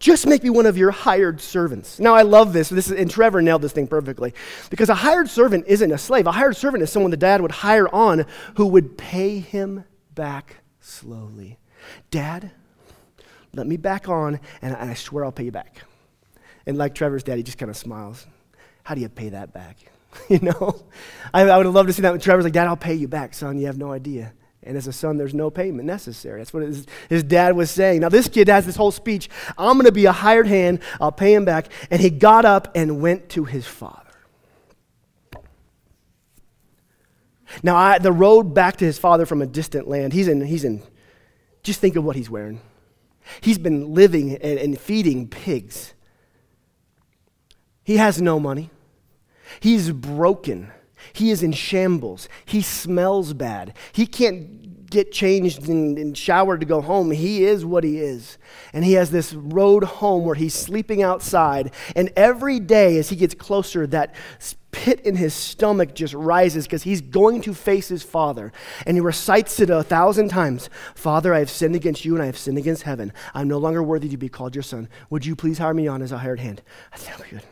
Just 0.00 0.26
make 0.26 0.42
me 0.42 0.48
one 0.48 0.64
of 0.64 0.78
your 0.78 0.90
hired 0.90 1.42
servants. 1.42 2.00
Now, 2.00 2.14
I 2.14 2.22
love 2.22 2.54
this. 2.54 2.70
this 2.70 2.90
is, 2.90 2.98
and 2.98 3.10
Trevor 3.10 3.42
nailed 3.42 3.60
this 3.60 3.72
thing 3.72 3.86
perfectly. 3.86 4.32
Because 4.70 4.88
a 4.88 4.94
hired 4.94 5.28
servant 5.28 5.66
isn't 5.68 5.92
a 5.92 5.98
slave. 5.98 6.26
A 6.26 6.32
hired 6.32 6.56
servant 6.56 6.82
is 6.82 6.90
someone 6.90 7.10
the 7.10 7.18
dad 7.18 7.42
would 7.42 7.50
hire 7.50 7.86
on 7.94 8.24
who 8.54 8.66
would 8.68 8.96
pay 8.96 9.40
him 9.40 9.84
back 10.14 10.62
slowly. 10.80 11.58
Dad, 12.10 12.50
let 13.54 13.66
me 13.66 13.76
back 13.76 14.08
on, 14.08 14.40
and 14.62 14.74
I 14.74 14.94
swear 14.94 15.24
I'll 15.24 15.32
pay 15.32 15.44
you 15.44 15.52
back. 15.52 15.82
And 16.66 16.78
like 16.78 16.94
Trevor's 16.94 17.22
dad, 17.22 17.36
he 17.36 17.42
just 17.42 17.58
kind 17.58 17.70
of 17.70 17.76
smiles. 17.76 18.26
How 18.84 18.94
do 18.94 19.00
you 19.00 19.08
pay 19.08 19.30
that 19.30 19.52
back? 19.52 19.76
you 20.28 20.38
know? 20.40 20.80
I, 21.32 21.42
I 21.42 21.56
would 21.56 21.66
have 21.66 21.74
loved 21.74 21.88
to 21.88 21.92
see 21.92 22.02
that. 22.02 22.10
When 22.10 22.20
Trevor's 22.20 22.44
like, 22.44 22.52
Dad, 22.52 22.66
I'll 22.66 22.76
pay 22.76 22.94
you 22.94 23.08
back, 23.08 23.34
son. 23.34 23.58
You 23.58 23.66
have 23.66 23.78
no 23.78 23.92
idea. 23.92 24.32
And 24.62 24.76
as 24.76 24.86
a 24.86 24.92
son, 24.92 25.16
there's 25.16 25.32
no 25.32 25.50
payment 25.50 25.86
necessary. 25.86 26.40
That's 26.40 26.52
what 26.52 26.62
his, 26.62 26.86
his 27.08 27.22
dad 27.22 27.56
was 27.56 27.70
saying. 27.70 28.00
Now, 28.00 28.10
this 28.10 28.28
kid 28.28 28.48
has 28.48 28.66
this 28.66 28.76
whole 28.76 28.90
speech 28.90 29.30
I'm 29.56 29.74
going 29.74 29.86
to 29.86 29.92
be 29.92 30.04
a 30.04 30.12
hired 30.12 30.46
hand, 30.46 30.80
I'll 31.00 31.12
pay 31.12 31.34
him 31.34 31.44
back. 31.44 31.68
And 31.90 32.00
he 32.00 32.10
got 32.10 32.44
up 32.44 32.70
and 32.74 33.00
went 33.00 33.30
to 33.30 33.44
his 33.44 33.66
father. 33.66 33.96
Now, 37.62 37.76
I, 37.76 37.98
the 37.98 38.12
road 38.12 38.54
back 38.54 38.76
to 38.76 38.84
his 38.84 38.98
father 38.98 39.26
from 39.26 39.42
a 39.42 39.46
distant 39.46 39.88
land, 39.88 40.12
he's 40.12 40.28
in, 40.28 40.40
he's 40.44 40.64
in, 40.64 40.82
just 41.62 41.80
think 41.80 41.96
of 41.96 42.04
what 42.04 42.14
he's 42.14 42.30
wearing. 42.30 42.60
He's 43.40 43.58
been 43.58 43.94
living 43.94 44.36
and, 44.36 44.58
and 44.58 44.78
feeding 44.78 45.28
pigs. 45.28 45.94
He 47.84 47.96
has 47.96 48.20
no 48.20 48.38
money. 48.38 48.70
He's 49.60 49.90
broken. 49.90 50.70
He 51.12 51.30
is 51.30 51.42
in 51.42 51.52
shambles. 51.52 52.28
He 52.44 52.62
smells 52.62 53.32
bad. 53.32 53.74
He 53.92 54.06
can't 54.06 54.88
get 54.90 55.12
changed 55.12 55.68
and, 55.68 55.96
and, 55.98 56.18
showered 56.18 56.60
to 56.60 56.66
go 56.66 56.80
home. 56.80 57.12
He 57.12 57.44
is 57.44 57.64
what 57.64 57.84
he 57.84 57.98
is. 57.98 58.38
And 58.72 58.84
he 58.84 58.94
has 58.94 59.10
this 59.10 59.32
road 59.32 59.84
home 59.84 60.24
where 60.24 60.34
he's 60.34 60.54
sleeping 60.54 61.02
outside. 61.02 61.72
And 61.94 62.12
every 62.16 62.58
day, 62.58 62.98
as 62.98 63.08
he 63.08 63.16
gets 63.16 63.34
closer, 63.34 63.86
that 63.86 64.14
pit 64.72 65.00
in 65.00 65.16
his 65.16 65.34
stomach 65.34 65.94
just 65.94 66.14
rises 66.14 66.66
because 66.66 66.82
he's 66.82 67.00
going 67.00 67.40
to 67.42 67.54
face 67.54 67.88
his 67.88 68.02
father. 68.02 68.52
And 68.86 68.96
he 68.96 69.00
recites 69.00 69.60
it 69.60 69.70
a 69.70 69.82
thousand 69.82 70.28
times 70.28 70.70
Father, 70.94 71.34
I 71.34 71.38
have 71.40 71.50
sinned 71.50 71.76
against 71.76 72.04
you 72.04 72.14
and 72.14 72.22
I 72.22 72.26
have 72.26 72.38
sinned 72.38 72.58
against 72.58 72.82
heaven. 72.82 73.12
I'm 73.34 73.48
no 73.48 73.58
longer 73.58 73.82
worthy 73.82 74.08
to 74.08 74.16
be 74.16 74.28
called 74.28 74.54
your 74.54 74.62
son. 74.62 74.88
Would 75.10 75.26
you 75.26 75.36
please 75.36 75.58
hire 75.58 75.74
me 75.74 75.88
on 75.88 76.02
as 76.02 76.12
a 76.12 76.18
hired 76.18 76.40
hand? 76.40 76.62
I 76.92 76.96
think 76.96 77.30
good. 77.30 77.42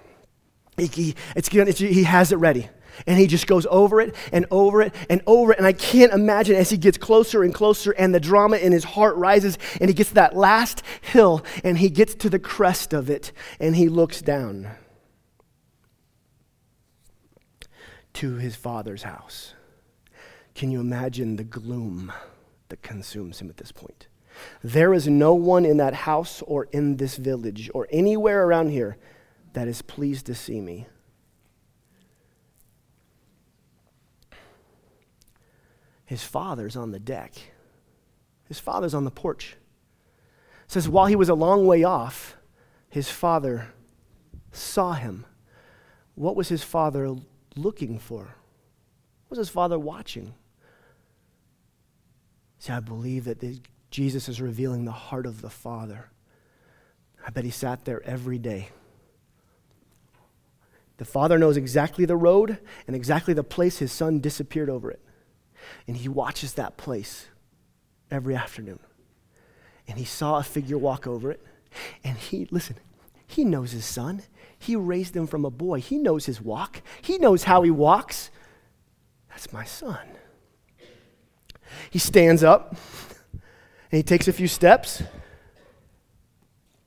He, 0.94 1.14
it's, 1.34 1.48
it's, 1.52 1.78
he 1.78 2.04
has 2.04 2.30
it 2.32 2.36
ready. 2.36 2.68
And 3.06 3.18
he 3.18 3.26
just 3.26 3.46
goes 3.46 3.66
over 3.70 4.00
it 4.00 4.14
and 4.32 4.46
over 4.50 4.82
it 4.82 4.94
and 5.08 5.22
over 5.26 5.52
it. 5.52 5.58
And 5.58 5.66
I 5.66 5.72
can't 5.72 6.12
imagine 6.12 6.56
as 6.56 6.70
he 6.70 6.76
gets 6.76 6.98
closer 6.98 7.42
and 7.42 7.54
closer, 7.54 7.92
and 7.92 8.14
the 8.14 8.20
drama 8.20 8.56
in 8.56 8.72
his 8.72 8.84
heart 8.84 9.16
rises, 9.16 9.58
and 9.80 9.88
he 9.88 9.94
gets 9.94 10.10
to 10.10 10.14
that 10.16 10.36
last 10.36 10.82
hill, 11.00 11.44
and 11.62 11.78
he 11.78 11.90
gets 11.90 12.14
to 12.16 12.30
the 12.30 12.38
crest 12.38 12.92
of 12.92 13.08
it, 13.08 13.32
and 13.60 13.76
he 13.76 13.88
looks 13.88 14.20
down 14.20 14.68
to 18.18 18.34
his 18.34 18.56
father's 18.56 19.04
house. 19.04 19.54
Can 20.56 20.72
you 20.72 20.80
imagine 20.80 21.36
the 21.36 21.44
gloom 21.44 22.12
that 22.68 22.82
consumes 22.82 23.40
him 23.40 23.48
at 23.48 23.58
this 23.58 23.70
point? 23.70 24.08
There 24.60 24.92
is 24.92 25.06
no 25.06 25.34
one 25.34 25.64
in 25.64 25.76
that 25.76 25.94
house 25.94 26.42
or 26.42 26.64
in 26.72 26.96
this 26.96 27.16
village 27.16 27.70
or 27.74 27.86
anywhere 27.92 28.44
around 28.44 28.70
here 28.70 28.96
that 29.52 29.68
is 29.68 29.82
pleased 29.82 30.26
to 30.26 30.34
see 30.34 30.60
me. 30.60 30.88
His 36.04 36.24
father's 36.24 36.74
on 36.74 36.90
the 36.90 36.98
deck. 36.98 37.34
His 38.48 38.58
father's 38.58 38.94
on 38.94 39.04
the 39.04 39.12
porch. 39.12 39.56
It 40.64 40.72
says 40.72 40.88
while 40.88 41.06
he 41.06 41.14
was 41.14 41.28
a 41.28 41.34
long 41.34 41.66
way 41.66 41.84
off, 41.84 42.36
his 42.88 43.08
father 43.08 43.68
saw 44.50 44.94
him. 44.94 45.24
What 46.16 46.34
was 46.34 46.48
his 46.48 46.64
father 46.64 47.14
looking 47.58 47.98
for? 47.98 48.20
What 48.22 49.30
was 49.30 49.38
his 49.38 49.48
father 49.48 49.78
watching? 49.78 50.34
See, 52.58 52.72
I 52.72 52.80
believe 52.80 53.24
that 53.24 53.60
Jesus 53.90 54.28
is 54.28 54.40
revealing 54.40 54.84
the 54.84 54.92
heart 54.92 55.26
of 55.26 55.40
the 55.40 55.50
Father. 55.50 56.10
I 57.26 57.30
bet 57.30 57.44
he 57.44 57.50
sat 57.50 57.84
there 57.84 58.02
every 58.04 58.38
day. 58.38 58.70
The 60.96 61.04
Father 61.04 61.38
knows 61.38 61.56
exactly 61.56 62.04
the 62.04 62.16
road 62.16 62.58
and 62.86 62.96
exactly 62.96 63.32
the 63.32 63.44
place 63.44 63.78
his 63.78 63.92
son 63.92 64.18
disappeared 64.18 64.68
over 64.68 64.90
it. 64.90 65.00
And 65.86 65.96
he 65.96 66.08
watches 66.08 66.54
that 66.54 66.76
place 66.76 67.28
every 68.10 68.34
afternoon. 68.34 68.80
And 69.86 69.98
he 69.98 70.04
saw 70.04 70.38
a 70.38 70.42
figure 70.42 70.78
walk 70.78 71.06
over 71.06 71.30
it. 71.30 71.44
And 72.02 72.16
he, 72.18 72.48
listen, 72.50 72.76
he 73.26 73.44
knows 73.44 73.72
his 73.72 73.84
son. 73.84 74.22
He 74.58 74.76
raised 74.76 75.16
him 75.16 75.26
from 75.26 75.44
a 75.44 75.50
boy. 75.50 75.80
He 75.80 75.98
knows 75.98 76.26
his 76.26 76.40
walk, 76.40 76.82
he 77.02 77.18
knows 77.18 77.44
how 77.44 77.62
he 77.62 77.70
walks. 77.70 78.30
That's 79.30 79.52
my 79.52 79.64
son. 79.64 80.06
He 81.90 81.98
stands 81.98 82.42
up 82.42 82.74
and 83.32 83.96
he 83.96 84.02
takes 84.02 84.26
a 84.26 84.32
few 84.32 84.48
steps, 84.48 85.02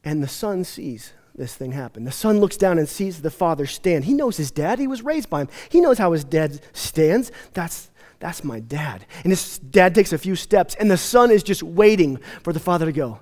and 0.03 0.21
the 0.21 0.27
son 0.27 0.63
sees 0.63 1.13
this 1.35 1.55
thing 1.55 1.71
happen. 1.71 2.03
The 2.03 2.11
son 2.11 2.39
looks 2.39 2.57
down 2.57 2.77
and 2.77 2.89
sees 2.89 3.21
the 3.21 3.31
father 3.31 3.65
stand. 3.65 4.05
He 4.05 4.13
knows 4.13 4.37
his 4.37 4.51
dad. 4.51 4.79
He 4.79 4.87
was 4.87 5.01
raised 5.01 5.29
by 5.29 5.41
him. 5.41 5.47
He 5.69 5.79
knows 5.79 5.97
how 5.97 6.11
his 6.11 6.23
dad 6.23 6.59
stands. 6.73 7.31
That's 7.53 7.89
that's 8.19 8.43
my 8.43 8.59
dad. 8.59 9.05
And 9.23 9.31
his 9.31 9.57
dad 9.57 9.95
takes 9.95 10.13
a 10.13 10.17
few 10.17 10.35
steps, 10.35 10.75
and 10.75 10.91
the 10.91 10.97
son 10.97 11.31
is 11.31 11.41
just 11.41 11.63
waiting 11.63 12.19
for 12.43 12.53
the 12.53 12.59
father 12.59 12.85
to 12.85 12.91
go. 12.91 13.19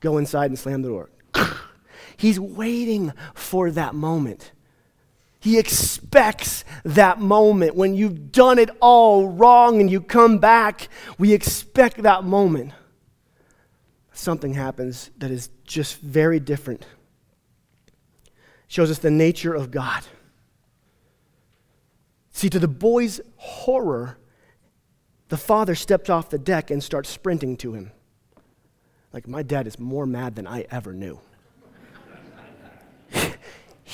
Go 0.00 0.18
inside 0.18 0.50
and 0.50 0.58
slam 0.58 0.82
the 0.82 0.88
door. 0.88 1.10
He's 2.16 2.40
waiting 2.40 3.12
for 3.34 3.70
that 3.70 3.94
moment. 3.94 4.52
He 5.38 5.58
expects 5.58 6.64
that 6.84 7.20
moment 7.20 7.76
when 7.76 7.94
you've 7.94 8.32
done 8.32 8.58
it 8.58 8.70
all 8.80 9.28
wrong 9.28 9.80
and 9.80 9.90
you 9.90 10.00
come 10.00 10.38
back. 10.38 10.88
We 11.18 11.32
expect 11.32 12.02
that 12.02 12.24
moment. 12.24 12.72
Something 14.12 14.54
happens 14.54 15.10
that 15.18 15.30
is 15.30 15.50
just 15.64 16.00
very 16.00 16.40
different. 16.40 16.86
Shows 18.66 18.90
us 18.90 18.98
the 18.98 19.10
nature 19.10 19.54
of 19.54 19.70
God. 19.70 20.04
See, 22.30 22.50
to 22.50 22.58
the 22.58 22.66
boy's 22.66 23.20
horror, 23.36 24.18
the 25.28 25.36
father 25.36 25.74
stepped 25.74 26.10
off 26.10 26.30
the 26.30 26.38
deck 26.38 26.70
and 26.70 26.82
starts 26.82 27.08
sprinting 27.08 27.56
to 27.58 27.74
him. 27.74 27.92
Like, 29.12 29.28
my 29.28 29.42
dad 29.42 29.66
is 29.66 29.78
more 29.78 30.06
mad 30.06 30.34
than 30.34 30.46
I 30.46 30.66
ever 30.70 30.92
knew. 30.92 31.20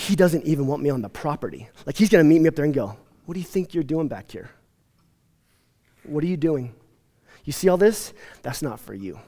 He 0.06 0.16
doesn't 0.16 0.44
even 0.44 0.66
want 0.66 0.82
me 0.82 0.90
on 0.90 1.00
the 1.00 1.08
property. 1.08 1.68
Like, 1.86 1.96
he's 1.96 2.08
going 2.08 2.24
to 2.24 2.28
meet 2.28 2.40
me 2.40 2.48
up 2.48 2.56
there 2.56 2.64
and 2.64 2.74
go, 2.74 2.96
What 3.24 3.34
do 3.34 3.40
you 3.40 3.46
think 3.46 3.72
you're 3.72 3.84
doing 3.84 4.08
back 4.08 4.30
here? 4.32 4.50
What 6.02 6.24
are 6.24 6.26
you 6.26 6.36
doing? 6.36 6.74
You 7.44 7.52
see 7.52 7.68
all 7.68 7.76
this? 7.76 8.12
That's 8.42 8.62
not 8.62 8.80
for 8.80 8.94
you. 8.94 9.20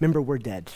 Remember, 0.00 0.20
we're 0.20 0.38
dead. 0.38 0.70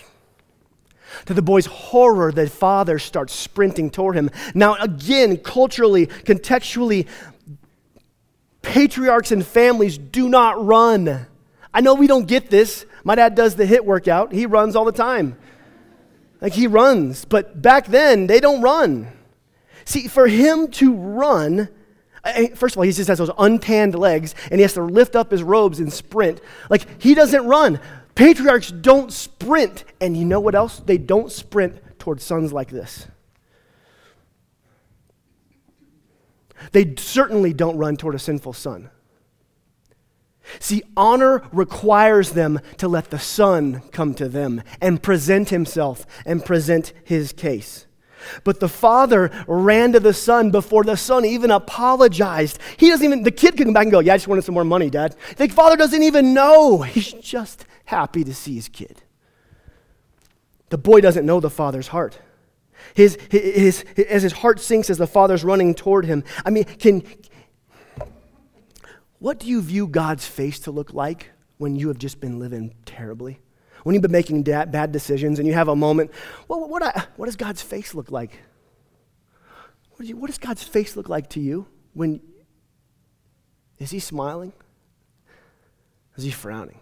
To 1.26 1.34
the 1.34 1.42
boy's 1.42 1.66
horror, 1.66 2.30
the 2.30 2.48
father 2.48 2.98
starts 2.98 3.34
sprinting 3.34 3.90
toward 3.90 4.16
him. 4.16 4.30
Now, 4.54 4.76
again, 4.76 5.36
culturally, 5.38 6.06
contextually, 6.06 7.06
patriarchs 8.62 9.32
and 9.32 9.44
families 9.44 9.98
do 9.98 10.28
not 10.28 10.64
run. 10.64 11.26
I 11.72 11.80
know 11.80 11.94
we 11.94 12.06
don't 12.06 12.26
get 12.26 12.50
this. 12.50 12.86
My 13.02 13.16
dad 13.16 13.34
does 13.34 13.56
the 13.56 13.66
HIIT 13.66 13.84
workout, 13.84 14.32
he 14.32 14.46
runs 14.46 14.76
all 14.76 14.84
the 14.84 14.92
time. 14.92 15.36
Like 16.40 16.52
he 16.52 16.66
runs, 16.66 17.24
but 17.24 17.60
back 17.60 17.86
then 17.86 18.26
they 18.28 18.38
don't 18.38 18.62
run. 18.62 19.08
See, 19.84 20.08
for 20.08 20.26
him 20.26 20.68
to 20.72 20.94
run, 20.94 21.68
first 22.54 22.74
of 22.74 22.78
all, 22.78 22.84
he 22.84 22.92
just 22.92 23.08
has 23.08 23.18
those 23.18 23.30
untanned 23.38 23.94
legs 23.94 24.34
and 24.50 24.58
he 24.58 24.62
has 24.62 24.74
to 24.74 24.82
lift 24.82 25.14
up 25.14 25.30
his 25.30 25.42
robes 25.42 25.80
and 25.80 25.92
sprint. 25.92 26.40
Like 26.70 27.02
he 27.02 27.14
doesn't 27.14 27.46
run. 27.46 27.80
Patriarchs 28.14 28.70
don't 28.70 29.12
sprint. 29.12 29.84
And 30.00 30.16
you 30.16 30.24
know 30.24 30.40
what 30.40 30.54
else? 30.54 30.78
They 30.78 30.98
don't 30.98 31.30
sprint 31.30 31.98
towards 31.98 32.24
sons 32.24 32.52
like 32.52 32.70
this. 32.70 33.06
They 36.72 36.94
certainly 36.96 37.52
don't 37.52 37.76
run 37.76 37.96
toward 37.96 38.14
a 38.14 38.18
sinful 38.18 38.54
son. 38.54 38.90
See, 40.60 40.82
honor 40.96 41.42
requires 41.52 42.32
them 42.32 42.60
to 42.78 42.88
let 42.88 43.10
the 43.10 43.18
son 43.18 43.82
come 43.92 44.14
to 44.14 44.28
them 44.28 44.62
and 44.80 45.02
present 45.02 45.50
himself 45.50 46.06
and 46.24 46.44
present 46.44 46.92
his 47.02 47.32
case. 47.32 47.86
But 48.42 48.60
the 48.60 48.68
father 48.68 49.30
ran 49.46 49.92
to 49.92 50.00
the 50.00 50.14
son 50.14 50.50
before 50.50 50.84
the 50.84 50.96
son 50.96 51.24
even 51.24 51.50
apologized. 51.50 52.58
He 52.76 52.88
doesn't 52.88 53.04
even, 53.04 53.22
the 53.22 53.30
kid 53.30 53.56
could 53.56 53.66
come 53.66 53.74
back 53.74 53.84
and 53.84 53.92
go, 53.92 54.00
Yeah, 54.00 54.14
I 54.14 54.16
just 54.16 54.28
wanted 54.28 54.44
some 54.44 54.54
more 54.54 54.64
money, 54.64 54.90
dad. 54.90 55.16
The 55.36 55.48
father 55.48 55.76
doesn't 55.76 56.02
even 56.02 56.34
know. 56.34 56.82
He's 56.82 57.12
just 57.12 57.66
happy 57.86 58.24
to 58.24 58.34
see 58.34 58.54
his 58.54 58.68
kid. 58.68 59.02
The 60.70 60.78
boy 60.78 61.00
doesn't 61.00 61.26
know 61.26 61.40
the 61.40 61.50
father's 61.50 61.88
heart. 61.88 62.18
His, 62.94 63.18
his, 63.30 63.84
his, 63.96 64.06
as 64.08 64.22
his 64.22 64.32
heart 64.32 64.60
sinks 64.60 64.90
as 64.90 64.98
the 64.98 65.06
father's 65.06 65.44
running 65.44 65.74
toward 65.74 66.04
him. 66.04 66.24
I 66.44 66.50
mean, 66.50 66.64
can, 66.64 67.02
what 69.18 69.38
do 69.38 69.46
you 69.46 69.62
view 69.62 69.86
God's 69.86 70.26
face 70.26 70.58
to 70.60 70.70
look 70.70 70.92
like 70.92 71.30
when 71.58 71.76
you 71.76 71.88
have 71.88 71.98
just 71.98 72.20
been 72.20 72.38
living 72.38 72.74
terribly? 72.84 73.38
When 73.84 73.94
you've 73.94 74.02
been 74.02 74.10
making 74.10 74.42
da- 74.42 74.64
bad 74.64 74.92
decisions 74.92 75.38
and 75.38 75.46
you 75.46 75.54
have 75.54 75.68
a 75.68 75.76
moment, 75.76 76.10
well, 76.48 76.68
what, 76.68 76.82
I, 76.82 77.04
what 77.16 77.26
does 77.26 77.36
God's 77.36 77.62
face 77.62 77.94
look 77.94 78.10
like? 78.10 78.40
What, 79.92 80.08
you, 80.08 80.16
what 80.16 80.26
does 80.26 80.38
God's 80.38 80.62
face 80.62 80.96
look 80.96 81.08
like 81.08 81.28
to 81.30 81.40
you? 81.40 81.66
When 81.92 82.20
is 83.78 83.90
he 83.90 83.98
smiling? 83.98 84.52
Is 86.16 86.24
he 86.24 86.30
frowning? 86.30 86.80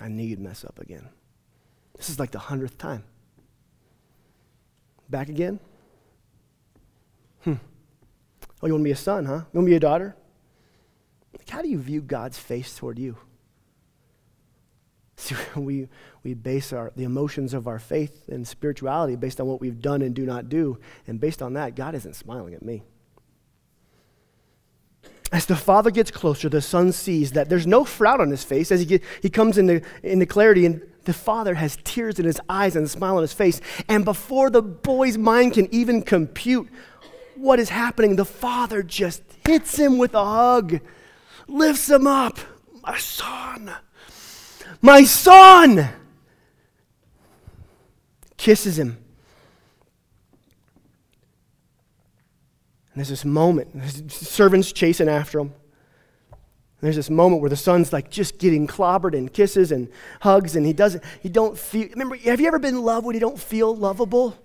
I 0.00 0.08
knew 0.08 0.24
you'd 0.24 0.40
mess 0.40 0.64
up 0.64 0.80
again. 0.80 1.08
This 1.96 2.10
is 2.10 2.18
like 2.18 2.32
the 2.32 2.40
hundredth 2.40 2.78
time. 2.78 3.04
Back 5.08 5.28
again? 5.28 5.60
Hmm. 7.44 7.54
Oh, 8.60 8.66
you 8.66 8.72
want 8.72 8.82
to 8.82 8.84
be 8.84 8.90
a 8.90 8.96
son, 8.96 9.26
huh? 9.26 9.42
You 9.52 9.58
want 9.58 9.66
to 9.66 9.70
be 9.70 9.76
a 9.76 9.80
daughter? 9.80 10.16
Like, 11.38 11.48
how 11.48 11.62
do 11.62 11.68
you 11.68 11.78
view 11.78 12.00
God's 12.00 12.38
face 12.38 12.76
toward 12.76 12.98
you? 12.98 13.16
See, 15.16 15.36
we, 15.56 15.88
we 16.22 16.34
base 16.34 16.72
our, 16.72 16.92
the 16.96 17.04
emotions 17.04 17.54
of 17.54 17.66
our 17.66 17.78
faith 17.78 18.28
and 18.28 18.46
spirituality 18.46 19.16
based 19.16 19.40
on 19.40 19.46
what 19.46 19.60
we've 19.60 19.80
done 19.80 20.02
and 20.02 20.14
do 20.14 20.24
not 20.24 20.48
do. 20.48 20.78
And 21.06 21.20
based 21.20 21.42
on 21.42 21.54
that, 21.54 21.74
God 21.76 21.94
isn't 21.94 22.16
smiling 22.16 22.54
at 22.54 22.62
me. 22.62 22.82
As 25.32 25.46
the 25.46 25.56
father 25.56 25.90
gets 25.90 26.10
closer, 26.10 26.50
the 26.50 26.60
son 26.60 26.92
sees 26.92 27.32
that 27.32 27.48
there's 27.48 27.66
no 27.66 27.84
frown 27.84 28.20
on 28.20 28.30
his 28.30 28.44
face 28.44 28.70
as 28.70 28.80
he, 28.80 28.86
get, 28.86 29.02
he 29.22 29.30
comes 29.30 29.56
into, 29.56 29.80
into 30.02 30.26
clarity, 30.26 30.66
and 30.66 30.82
the 31.04 31.14
father 31.14 31.54
has 31.54 31.78
tears 31.84 32.18
in 32.18 32.26
his 32.26 32.38
eyes 32.50 32.76
and 32.76 32.84
a 32.84 32.88
smile 32.88 33.16
on 33.16 33.22
his 33.22 33.32
face. 33.32 33.60
And 33.88 34.04
before 34.04 34.50
the 34.50 34.60
boy's 34.60 35.16
mind 35.16 35.54
can 35.54 35.72
even 35.74 36.02
compute 36.02 36.68
what 37.34 37.58
is 37.58 37.70
happening, 37.70 38.16
the 38.16 38.26
father 38.26 38.82
just 38.82 39.22
hits 39.46 39.78
him 39.78 39.96
with 39.96 40.14
a 40.14 40.24
hug, 40.24 40.80
lifts 41.48 41.88
him 41.88 42.06
up. 42.06 42.38
My 42.82 42.98
son, 42.98 43.72
my 44.80 45.04
son, 45.04 45.88
kisses 48.36 48.78
him. 48.78 48.98
And 52.92 53.00
there's 53.00 53.08
this 53.08 53.24
moment, 53.24 54.10
servants 54.10 54.72
chasing 54.72 55.08
after 55.08 55.38
him. 55.38 55.52
And 56.82 56.88
there's 56.88 56.96
this 56.96 57.10
moment 57.10 57.40
where 57.40 57.48
the 57.48 57.56
son's 57.56 57.92
like 57.92 58.10
just 58.10 58.38
getting 58.38 58.66
clobbered 58.66 59.16
and 59.16 59.32
kisses 59.32 59.70
and 59.70 59.88
hugs, 60.20 60.56
and 60.56 60.66
he 60.66 60.72
doesn't, 60.72 61.02
he 61.20 61.28
don't 61.28 61.56
feel, 61.56 61.88
remember, 61.88 62.16
have 62.16 62.40
you 62.40 62.48
ever 62.48 62.58
been 62.58 62.74
in 62.74 62.82
love 62.82 63.04
when 63.04 63.14
you 63.14 63.20
don't 63.20 63.38
feel 63.38 63.74
lovable? 63.74 64.36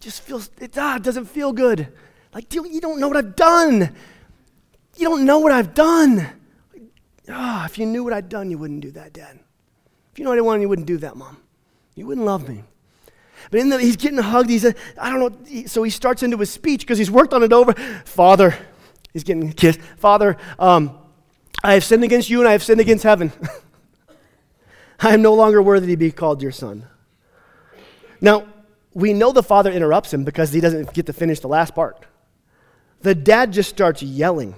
Just 0.00 0.22
feels, 0.22 0.50
it, 0.60 0.76
ah, 0.76 0.98
doesn't 0.98 1.26
feel 1.26 1.52
good. 1.52 1.88
Like, 2.34 2.52
you 2.52 2.80
don't 2.80 2.98
know 2.98 3.06
what 3.06 3.16
I've 3.16 3.36
done. 3.36 3.94
You 4.96 5.08
don't 5.08 5.24
know 5.24 5.38
what 5.38 5.52
I've 5.52 5.74
done. 5.74 6.28
Ah, 7.28 7.64
if 7.64 7.78
you 7.78 7.86
knew 7.86 8.04
what 8.04 8.12
I'd 8.12 8.28
done, 8.28 8.50
you 8.50 8.58
wouldn't 8.58 8.80
do 8.80 8.90
that, 8.92 9.12
Dad. 9.12 9.38
If 10.12 10.18
you 10.18 10.24
know 10.24 10.30
what 10.30 10.38
I 10.38 10.42
wanted, 10.42 10.62
you 10.62 10.68
wouldn't 10.68 10.86
do 10.86 10.98
that, 10.98 11.16
Mom. 11.16 11.38
You 11.94 12.06
wouldn't 12.06 12.26
love 12.26 12.48
me. 12.48 12.64
But 13.50 13.60
in 13.60 13.68
the, 13.68 13.78
he's 13.78 13.96
getting 13.96 14.18
hugged. 14.18 14.50
He's, 14.50 14.64
a, 14.64 14.74
I 14.98 15.10
don't 15.10 15.20
know. 15.20 15.66
So 15.66 15.82
he 15.82 15.90
starts 15.90 16.22
into 16.22 16.36
his 16.36 16.50
speech 16.50 16.80
because 16.80 16.98
he's 16.98 17.10
worked 17.10 17.32
on 17.32 17.42
it 17.42 17.52
over. 17.52 17.72
Father, 18.04 18.56
he's 19.12 19.24
getting 19.24 19.52
kissed. 19.52 19.80
Father, 19.96 20.36
um, 20.58 20.96
I 21.62 21.74
have 21.74 21.84
sinned 21.84 22.04
against 22.04 22.30
you 22.30 22.40
and 22.40 22.48
I 22.48 22.52
have 22.52 22.62
sinned 22.62 22.80
against 22.80 23.04
heaven. 23.04 23.32
I 25.00 25.14
am 25.14 25.22
no 25.22 25.34
longer 25.34 25.60
worthy 25.60 25.88
to 25.88 25.96
be 25.96 26.12
called 26.12 26.42
your 26.42 26.52
son. 26.52 26.86
Now, 28.20 28.46
we 28.92 29.12
know 29.12 29.32
the 29.32 29.42
father 29.42 29.70
interrupts 29.70 30.12
him 30.12 30.24
because 30.24 30.52
he 30.52 30.60
doesn't 30.60 30.94
get 30.94 31.06
to 31.06 31.12
finish 31.12 31.40
the 31.40 31.48
last 31.48 31.74
part. 31.74 32.06
The 33.02 33.14
dad 33.14 33.52
just 33.52 33.68
starts 33.68 34.02
yelling. 34.02 34.54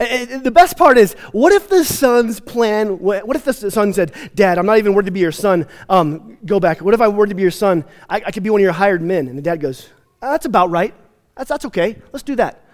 And 0.00 0.42
the 0.42 0.50
best 0.50 0.76
part 0.76 0.96
is, 0.98 1.12
what 1.32 1.52
if 1.52 1.68
the 1.68 1.84
son's 1.84 2.40
plan, 2.40 2.98
what 2.98 3.36
if 3.36 3.44
the 3.44 3.70
son 3.70 3.92
said, 3.92 4.12
Dad, 4.34 4.58
I'm 4.58 4.66
not 4.66 4.78
even 4.78 4.94
worthy 4.94 5.06
to 5.06 5.12
be 5.12 5.20
your 5.20 5.32
son. 5.32 5.66
Um, 5.88 6.38
go 6.44 6.58
back. 6.58 6.80
What 6.80 6.94
if 6.94 7.00
I 7.00 7.08
were 7.08 7.26
to 7.26 7.34
be 7.34 7.42
your 7.42 7.50
son? 7.50 7.84
I, 8.08 8.22
I 8.24 8.30
could 8.30 8.42
be 8.42 8.50
one 8.50 8.60
of 8.60 8.64
your 8.64 8.72
hired 8.72 9.02
men. 9.02 9.28
And 9.28 9.36
the 9.36 9.42
dad 9.42 9.60
goes, 9.60 9.88
That's 10.20 10.46
about 10.46 10.70
right. 10.70 10.94
That's, 11.36 11.48
that's 11.48 11.64
okay. 11.66 11.96
Let's 12.12 12.22
do 12.22 12.36
that. 12.36 12.64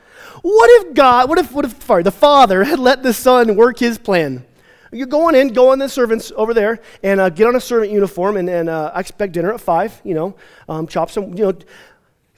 What 0.43 0.71
if 0.81 0.95
God, 0.95 1.29
what 1.29 1.39
if, 1.39 1.53
what 1.53 1.65
if, 1.65 1.83
sorry, 1.83 2.03
the 2.03 2.11
father 2.11 2.65
had 2.65 2.79
let 2.79 3.03
the 3.03 3.13
son 3.13 3.57
work 3.57 3.79
his 3.79 3.99
plan? 3.99 4.45
You 4.93 5.07
go 5.07 5.29
on 5.29 5.37
in, 5.37 5.53
go 5.53 5.71
on 5.71 5.79
the 5.79 5.89
servants 5.89 6.33
over 6.35 6.53
there, 6.53 6.81
and 7.05 7.21
uh, 7.21 7.31
get 7.31 7.47
on 7.47 7.55
a 7.55 7.61
servant 7.61 7.93
uniform, 7.93 8.37
and, 8.37 8.51
and 8.51 8.69
uh, 8.69 8.91
I 8.93 8.99
expect 8.99 9.33
dinner 9.33 9.53
at 9.53 9.61
five. 9.61 10.01
You 10.03 10.15
know, 10.15 10.37
um, 10.69 10.89
chop 10.89 11.13
some. 11.13 11.37
You 11.39 11.45
know, 11.45 11.59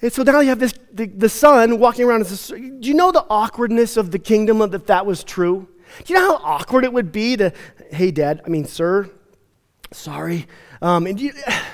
and 0.02 0.12
so 0.12 0.24
now 0.24 0.40
you 0.40 0.48
have 0.48 0.58
this 0.58 0.74
the, 0.92 1.06
the 1.06 1.28
son 1.28 1.78
walking 1.78 2.04
around. 2.04 2.22
As 2.22 2.50
a, 2.50 2.58
do 2.58 2.88
you 2.88 2.94
know 2.94 3.12
the 3.12 3.24
awkwardness 3.30 3.96
of 3.96 4.10
the 4.10 4.18
kingdom 4.18 4.60
of 4.60 4.74
if 4.74 4.86
that 4.86 5.06
was 5.06 5.22
true? 5.22 5.68
Do 6.04 6.12
you 6.12 6.18
know 6.18 6.36
how 6.36 6.44
awkward 6.44 6.84
it 6.84 6.92
would 6.92 7.12
be 7.12 7.36
to, 7.36 7.52
hey, 7.90 8.10
dad, 8.10 8.40
I 8.44 8.48
mean, 8.48 8.64
sir, 8.64 9.10
sorry. 9.92 10.46
Um, 10.80 11.06
and 11.06 11.18
do 11.18 11.24
you, 11.24 11.32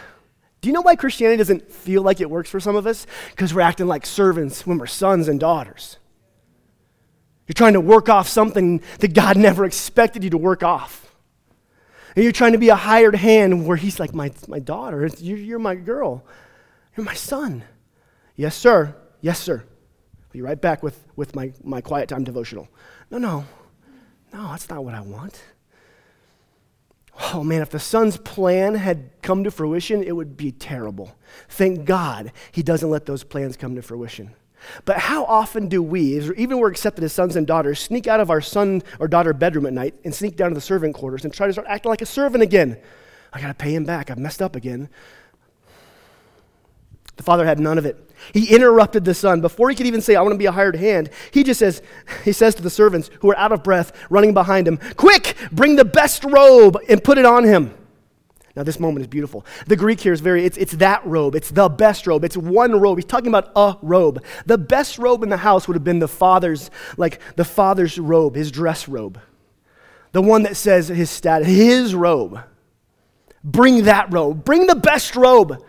do 0.60 0.68
you 0.68 0.72
know 0.72 0.82
why 0.82 0.96
Christianity 0.96 1.38
doesn't 1.38 1.70
feel 1.70 2.02
like 2.02 2.20
it 2.20 2.28
works 2.28 2.50
for 2.50 2.60
some 2.60 2.76
of 2.76 2.86
us? 2.86 3.06
Because 3.30 3.54
we're 3.54 3.62
acting 3.62 3.86
like 3.86 4.04
servants 4.04 4.66
when 4.66 4.78
we're 4.78 4.86
sons 4.86 5.28
and 5.28 5.38
daughters. 5.38 5.98
You're 7.46 7.54
trying 7.54 7.74
to 7.74 7.80
work 7.80 8.08
off 8.08 8.28
something 8.28 8.82
that 8.98 9.14
God 9.14 9.38
never 9.38 9.64
expected 9.64 10.22
you 10.22 10.30
to 10.30 10.38
work 10.38 10.62
off. 10.62 11.10
And 12.14 12.22
you're 12.24 12.32
trying 12.32 12.52
to 12.52 12.58
be 12.58 12.68
a 12.68 12.74
hired 12.74 13.14
hand 13.14 13.66
where 13.66 13.76
he's 13.76 13.98
like, 13.98 14.12
my, 14.12 14.32
my 14.48 14.58
daughter, 14.58 15.08
you're, 15.18 15.38
you're 15.38 15.58
my 15.58 15.76
girl, 15.76 16.26
you're 16.94 17.06
my 17.06 17.14
son. 17.14 17.64
Yes, 18.38 18.56
sir. 18.56 18.94
Yes, 19.20 19.40
sir. 19.40 19.64
I'll 19.66 20.32
be 20.32 20.40
right 20.40 20.60
back 20.60 20.82
with, 20.82 21.04
with 21.16 21.34
my, 21.34 21.52
my 21.64 21.80
quiet 21.80 22.08
time 22.08 22.22
devotional. 22.22 22.68
No, 23.10 23.18
no. 23.18 23.44
No, 24.32 24.48
that's 24.50 24.70
not 24.70 24.84
what 24.84 24.94
I 24.94 25.00
want. 25.00 25.42
Oh 27.32 27.42
man, 27.42 27.62
if 27.62 27.70
the 27.70 27.80
son's 27.80 28.16
plan 28.16 28.76
had 28.76 29.10
come 29.22 29.42
to 29.42 29.50
fruition, 29.50 30.04
it 30.04 30.14
would 30.14 30.36
be 30.36 30.52
terrible. 30.52 31.16
Thank 31.48 31.84
God 31.84 32.30
he 32.52 32.62
doesn't 32.62 32.88
let 32.88 33.06
those 33.06 33.24
plans 33.24 33.56
come 33.56 33.74
to 33.74 33.82
fruition. 33.82 34.34
But 34.84 34.98
how 34.98 35.24
often 35.24 35.66
do 35.66 35.82
we, 35.82 36.20
even 36.36 36.58
we're 36.58 36.70
accepted 36.70 37.02
as 37.02 37.12
sons 37.12 37.34
and 37.34 37.44
daughters, 37.44 37.80
sneak 37.80 38.06
out 38.06 38.20
of 38.20 38.30
our 38.30 38.40
son 38.40 38.84
or 39.00 39.08
daughter 39.08 39.32
bedroom 39.32 39.66
at 39.66 39.72
night 39.72 39.96
and 40.04 40.14
sneak 40.14 40.36
down 40.36 40.50
to 40.50 40.54
the 40.54 40.60
servant 40.60 40.94
quarters 40.94 41.24
and 41.24 41.34
try 41.34 41.48
to 41.48 41.52
start 41.52 41.66
acting 41.68 41.90
like 41.90 42.02
a 42.02 42.06
servant 42.06 42.42
again? 42.42 42.78
I 43.32 43.40
got 43.40 43.48
to 43.48 43.54
pay 43.54 43.74
him 43.74 43.84
back. 43.84 44.12
I've 44.12 44.18
messed 44.18 44.40
up 44.40 44.54
again. 44.54 44.88
The 47.16 47.24
father 47.24 47.44
had 47.44 47.58
none 47.58 47.78
of 47.78 47.86
it. 47.86 48.07
He 48.32 48.54
interrupted 48.54 49.04
the 49.04 49.14
son. 49.14 49.40
Before 49.40 49.70
he 49.70 49.76
could 49.76 49.86
even 49.86 50.00
say, 50.00 50.16
I 50.16 50.22
want 50.22 50.32
to 50.32 50.38
be 50.38 50.46
a 50.46 50.52
hired 50.52 50.76
hand, 50.76 51.10
he 51.30 51.42
just 51.42 51.58
says, 51.58 51.82
he 52.24 52.32
says 52.32 52.54
to 52.56 52.62
the 52.62 52.70
servants 52.70 53.10
who 53.20 53.30
are 53.30 53.36
out 53.36 53.52
of 53.52 53.62
breath, 53.62 53.92
running 54.10 54.34
behind 54.34 54.66
him, 54.66 54.78
Quick, 54.96 55.36
bring 55.52 55.76
the 55.76 55.84
best 55.84 56.24
robe 56.24 56.78
and 56.88 57.02
put 57.02 57.18
it 57.18 57.24
on 57.24 57.44
him. 57.44 57.74
Now, 58.58 58.64
this 58.64 58.80
moment 58.80 59.02
is 59.02 59.06
beautiful. 59.06 59.46
The 59.68 59.76
Greek 59.76 60.00
here 60.00 60.12
is 60.12 60.20
very, 60.20 60.44
it's, 60.44 60.56
it's 60.56 60.72
that 60.72 61.06
robe. 61.06 61.36
It's 61.36 61.50
the 61.50 61.68
best 61.68 62.08
robe. 62.08 62.24
It's 62.24 62.36
one 62.36 62.80
robe. 62.80 62.98
He's 62.98 63.04
talking 63.04 63.28
about 63.28 63.52
a 63.54 63.76
robe. 63.82 64.24
The 64.46 64.58
best 64.58 64.98
robe 64.98 65.22
in 65.22 65.28
the 65.28 65.36
house 65.36 65.68
would 65.68 65.74
have 65.74 65.84
been 65.84 66.00
the 66.00 66.08
father's, 66.08 66.68
like 66.96 67.20
the 67.36 67.44
father's 67.44 68.00
robe, 68.00 68.34
his 68.34 68.50
dress 68.50 68.88
robe. 68.88 69.20
The 70.10 70.22
one 70.22 70.42
that 70.42 70.56
says 70.56 70.88
his 70.88 71.08
status, 71.08 71.46
his 71.46 71.94
robe. 71.94 72.40
Bring 73.44 73.84
that 73.84 74.12
robe. 74.12 74.44
Bring 74.44 74.66
the 74.66 74.74
best 74.74 75.14
robe. 75.14 75.62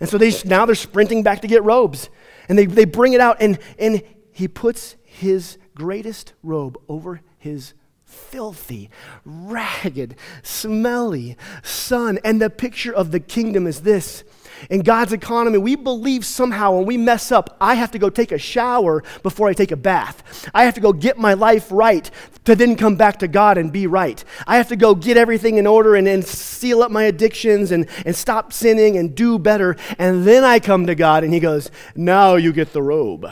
And 0.00 0.08
so 0.08 0.18
they, 0.18 0.32
now 0.44 0.66
they're 0.66 0.74
sprinting 0.74 1.22
back 1.22 1.40
to 1.42 1.48
get 1.48 1.64
robes. 1.64 2.10
And 2.48 2.58
they, 2.58 2.66
they 2.66 2.84
bring 2.84 3.12
it 3.12 3.20
out, 3.20 3.38
and, 3.40 3.58
and 3.78 4.02
he 4.32 4.48
puts 4.48 4.96
his 5.04 5.58
greatest 5.74 6.34
robe 6.42 6.78
over 6.88 7.20
his 7.38 7.74
filthy, 8.04 8.90
ragged, 9.24 10.16
smelly 10.42 11.36
son. 11.62 12.18
And 12.24 12.40
the 12.40 12.50
picture 12.50 12.92
of 12.92 13.10
the 13.10 13.20
kingdom 13.20 13.66
is 13.66 13.82
this. 13.82 14.24
In 14.70 14.80
God's 14.82 15.12
economy, 15.12 15.58
we 15.58 15.76
believe 15.76 16.24
somehow 16.24 16.76
when 16.76 16.86
we 16.86 16.96
mess 16.96 17.32
up, 17.32 17.56
I 17.60 17.74
have 17.74 17.90
to 17.92 17.98
go 17.98 18.10
take 18.10 18.32
a 18.32 18.38
shower 18.38 19.02
before 19.22 19.48
I 19.48 19.52
take 19.52 19.72
a 19.72 19.76
bath. 19.76 20.50
I 20.54 20.64
have 20.64 20.74
to 20.74 20.80
go 20.80 20.92
get 20.92 21.18
my 21.18 21.34
life 21.34 21.68
right 21.70 22.10
to 22.44 22.54
then 22.54 22.76
come 22.76 22.96
back 22.96 23.18
to 23.20 23.28
God 23.28 23.58
and 23.58 23.72
be 23.72 23.86
right. 23.86 24.22
I 24.46 24.56
have 24.56 24.68
to 24.68 24.76
go 24.76 24.94
get 24.94 25.16
everything 25.16 25.58
in 25.58 25.66
order 25.66 25.94
and, 25.94 26.08
and 26.08 26.24
seal 26.24 26.82
up 26.82 26.90
my 26.90 27.04
addictions 27.04 27.70
and, 27.70 27.88
and 28.04 28.14
stop 28.14 28.52
sinning 28.52 28.96
and 28.96 29.14
do 29.14 29.38
better. 29.38 29.76
And 29.98 30.24
then 30.24 30.44
I 30.44 30.58
come 30.58 30.86
to 30.86 30.94
God 30.94 31.24
and 31.24 31.32
He 31.32 31.40
goes, 31.40 31.70
Now 31.94 32.36
you 32.36 32.52
get 32.52 32.72
the 32.72 32.82
robe. 32.82 33.26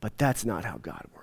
But 0.00 0.16
that's 0.16 0.44
not 0.44 0.64
how 0.64 0.78
God 0.78 1.04
works. 1.14 1.19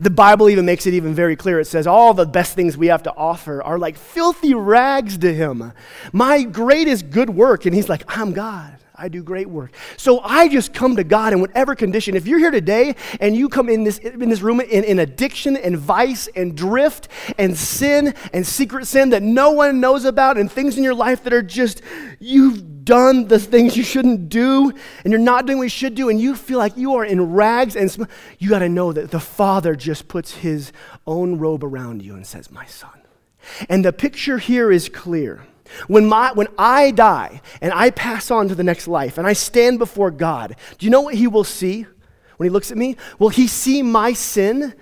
The 0.00 0.10
Bible 0.10 0.48
even 0.48 0.66
makes 0.66 0.86
it 0.86 0.94
even 0.94 1.14
very 1.14 1.36
clear. 1.36 1.60
It 1.60 1.66
says 1.66 1.86
all 1.86 2.14
the 2.14 2.26
best 2.26 2.54
things 2.54 2.76
we 2.76 2.88
have 2.88 3.02
to 3.04 3.14
offer 3.14 3.62
are 3.62 3.78
like 3.78 3.96
filthy 3.96 4.54
rags 4.54 5.18
to 5.18 5.34
him. 5.34 5.72
My 6.12 6.42
greatest 6.42 7.10
good 7.10 7.30
work. 7.30 7.66
And 7.66 7.74
he's 7.74 7.88
like, 7.88 8.04
I'm 8.16 8.32
God. 8.32 8.78
I 9.00 9.08
do 9.08 9.22
great 9.22 9.48
work. 9.48 9.72
So 9.96 10.18
I 10.20 10.48
just 10.48 10.74
come 10.74 10.96
to 10.96 11.04
God 11.04 11.32
in 11.32 11.40
whatever 11.40 11.76
condition. 11.76 12.16
If 12.16 12.26
you're 12.26 12.40
here 12.40 12.50
today 12.50 12.96
and 13.20 13.36
you 13.36 13.48
come 13.48 13.68
in 13.68 13.84
this, 13.84 13.98
in 13.98 14.28
this 14.28 14.40
room 14.40 14.60
in, 14.60 14.82
in 14.82 14.98
addiction 14.98 15.56
and 15.56 15.78
vice 15.78 16.28
and 16.34 16.56
drift 16.56 17.06
and 17.38 17.56
sin 17.56 18.14
and 18.32 18.44
secret 18.44 18.88
sin 18.88 19.10
that 19.10 19.22
no 19.22 19.52
one 19.52 19.78
knows 19.78 20.04
about 20.04 20.36
and 20.36 20.50
things 20.50 20.76
in 20.76 20.82
your 20.82 20.94
life 20.94 21.22
that 21.22 21.32
are 21.32 21.42
just, 21.42 21.80
you've 22.18 22.77
done 22.88 23.28
the 23.28 23.38
things 23.38 23.76
you 23.76 23.82
shouldn't 23.82 24.30
do 24.30 24.72
and 25.04 25.12
you're 25.12 25.20
not 25.20 25.44
doing 25.44 25.58
what 25.58 25.64
you 25.64 25.68
should 25.68 25.94
do 25.94 26.08
and 26.08 26.18
you 26.18 26.34
feel 26.34 26.56
like 26.56 26.74
you 26.74 26.94
are 26.94 27.04
in 27.04 27.34
rags 27.34 27.76
and 27.76 27.90
sm- 27.90 28.04
you 28.38 28.48
got 28.48 28.60
to 28.60 28.68
know 28.68 28.94
that 28.94 29.10
the 29.10 29.20
Father 29.20 29.76
just 29.76 30.08
puts 30.08 30.36
his 30.36 30.72
own 31.06 31.36
robe 31.36 31.62
around 31.62 32.00
you 32.02 32.14
and 32.14 32.26
says, 32.26 32.50
My 32.50 32.64
son. 32.64 33.02
And 33.68 33.84
the 33.84 33.92
picture 33.92 34.38
here 34.38 34.72
is 34.72 34.88
clear. 34.88 35.46
When, 35.86 36.06
my, 36.06 36.32
when 36.32 36.48
I 36.56 36.90
die 36.90 37.42
and 37.60 37.74
I 37.74 37.90
pass 37.90 38.30
on 38.30 38.48
to 38.48 38.54
the 38.54 38.64
next 38.64 38.88
life 38.88 39.18
and 39.18 39.26
I 39.26 39.34
stand 39.34 39.78
before 39.78 40.10
God, 40.10 40.56
do 40.78 40.86
you 40.86 40.90
know 40.90 41.02
what 41.02 41.14
he 41.14 41.26
will 41.26 41.44
see 41.44 41.86
when 42.38 42.46
he 42.46 42.50
looks 42.50 42.70
at 42.70 42.78
me? 42.78 42.96
Will 43.18 43.28
he 43.28 43.46
see 43.46 43.82
my 43.82 44.14
sin? 44.14 44.72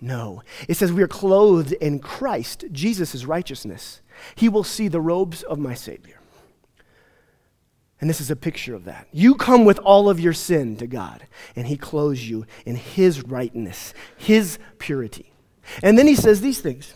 No. 0.00 0.42
It 0.66 0.76
says 0.76 0.92
we 0.92 1.04
are 1.04 1.08
clothed 1.08 1.70
in 1.74 2.00
Christ, 2.00 2.64
Jesus' 2.72 3.24
righteousness. 3.24 4.00
He 4.34 4.48
will 4.48 4.64
see 4.64 4.88
the 4.88 5.00
robes 5.00 5.44
of 5.44 5.60
my 5.60 5.74
Savior. 5.74 6.18
And 8.02 8.10
this 8.10 8.20
is 8.20 8.32
a 8.32 8.36
picture 8.36 8.74
of 8.74 8.84
that. 8.86 9.06
You 9.12 9.36
come 9.36 9.64
with 9.64 9.78
all 9.78 10.10
of 10.10 10.18
your 10.18 10.32
sin 10.32 10.76
to 10.78 10.88
God, 10.88 11.24
and 11.54 11.68
He 11.68 11.76
clothes 11.76 12.28
you 12.28 12.46
in 12.66 12.74
His 12.74 13.22
rightness, 13.22 13.94
His 14.16 14.58
purity. 14.78 15.32
And 15.84 15.96
then 15.96 16.08
He 16.08 16.16
says 16.16 16.40
these 16.40 16.60
things. 16.60 16.94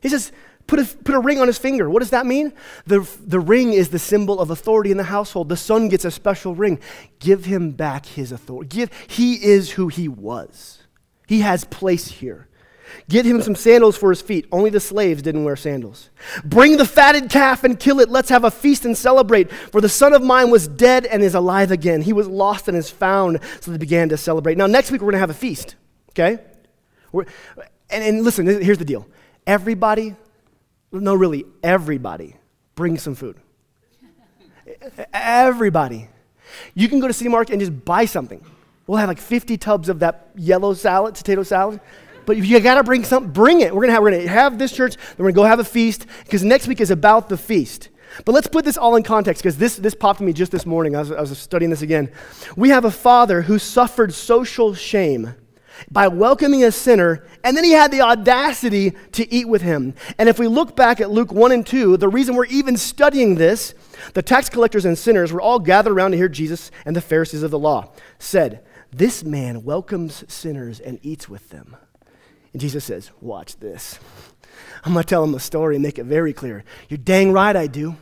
He 0.00 0.08
says, 0.08 0.32
put 0.66 0.78
a, 0.78 0.84
put 1.04 1.14
a 1.14 1.20
ring 1.20 1.38
on 1.38 1.48
his 1.48 1.58
finger. 1.58 1.90
What 1.90 1.98
does 1.98 2.10
that 2.10 2.24
mean? 2.24 2.52
The, 2.86 3.06
the 3.20 3.40
ring 3.40 3.72
is 3.74 3.90
the 3.90 3.98
symbol 3.98 4.40
of 4.40 4.48
authority 4.48 4.90
in 4.90 4.96
the 4.96 5.04
household. 5.04 5.48
The 5.48 5.56
son 5.56 5.88
gets 5.88 6.04
a 6.04 6.10
special 6.10 6.54
ring. 6.54 6.78
Give 7.18 7.44
him 7.44 7.72
back 7.72 8.06
his 8.06 8.32
authority. 8.32 8.68
Give, 8.68 8.90
he 9.08 9.34
is 9.34 9.72
who 9.72 9.88
he 9.88 10.08
was. 10.08 10.84
He 11.26 11.40
has 11.40 11.64
place 11.64 12.06
here. 12.06 12.47
Get 13.08 13.24
him 13.24 13.42
some 13.42 13.54
sandals 13.54 13.96
for 13.96 14.10
his 14.10 14.20
feet. 14.20 14.46
Only 14.52 14.70
the 14.70 14.80
slaves 14.80 15.22
didn't 15.22 15.44
wear 15.44 15.56
sandals. 15.56 16.10
Bring 16.44 16.76
the 16.76 16.84
fatted 16.84 17.30
calf 17.30 17.64
and 17.64 17.78
kill 17.78 18.00
it. 18.00 18.08
Let's 18.08 18.28
have 18.28 18.44
a 18.44 18.50
feast 18.50 18.84
and 18.84 18.96
celebrate. 18.96 19.50
For 19.50 19.80
the 19.80 19.88
son 19.88 20.12
of 20.12 20.22
mine 20.22 20.50
was 20.50 20.68
dead 20.68 21.06
and 21.06 21.22
is 21.22 21.34
alive 21.34 21.70
again. 21.70 22.02
He 22.02 22.12
was 22.12 22.26
lost 22.26 22.68
and 22.68 22.76
is 22.76 22.90
found. 22.90 23.40
So 23.60 23.70
they 23.70 23.78
began 23.78 24.08
to 24.10 24.16
celebrate. 24.16 24.58
Now, 24.58 24.66
next 24.66 24.90
week, 24.90 25.00
we're 25.00 25.06
going 25.06 25.14
to 25.14 25.20
have 25.20 25.30
a 25.30 25.34
feast, 25.34 25.76
okay? 26.10 26.38
We're, 27.12 27.26
and, 27.90 28.04
and 28.04 28.24
listen, 28.24 28.46
here's 28.46 28.78
the 28.78 28.84
deal. 28.84 29.06
Everybody 29.46 30.14
no, 30.90 31.14
really, 31.14 31.44
everybody 31.62 32.36
bring 32.74 32.98
some 32.98 33.14
food. 33.14 33.36
everybody. 35.12 36.08
You 36.74 36.88
can 36.88 37.00
go 37.00 37.08
to 37.08 37.12
City 37.12 37.28
Market 37.28 37.52
and 37.52 37.60
just 37.60 37.84
buy 37.84 38.06
something. 38.06 38.44
We'll 38.86 38.98
have 38.98 39.08
like 39.08 39.18
50 39.18 39.58
tubs 39.58 39.90
of 39.90 39.98
that 39.98 40.30
yellow 40.34 40.72
salad, 40.72 41.14
potato 41.14 41.42
salad. 41.42 41.80
But 42.28 42.36
if 42.36 42.44
you 42.44 42.60
gotta 42.60 42.84
bring 42.84 43.04
something, 43.04 43.32
bring 43.32 43.62
it. 43.62 43.74
We're 43.74 43.80
gonna 43.80 43.94
have, 43.94 44.02
we're 44.02 44.10
gonna 44.10 44.28
have 44.28 44.58
this 44.58 44.70
church, 44.70 44.96
then 44.96 45.16
we're 45.16 45.32
gonna 45.32 45.36
go 45.36 45.44
have 45.44 45.60
a 45.60 45.64
feast, 45.64 46.04
because 46.24 46.44
next 46.44 46.68
week 46.68 46.78
is 46.78 46.90
about 46.90 47.30
the 47.30 47.38
feast. 47.38 47.88
But 48.26 48.32
let's 48.32 48.46
put 48.46 48.66
this 48.66 48.76
all 48.76 48.96
in 48.96 49.02
context, 49.02 49.42
because 49.42 49.56
this, 49.56 49.76
this 49.76 49.94
popped 49.94 50.18
to 50.18 50.24
me 50.26 50.34
just 50.34 50.52
this 50.52 50.66
morning. 50.66 50.94
I 50.94 50.98
was, 50.98 51.10
I 51.10 51.20
was 51.22 51.38
studying 51.38 51.70
this 51.70 51.80
again. 51.80 52.12
We 52.54 52.68
have 52.68 52.84
a 52.84 52.90
father 52.90 53.40
who 53.40 53.58
suffered 53.58 54.12
social 54.12 54.74
shame 54.74 55.36
by 55.90 56.08
welcoming 56.08 56.64
a 56.64 56.70
sinner, 56.70 57.26
and 57.44 57.56
then 57.56 57.64
he 57.64 57.72
had 57.72 57.90
the 57.92 58.02
audacity 58.02 58.90
to 59.12 59.32
eat 59.32 59.48
with 59.48 59.62
him. 59.62 59.94
And 60.18 60.28
if 60.28 60.38
we 60.38 60.48
look 60.48 60.76
back 60.76 61.00
at 61.00 61.10
Luke 61.10 61.32
1 61.32 61.50
and 61.50 61.66
2, 61.66 61.96
the 61.96 62.08
reason 62.10 62.34
we're 62.34 62.44
even 62.44 62.76
studying 62.76 63.36
this, 63.36 63.72
the 64.12 64.20
tax 64.20 64.50
collectors 64.50 64.84
and 64.84 64.98
sinners 64.98 65.32
were 65.32 65.40
all 65.40 65.60
gathered 65.60 65.94
around 65.94 66.10
to 66.10 66.18
hear 66.18 66.28
Jesus 66.28 66.70
and 66.84 66.94
the 66.94 67.00
Pharisees 67.00 67.42
of 67.42 67.50
the 67.50 67.58
law 67.58 67.90
said, 68.18 68.66
This 68.92 69.24
man 69.24 69.64
welcomes 69.64 70.30
sinners 70.30 70.78
and 70.78 70.98
eats 71.02 71.26
with 71.26 71.48
them. 71.48 71.74
Jesus 72.60 72.84
says, 72.84 73.10
Watch 73.20 73.56
this. 73.58 73.98
I'm 74.84 74.92
going 74.92 75.02
to 75.02 75.08
tell 75.08 75.24
him 75.24 75.34
a 75.34 75.40
story 75.40 75.76
and 75.76 75.82
make 75.82 75.98
it 75.98 76.04
very 76.04 76.32
clear. 76.32 76.64
You're 76.88 76.98
dang 76.98 77.32
right 77.32 77.54
I 77.54 77.66
do. 77.66 77.96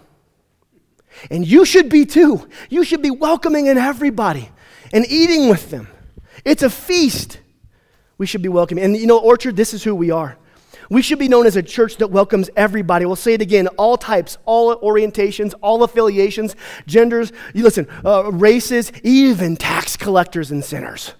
And 1.30 1.46
you 1.46 1.64
should 1.64 1.88
be 1.88 2.04
too. 2.04 2.48
You 2.68 2.84
should 2.84 3.02
be 3.02 3.11
welcoming 3.11 3.66
in 3.66 3.78
everybody 3.78 4.50
and 4.92 5.07
eating 5.09 5.48
with 5.48 5.70
them. 5.70 5.88
It's 6.44 6.62
a 6.62 6.70
feast. 6.70 7.40
We 8.18 8.26
should 8.26 8.42
be 8.42 8.48
welcoming. 8.48 8.84
And 8.84 8.96
you 8.96 9.07
know, 9.07 9.18
Orchard, 9.18 9.57
this 9.57 9.74
is 9.74 9.82
who 9.82 9.94
we 9.94 10.11
are. 10.11 10.36
We 10.88 11.02
should 11.02 11.18
be 11.18 11.28
known 11.28 11.46
as 11.46 11.57
a 11.57 11.62
church 11.62 11.96
that 11.96 12.11
welcomes 12.11 12.48
everybody. 12.57 13.07
We'll 13.07 13.16
say 13.16 13.34
it 13.34 13.42
again 13.42 13.66
all 13.76 13.96
types, 13.96 14.38
all 14.44 14.76
orientations, 14.80 15.54
all 15.61 15.82
affiliations, 15.82 16.54
genders, 16.86 17.32
you 17.54 17.64
listen, 17.64 17.88
uh, 18.04 18.30
races, 18.32 18.92
even 19.02 19.57
tax 19.57 19.96
collectors 19.96 20.50
and 20.50 20.64
sinners. 20.64 21.14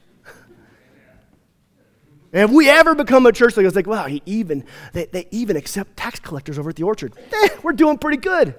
If 2.33 2.51
we 2.51 2.69
ever 2.69 2.95
become 2.95 3.27
a 3.27 3.33
church 3.33 3.55
that 3.55 3.63
goes 3.63 3.75
like, 3.75 3.87
wow, 3.87 4.07
he 4.07 4.23
even, 4.27 4.65
they, 4.93 5.07
they 5.07 5.29
even 5.31 5.57
accept 5.57 5.97
tax 5.97 6.21
collectors 6.21 6.59
over 6.59 6.71
at 6.71 6.77
the 6.77 6.83
orchard, 6.83 7.15
eh, 7.33 7.49
we're 7.63 7.73
doing 7.73 7.99
pretty 7.99 8.19
good. 8.19 8.55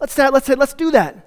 Let's, 0.00 0.16
let's, 0.16 0.48
let's 0.48 0.74
do 0.74 0.90
that. 0.92 1.26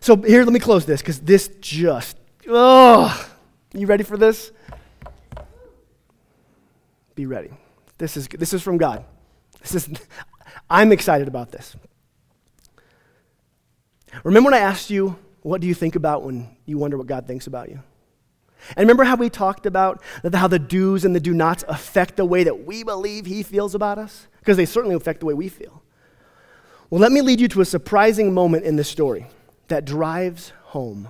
So 0.00 0.16
here, 0.16 0.44
let 0.44 0.52
me 0.52 0.60
close 0.60 0.86
this 0.86 1.02
because 1.02 1.20
this 1.20 1.48
just, 1.60 2.16
oh, 2.48 3.30
you 3.74 3.86
ready 3.86 4.04
for 4.04 4.16
this? 4.16 4.52
be 7.20 7.26
ready. 7.26 7.50
This 7.98 8.16
is, 8.16 8.28
this 8.28 8.54
is 8.54 8.62
from 8.62 8.78
God. 8.78 9.04
This 9.60 9.74
is, 9.74 9.90
I'm 10.70 10.90
excited 10.90 11.28
about 11.28 11.52
this. 11.52 11.76
Remember 14.24 14.46
when 14.50 14.54
I 14.54 14.64
asked 14.64 14.88
you, 14.88 15.18
what 15.42 15.60
do 15.60 15.66
you 15.66 15.74
think 15.74 15.96
about 15.96 16.22
when 16.22 16.56
you 16.64 16.78
wonder 16.78 16.96
what 16.96 17.06
God 17.06 17.26
thinks 17.26 17.46
about 17.46 17.68
you? 17.68 17.82
And 18.70 18.78
remember 18.78 19.04
how 19.04 19.16
we 19.16 19.30
talked 19.30 19.66
about 19.66 20.02
how 20.32 20.48
the 20.48 20.58
do's 20.58 21.04
and 21.04 21.14
the 21.14 21.20
do 21.20 21.32
nots 21.32 21.64
affect 21.68 22.16
the 22.16 22.24
way 22.24 22.44
that 22.44 22.66
we 22.66 22.82
believe 22.82 23.26
He 23.26 23.42
feels 23.42 23.74
about 23.74 23.98
us? 23.98 24.26
Because 24.38 24.56
they 24.56 24.66
certainly 24.66 24.96
affect 24.96 25.20
the 25.20 25.26
way 25.26 25.34
we 25.34 25.48
feel. 25.48 25.82
Well, 26.88 27.00
let 27.00 27.12
me 27.12 27.20
lead 27.20 27.40
you 27.40 27.48
to 27.48 27.60
a 27.60 27.64
surprising 27.64 28.34
moment 28.34 28.64
in 28.64 28.76
this 28.76 28.88
story 28.88 29.26
that 29.68 29.84
drives 29.84 30.52
home 30.64 31.08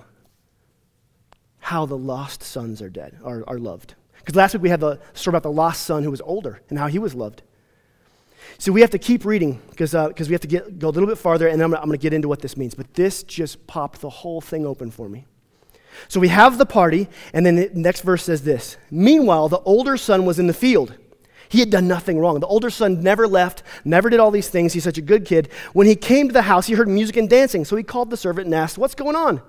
how 1.59 1.85
the 1.85 1.97
lost 1.97 2.43
sons 2.43 2.81
are 2.81 2.89
dead, 2.89 3.17
are, 3.23 3.43
are 3.47 3.57
loved. 3.57 3.95
Because 4.19 4.35
last 4.35 4.53
week 4.53 4.63
we 4.63 4.69
had 4.69 4.79
the 4.79 4.99
story 5.13 5.31
about 5.31 5.43
the 5.43 5.51
lost 5.51 5.83
son 5.83 6.03
who 6.03 6.11
was 6.11 6.21
older 6.21 6.61
and 6.69 6.77
how 6.77 6.87
he 6.87 6.99
was 6.99 7.15
loved. 7.15 7.41
So 8.57 8.71
we 8.71 8.81
have 8.81 8.89
to 8.91 8.99
keep 8.99 9.25
reading 9.25 9.59
because 9.69 9.95
uh, 9.95 10.09
we 10.17 10.31
have 10.31 10.41
to 10.41 10.47
get, 10.47 10.77
go 10.77 10.89
a 10.89 10.91
little 10.91 11.07
bit 11.07 11.17
farther, 11.17 11.47
and 11.47 11.61
I'm 11.61 11.71
going 11.71 11.91
to 11.91 11.97
get 11.97 12.13
into 12.13 12.27
what 12.27 12.41
this 12.41 12.57
means. 12.57 12.75
But 12.75 12.93
this 12.93 13.23
just 13.23 13.65
popped 13.65 14.01
the 14.01 14.09
whole 14.09 14.41
thing 14.41 14.65
open 14.65 14.91
for 14.91 15.09
me. 15.09 15.25
So 16.07 16.19
we 16.19 16.29
have 16.29 16.57
the 16.57 16.65
party, 16.65 17.07
and 17.33 17.45
then 17.45 17.55
the 17.55 17.69
next 17.73 18.01
verse 18.01 18.23
says 18.23 18.43
this 18.43 18.77
Meanwhile, 18.89 19.49
the 19.49 19.59
older 19.59 19.97
son 19.97 20.25
was 20.25 20.39
in 20.39 20.47
the 20.47 20.53
field. 20.53 20.95
He 21.49 21.59
had 21.59 21.69
done 21.69 21.85
nothing 21.85 22.17
wrong. 22.17 22.39
The 22.39 22.47
older 22.47 22.69
son 22.69 23.01
never 23.01 23.27
left, 23.27 23.61
never 23.83 24.09
did 24.09 24.21
all 24.21 24.31
these 24.31 24.47
things. 24.47 24.71
He's 24.71 24.85
such 24.85 24.97
a 24.97 25.01
good 25.01 25.25
kid. 25.25 25.49
When 25.73 25.85
he 25.85 25.95
came 25.97 26.27
to 26.27 26.33
the 26.33 26.43
house, 26.43 26.67
he 26.67 26.75
heard 26.75 26.87
music 26.87 27.17
and 27.17 27.29
dancing. 27.29 27.65
So 27.65 27.75
he 27.75 27.83
called 27.83 28.09
the 28.09 28.15
servant 28.15 28.45
and 28.45 28.55
asked, 28.55 28.77
What's 28.77 28.95
going 28.95 29.17
on? 29.17 29.41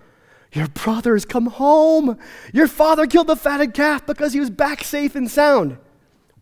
Your 0.52 0.66
brother 0.68 1.14
has 1.14 1.24
come 1.24 1.46
home. 1.46 2.18
Your 2.52 2.66
father 2.66 3.06
killed 3.06 3.28
the 3.28 3.36
fatted 3.36 3.72
calf 3.72 4.04
because 4.04 4.32
he 4.32 4.40
was 4.40 4.50
back 4.50 4.82
safe 4.84 5.14
and 5.14 5.30
sound. 5.30 5.78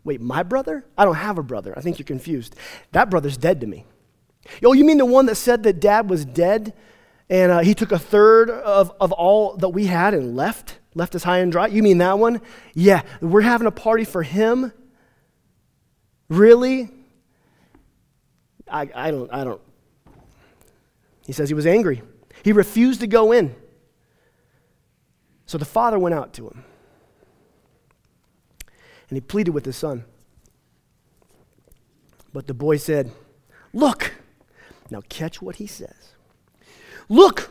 Wait, 0.03 0.21
my 0.21 0.43
brother? 0.43 0.85
I 0.97 1.05
don't 1.05 1.17
have 1.17 1.39
a 1.39 1.43
brother. 1.43 1.75
I 1.77 1.83
think 1.83 1.99
you're 1.99 2.07
confused. 2.07 2.57
That 2.93 3.11
brother's 3.11 3.37
dead 3.37 3.61
to 3.61 3.67
me. 3.67 3.85
Oh, 4.65 4.73
you 4.73 4.85
mean 4.85 4.99
the 4.99 5.05
one 5.05 5.27
that 5.27 5.37
said 5.37 5.63
that 5.65 5.79
dad 5.79 6.09
was 6.09 6.25
dead 6.25 6.73
and 7.31 7.53
uh, 7.53 7.61
he 7.61 7.75
took 7.75 7.93
a 7.93 7.99
third 7.99 8.51
of, 8.51 8.93
of 9.01 9.13
all 9.13 9.57
that 9.59 9.69
we 9.69 9.87
had 9.87 10.13
and 10.13 10.37
left? 10.37 10.79
Left 10.97 11.15
us 11.15 11.23
high 11.23 11.39
and 11.39 11.53
dry? 11.53 11.69
You 11.69 11.83
mean 11.83 11.99
that 11.99 12.19
one? 12.19 12.43
Yeah, 12.75 13.03
we're 13.21 13.41
having 13.41 13.69
a 13.69 13.73
party 13.73 14.05
for 14.05 14.25
him? 14.25 14.73
Really? 16.29 16.91
I, 18.69 18.91
I 18.95 19.11
don't, 19.13 19.33
I 19.33 19.45
don't. 19.45 19.61
He 21.25 21.33
says 21.33 21.49
he 21.49 21.55
was 21.55 21.67
angry. 21.67 22.03
He 22.43 22.53
refused 22.53 23.01
to 23.01 23.07
go 23.07 23.31
in. 23.31 23.55
So 25.47 25.59
the 25.59 25.65
father 25.65 25.99
went 25.99 26.15
out 26.15 26.33
to 26.35 26.49
him 26.49 26.65
and 29.09 29.17
he 29.17 29.21
pleaded 29.21 29.53
with 29.53 29.65
his 29.65 29.77
son. 29.77 30.05
But 32.33 32.47
the 32.47 32.55
boy 32.55 32.77
said, 32.77 33.13
Look, 33.73 34.15
now 34.91 35.03
catch 35.09 35.41
what 35.41 35.57
he 35.57 35.67
says. 35.67 36.15
Look, 37.11 37.51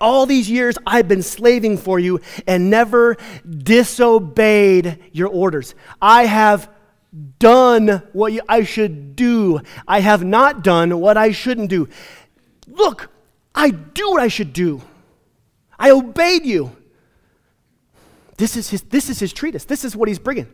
all 0.00 0.24
these 0.24 0.48
years 0.48 0.78
I've 0.86 1.08
been 1.08 1.22
slaving 1.22 1.76
for 1.76 1.98
you 1.98 2.20
and 2.46 2.70
never 2.70 3.16
disobeyed 3.46 4.98
your 5.12 5.28
orders. 5.28 5.74
I 6.00 6.24
have 6.24 6.70
done 7.38 8.02
what 8.12 8.32
I 8.48 8.62
should 8.62 9.16
do. 9.16 9.60
I 9.86 10.00
have 10.00 10.24
not 10.24 10.62
done 10.62 11.00
what 11.00 11.16
I 11.16 11.32
shouldn't 11.32 11.68
do. 11.68 11.88
Look, 12.68 13.10
I 13.54 13.70
do 13.70 14.10
what 14.10 14.22
I 14.22 14.28
should 14.28 14.52
do. 14.52 14.80
I 15.78 15.90
obeyed 15.90 16.46
you. 16.46 16.76
This 18.36 18.56
is 18.56 18.70
his, 18.70 18.82
this 18.82 19.10
is 19.10 19.18
his 19.18 19.32
treatise. 19.32 19.64
This 19.64 19.84
is 19.84 19.96
what 19.96 20.08
he's 20.08 20.20
bringing. 20.20 20.46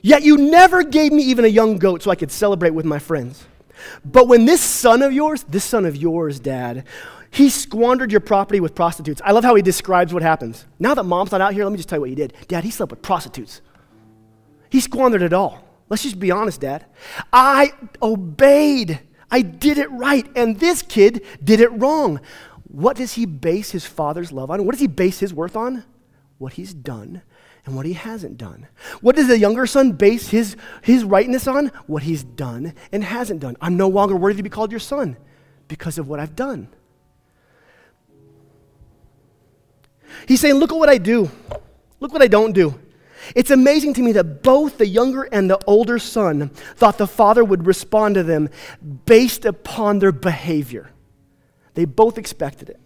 Yet 0.00 0.22
you 0.22 0.38
never 0.38 0.82
gave 0.82 1.12
me 1.12 1.22
even 1.24 1.44
a 1.44 1.48
young 1.48 1.76
goat 1.76 2.02
so 2.02 2.10
I 2.10 2.14
could 2.14 2.32
celebrate 2.32 2.70
with 2.70 2.86
my 2.86 2.98
friends. 2.98 3.44
But 4.04 4.28
when 4.28 4.44
this 4.44 4.60
son 4.60 5.02
of 5.02 5.12
yours, 5.12 5.44
this 5.44 5.64
son 5.64 5.84
of 5.84 5.96
yours, 5.96 6.40
dad, 6.40 6.84
he 7.30 7.48
squandered 7.48 8.12
your 8.12 8.20
property 8.20 8.60
with 8.60 8.74
prostitutes. 8.74 9.22
I 9.24 9.32
love 9.32 9.44
how 9.44 9.54
he 9.54 9.62
describes 9.62 10.12
what 10.12 10.22
happens. 10.22 10.66
Now 10.78 10.94
that 10.94 11.04
mom's 11.04 11.32
not 11.32 11.40
out 11.40 11.54
here, 11.54 11.64
let 11.64 11.70
me 11.70 11.78
just 11.78 11.88
tell 11.88 11.96
you 11.96 12.00
what 12.02 12.10
he 12.10 12.14
did. 12.14 12.34
Dad, 12.48 12.64
he 12.64 12.70
slept 12.70 12.90
with 12.90 13.02
prostitutes. 13.02 13.62
He 14.68 14.80
squandered 14.80 15.22
it 15.22 15.32
all. 15.32 15.64
Let's 15.88 16.02
just 16.02 16.18
be 16.18 16.30
honest, 16.30 16.60
Dad. 16.60 16.86
I 17.32 17.72
obeyed. 18.02 19.00
I 19.30 19.42
did 19.42 19.78
it 19.78 19.90
right. 19.90 20.26
And 20.36 20.60
this 20.60 20.82
kid 20.82 21.24
did 21.42 21.60
it 21.60 21.68
wrong. 21.72 22.20
What 22.64 22.96
does 22.96 23.14
he 23.14 23.26
base 23.26 23.70
his 23.70 23.84
father's 23.84 24.32
love 24.32 24.50
on? 24.50 24.64
What 24.64 24.72
does 24.72 24.80
he 24.80 24.86
base 24.86 25.18
his 25.18 25.34
worth 25.34 25.56
on? 25.56 25.84
What 26.38 26.54
he's 26.54 26.74
done 26.74 27.22
and 27.64 27.76
what 27.76 27.86
he 27.86 27.92
hasn't 27.92 28.36
done. 28.36 28.66
What 29.00 29.16
does 29.16 29.28
the 29.28 29.38
younger 29.38 29.66
son 29.66 29.92
base 29.92 30.28
his, 30.28 30.56
his 30.82 31.04
rightness 31.04 31.46
on? 31.46 31.68
What 31.86 32.02
he's 32.02 32.24
done 32.24 32.74
and 32.90 33.04
hasn't 33.04 33.40
done. 33.40 33.56
I'm 33.60 33.76
no 33.76 33.88
longer 33.88 34.16
worthy 34.16 34.38
to 34.38 34.42
be 34.42 34.50
called 34.50 34.72
your 34.72 34.80
son 34.80 35.16
because 35.68 35.98
of 35.98 36.08
what 36.08 36.18
I've 36.18 36.34
done. 36.34 36.68
He's 40.26 40.40
saying, 40.40 40.56
Look 40.56 40.72
at 40.72 40.78
what 40.78 40.88
I 40.88 40.98
do. 40.98 41.30
Look 42.00 42.12
what 42.12 42.22
I 42.22 42.26
don't 42.26 42.52
do. 42.52 42.78
It's 43.36 43.50
amazing 43.50 43.94
to 43.94 44.02
me 44.02 44.12
that 44.12 44.42
both 44.42 44.78
the 44.78 44.86
younger 44.86 45.22
and 45.22 45.48
the 45.48 45.60
older 45.66 45.98
son 45.98 46.48
thought 46.48 46.98
the 46.98 47.06
father 47.06 47.44
would 47.44 47.66
respond 47.66 48.16
to 48.16 48.24
them 48.24 48.48
based 49.06 49.44
upon 49.44 50.00
their 50.00 50.10
behavior. 50.10 50.90
They 51.74 51.84
both 51.84 52.18
expected 52.18 52.68
it. 52.68 52.80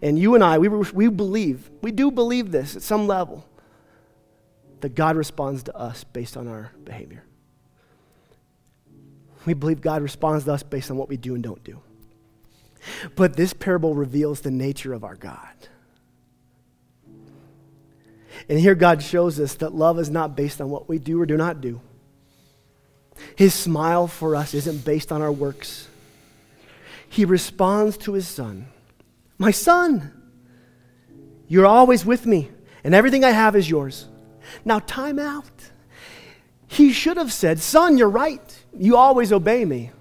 And 0.00 0.18
you 0.18 0.34
and 0.34 0.42
I, 0.42 0.58
we, 0.58 0.68
we 0.68 1.08
believe, 1.08 1.70
we 1.82 1.92
do 1.92 2.10
believe 2.10 2.50
this 2.50 2.74
at 2.74 2.82
some 2.82 3.06
level, 3.06 3.46
that 4.86 4.94
God 4.94 5.16
responds 5.16 5.64
to 5.64 5.76
us 5.76 6.04
based 6.04 6.36
on 6.36 6.46
our 6.46 6.70
behavior. 6.84 7.24
We 9.44 9.52
believe 9.52 9.80
God 9.80 10.00
responds 10.00 10.44
to 10.44 10.52
us 10.52 10.62
based 10.62 10.92
on 10.92 10.96
what 10.96 11.08
we 11.08 11.16
do 11.16 11.34
and 11.34 11.42
don't 11.42 11.64
do. 11.64 11.80
But 13.16 13.34
this 13.34 13.52
parable 13.52 13.96
reveals 13.96 14.42
the 14.42 14.52
nature 14.52 14.92
of 14.92 15.02
our 15.02 15.16
God. 15.16 15.56
And 18.48 18.60
here 18.60 18.76
God 18.76 19.02
shows 19.02 19.40
us 19.40 19.56
that 19.56 19.74
love 19.74 19.98
is 19.98 20.08
not 20.08 20.36
based 20.36 20.60
on 20.60 20.70
what 20.70 20.88
we 20.88 21.00
do 21.00 21.20
or 21.20 21.26
do 21.26 21.36
not 21.36 21.60
do. 21.60 21.80
His 23.34 23.54
smile 23.54 24.06
for 24.06 24.36
us 24.36 24.54
isn't 24.54 24.84
based 24.84 25.10
on 25.10 25.20
our 25.20 25.32
works. 25.32 25.88
He 27.08 27.24
responds 27.24 27.96
to 27.96 28.12
his 28.12 28.28
son 28.28 28.68
My 29.36 29.50
son, 29.50 30.12
you're 31.48 31.66
always 31.66 32.06
with 32.06 32.24
me, 32.24 32.52
and 32.84 32.94
everything 32.94 33.24
I 33.24 33.30
have 33.30 33.56
is 33.56 33.68
yours. 33.68 34.06
Now, 34.64 34.80
time 34.80 35.18
out. 35.18 35.70
He 36.66 36.92
should 36.92 37.16
have 37.16 37.32
said, 37.32 37.60
Son, 37.60 37.96
you're 37.96 38.08
right. 38.08 38.64
You 38.76 38.96
always 38.96 39.32
obey 39.32 39.64
me. 39.64 39.92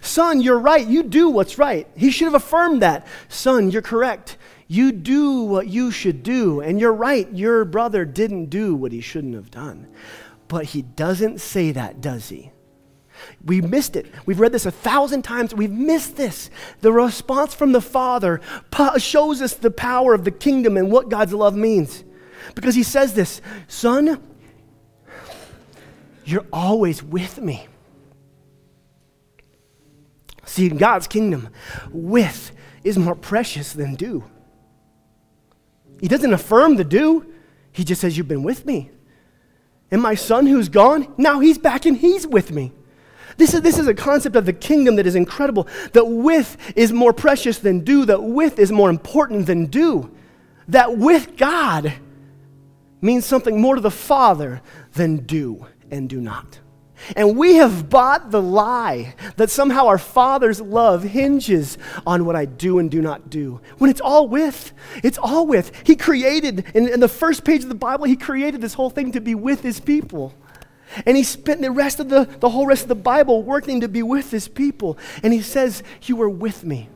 Son, 0.00 0.40
you're 0.40 0.58
right. 0.58 0.86
You 0.86 1.02
do 1.02 1.30
what's 1.30 1.58
right. 1.58 1.88
He 1.96 2.10
should 2.10 2.26
have 2.26 2.34
affirmed 2.34 2.82
that. 2.82 3.06
Son, 3.28 3.70
you're 3.70 3.82
correct. 3.82 4.36
You 4.66 4.92
do 4.92 5.42
what 5.42 5.66
you 5.66 5.90
should 5.90 6.22
do. 6.22 6.60
And 6.60 6.78
you're 6.78 6.92
right, 6.92 7.30
your 7.32 7.64
brother 7.64 8.04
didn't 8.04 8.46
do 8.46 8.74
what 8.74 8.92
he 8.92 9.00
shouldn't 9.00 9.34
have 9.34 9.50
done. 9.50 9.88
But 10.46 10.66
he 10.66 10.82
doesn't 10.82 11.40
say 11.40 11.72
that, 11.72 12.00
does 12.00 12.28
he? 12.28 12.52
We 13.44 13.60
missed 13.60 13.96
it. 13.96 14.06
We've 14.26 14.38
read 14.38 14.52
this 14.52 14.66
a 14.66 14.70
thousand 14.70 15.22
times. 15.22 15.54
We've 15.54 15.72
missed 15.72 16.16
this. 16.16 16.50
The 16.82 16.92
response 16.92 17.54
from 17.54 17.72
the 17.72 17.80
Father 17.80 18.40
shows 18.98 19.42
us 19.42 19.54
the 19.54 19.70
power 19.70 20.14
of 20.14 20.24
the 20.24 20.30
kingdom 20.30 20.76
and 20.76 20.92
what 20.92 21.08
God's 21.08 21.32
love 21.32 21.56
means. 21.56 22.04
Because 22.58 22.74
he 22.74 22.82
says 22.82 23.14
this 23.14 23.40
Son, 23.68 24.20
you're 26.24 26.46
always 26.52 27.04
with 27.04 27.40
me. 27.40 27.68
See, 30.44 30.66
in 30.66 30.76
God's 30.76 31.06
kingdom, 31.06 31.50
with 31.92 32.50
is 32.82 32.98
more 32.98 33.14
precious 33.14 33.72
than 33.72 33.94
do. 33.94 34.24
He 36.00 36.08
doesn't 36.08 36.32
affirm 36.32 36.74
the 36.74 36.82
do, 36.82 37.32
he 37.70 37.84
just 37.84 38.00
says, 38.00 38.18
You've 38.18 38.26
been 38.26 38.42
with 38.42 38.66
me. 38.66 38.90
And 39.92 40.02
my 40.02 40.16
son 40.16 40.44
who's 40.44 40.68
gone, 40.68 41.14
now 41.16 41.38
he's 41.38 41.58
back 41.58 41.86
and 41.86 41.96
he's 41.96 42.26
with 42.26 42.50
me. 42.50 42.72
This 43.36 43.54
is, 43.54 43.62
this 43.62 43.78
is 43.78 43.86
a 43.86 43.94
concept 43.94 44.34
of 44.34 44.46
the 44.46 44.52
kingdom 44.52 44.96
that 44.96 45.06
is 45.06 45.14
incredible. 45.14 45.68
That 45.92 46.06
with 46.06 46.56
is 46.74 46.92
more 46.92 47.12
precious 47.12 47.58
than 47.58 47.84
do, 47.84 48.04
that 48.06 48.20
with 48.20 48.58
is 48.58 48.72
more 48.72 48.90
important 48.90 49.46
than 49.46 49.66
do. 49.66 50.10
That 50.66 50.98
with 50.98 51.36
God 51.36 51.94
means 53.00 53.24
something 53.24 53.60
more 53.60 53.76
to 53.76 53.80
the 53.80 53.90
Father 53.90 54.60
than 54.94 55.18
do 55.18 55.66
and 55.90 56.08
do 56.08 56.20
not. 56.20 56.60
And 57.16 57.36
we 57.36 57.54
have 57.54 57.88
bought 57.88 58.30
the 58.30 58.42
lie 58.42 59.14
that 59.36 59.50
somehow 59.50 59.86
our 59.86 59.98
Father's 59.98 60.60
love 60.60 61.02
hinges 61.04 61.78
on 62.06 62.24
what 62.24 62.36
I 62.36 62.44
do 62.44 62.78
and 62.78 62.90
do 62.90 63.00
not 63.00 63.30
do. 63.30 63.60
When 63.78 63.90
it's 63.90 64.00
all 64.00 64.28
with, 64.28 64.72
it's 65.02 65.18
all 65.18 65.46
with. 65.46 65.70
He 65.84 65.96
created, 65.96 66.64
in, 66.74 66.88
in, 66.88 67.00
the 67.00 67.08
first 67.08 67.44
page 67.44 67.62
of 67.62 67.68
the 67.68 67.74
Bible, 67.74 68.04
He 68.04 68.16
created 68.16 68.60
this 68.60 68.74
whole 68.74 68.90
thing 68.90 69.12
to 69.12 69.20
be 69.20 69.34
with 69.34 69.60
His 69.60 69.80
people. 69.80 70.34
And 71.06 71.16
He 71.16 71.22
spent 71.22 71.60
the 71.62 71.70
rest 71.70 72.00
of 72.00 72.08
the, 72.08 72.24
the 72.40 72.48
whole 72.48 72.66
rest 72.66 72.82
of 72.82 72.88
the 72.88 72.94
Bible 72.96 73.42
working 73.42 73.80
to 73.80 73.88
be 73.88 74.02
with 74.02 74.30
His 74.30 74.48
people. 74.48 74.98
And 75.22 75.32
He 75.32 75.40
says, 75.40 75.82
You 76.02 76.16
were 76.16 76.30
with 76.30 76.64
me. 76.64 76.88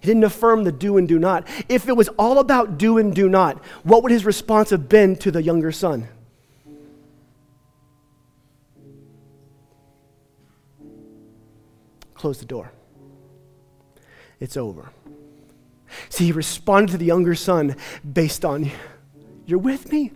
He 0.00 0.06
didn't 0.06 0.24
affirm 0.24 0.64
the 0.64 0.72
do 0.72 0.98
and 0.98 1.08
do 1.08 1.18
not. 1.18 1.46
If 1.68 1.88
it 1.88 1.96
was 1.96 2.08
all 2.18 2.38
about 2.38 2.78
do 2.78 2.98
and 2.98 3.14
do 3.14 3.28
not, 3.28 3.64
what 3.84 4.02
would 4.02 4.12
His 4.12 4.24
response 4.24 4.70
have 4.70 4.88
been 4.88 5.16
to 5.16 5.30
the 5.30 5.42
younger 5.42 5.72
son? 5.72 6.08
close 12.26 12.38
the 12.38 12.44
door. 12.44 12.72
It's 14.40 14.56
over. 14.56 14.90
See, 16.08 16.24
he 16.24 16.32
responded 16.32 16.90
to 16.90 16.98
the 16.98 17.04
younger 17.04 17.36
son 17.36 17.76
based 18.10 18.44
on, 18.44 18.68
You're 19.46 19.60
with 19.60 19.92
me? 19.92 20.10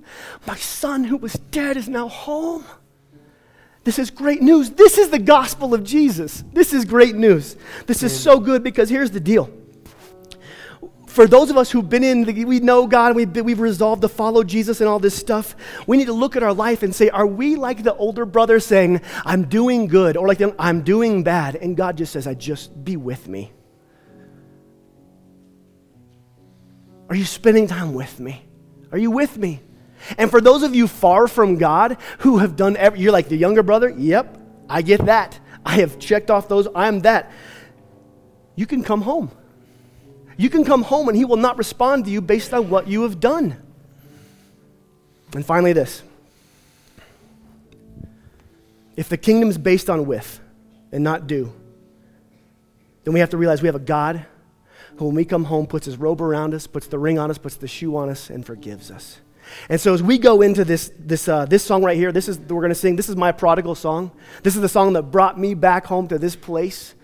My 0.45 0.57
son 0.57 1.05
who 1.05 1.17
was 1.17 1.35
dead 1.35 1.77
is 1.77 1.89
now 1.89 2.09
home. 2.09 2.65
This 3.85 4.01
is 4.01 4.11
great 4.11 4.43
news. 4.43 4.71
This 4.71 4.99
is 4.99 5.11
the 5.11 5.21
gospel 5.21 5.73
of 5.73 5.85
Jesus. 5.85 6.43
This 6.53 6.73
is 6.73 6.85
great 6.85 7.15
news. 7.15 7.57
This 7.87 8.03
is 8.03 8.19
so 8.19 8.41
good 8.41 8.65
because 8.65 8.91
here's 8.91 9.13
the 9.13 9.21
deal 9.21 9.49
for 11.11 11.27
those 11.27 11.51
of 11.51 11.57
us 11.57 11.71
who've 11.71 11.89
been 11.89 12.05
in, 12.05 12.23
the, 12.25 12.45
we 12.45 12.61
know 12.61 12.87
God, 12.87 13.17
we've, 13.17 13.35
we've 13.37 13.59
resolved 13.59 14.03
to 14.03 14.09
follow 14.09 14.45
Jesus 14.45 14.81
and 14.81 14.89
all 14.89 15.01
this 15.01 15.17
stuff, 15.17 15.57
we 15.87 15.97
need 15.97 16.07
to 16.07 16.13
look 16.13 16.37
at 16.37 16.43
our 16.45 16.55
life 16.55 16.85
and 16.85 16.95
say, 16.95 17.11
are 17.11 17.27
we 17.27 17.57
like 17.57 17.83
the 17.83 17.95
older 17.97 18.25
brother 18.25 18.61
saying, 18.61 19.01
I'm 19.25 19.49
doing 19.49 19.89
good, 19.89 20.17
or 20.17 20.29
like 20.29 20.39
the, 20.39 20.55
I'm 20.57 20.83
doing 20.83 21.25
bad? 21.25 21.57
And 21.57 21.77
God 21.77 21.97
just 21.97 22.13
says, 22.13 22.29
I 22.29 22.35
just 22.35 22.85
be 22.85 22.97
with 22.97 23.27
me. 23.27 23.53
Are 27.09 27.17
you 27.17 27.25
spending 27.25 27.67
time 27.67 27.93
with 27.93 28.21
me? 28.21 28.45
Are 28.93 28.99
you 28.99 29.11
with 29.11 29.37
me? 29.37 29.61
And 30.17 30.31
for 30.31 30.41
those 30.41 30.63
of 30.63 30.77
you 30.77 30.87
far 30.87 31.27
from 31.27 31.57
God 31.57 31.99
who 32.21 32.39
have 32.39 32.55
done, 32.55 32.77
every, 32.77 33.01
you're 33.01 33.13
like 33.13 33.29
the 33.29 33.37
younger 33.37 33.65
brother, 33.65 33.91
yep, 33.91 34.39
I 34.69 34.83
get 34.83 35.05
that. 35.07 35.39
I 35.67 35.81
have 35.81 35.99
checked 35.99 36.31
off 36.31 36.47
those, 36.47 36.69
I'm 36.73 37.01
that. 37.01 37.33
You 38.55 38.67
can 38.67 38.85
come 38.85 39.03
home. 39.03 39.33
You 40.41 40.49
can 40.49 40.65
come 40.65 40.81
home 40.81 41.07
and 41.09 41.19
he 41.19 41.27
will 41.27 41.37
not 41.37 41.59
respond 41.59 42.07
to 42.07 42.11
you 42.11 42.23
based 42.23 42.55
on 42.55 42.71
what 42.71 42.89
you 42.89 43.03
have 43.03 43.21
done. 43.21 43.61
And 45.35 45.45
finally, 45.45 45.75
this 45.75 46.03
if 48.97 49.11
the 49.11 49.19
kingdom 49.19 49.51
is 49.51 49.59
based 49.59 49.91
on 49.91 50.07
with 50.07 50.41
and 50.93 51.05
not 51.05 51.27
do, 51.27 51.53
then 53.05 53.13
we 53.13 53.21
have 53.21 53.29
to 53.31 53.37
realize 53.37 53.61
we 53.61 53.69
have 53.69 53.75
a 53.75 53.79
God 53.79 54.25
who, 54.97 55.05
when 55.05 55.15
we 55.15 55.27
come 55.27 55.45
home, 55.45 55.67
puts 55.67 55.85
his 55.85 55.99
robe 55.99 56.23
around 56.23 56.55
us, 56.55 56.67
puts 56.67 56.87
the 56.87 56.99
ring 56.99 57.19
on 57.19 57.31
us, 57.31 57.37
puts 57.37 57.57
the 57.57 57.69
shoe 57.69 57.95
on 57.95 58.09
us, 58.09 58.31
and 58.31 58.47
forgives 58.47 58.91
us. 58.91 59.21
And 59.69 59.79
so, 59.79 59.93
as 59.93 60.03
we 60.03 60.17
go 60.17 60.41
into 60.41 60.65
this, 60.65 60.91
this, 60.99 61.29
uh, 61.29 61.45
this 61.45 61.63
song 61.63 61.85
right 61.85 61.99
here, 61.99 62.13
this 62.13 62.31
is 62.31 62.39
we're 62.39 62.63
going 62.63 62.71
to 62.71 62.75
sing. 62.75 62.97
This 62.97 63.11
is 63.11 63.17
my 63.17 63.31
prodigal 63.31 63.75
song. 63.75 64.11
This 64.43 64.57
is 64.57 64.63
the 64.63 64.71
song 64.71 64.95
that 64.95 65.03
brought 65.03 65.39
me 65.39 65.53
back 65.53 65.85
home 65.85 66.09
to 66.09 66.19
this 66.19 66.35
place 66.35 66.95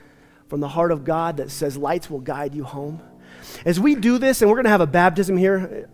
from 0.49 0.61
the 0.61 0.69
heart 0.69 0.91
of 0.91 1.05
God 1.05 1.37
that 1.37 1.51
says, 1.51 1.77
Lights 1.77 2.09
will 2.09 2.21
guide 2.21 2.55
you 2.55 2.65
home. 2.65 3.03
As 3.65 3.81
we 3.81 3.95
do 3.95 4.19
this, 4.19 4.43
and 4.43 4.51
we're 4.51 4.57
going 4.57 4.65
to 4.65 4.71
have 4.71 4.81
a 4.81 4.87
baptism 4.87 5.37
here, 5.37 5.89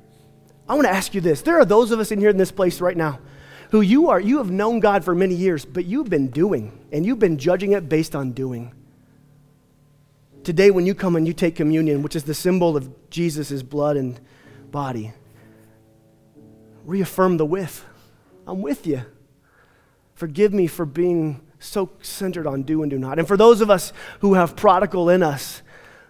I 0.69 0.75
want 0.75 0.87
to 0.87 0.93
ask 0.93 1.15
you 1.15 1.21
this. 1.21 1.43
There 1.43 1.59
are 1.59 1.65
those 1.65 1.91
of 1.91 2.01
us 2.01 2.11
in 2.11 2.19
here 2.19 2.31
in 2.31 2.37
this 2.37 2.53
place 2.53 2.81
right 2.81 2.97
now 2.97 3.21
who 3.73 3.81
you 3.81 4.11
are, 4.11 4.21
you 4.21 4.37
have 4.37 4.51
known 4.51 4.81
God 4.81 5.03
for 5.03 5.15
many 5.15 5.35
years, 5.35 5.65
but 5.65 5.87
you've 5.87 6.11
been 6.11 6.29
doing, 6.29 6.87
and 6.93 7.07
you've 7.07 7.19
been 7.19 7.39
judging 7.39 7.73
it 7.73 7.89
based 7.89 8.15
on 8.15 8.33
doing. 8.33 8.75
Today, 10.45 10.71
when 10.71 10.85
you 10.85 10.95
come 10.95 11.17
and 11.17 11.27
you 11.27 11.33
take 11.33 11.57
communion, 11.57 12.03
which 12.03 12.15
is 12.15 12.25
the 12.25 12.35
symbol 12.35 12.77
of 12.77 13.09
Jesus' 13.09 13.63
blood 13.63 13.97
and 13.97 14.21
body, 14.71 15.13
reaffirm 16.85 17.39
the 17.39 17.47
with. 17.47 17.83
I'm 18.47 18.61
with 18.61 18.87
you. 18.87 19.03
Forgive 20.15 20.53
me 20.53 20.67
for 20.67 20.85
being 20.85 21.41
so 21.59 21.91
centered 22.03 22.47
on 22.47 22.65
do 22.65 22.83
and 22.83 22.91
do 22.91 22.99
not. 22.99 23.19
And 23.19 23.27
for 23.27 23.39
those 23.39 23.63
of 23.63 23.71
us 23.71 23.95
who 24.21 24.35
have 24.35 24.55
prodigal 24.55 25.09
in 25.09 25.23
us, 25.23 25.63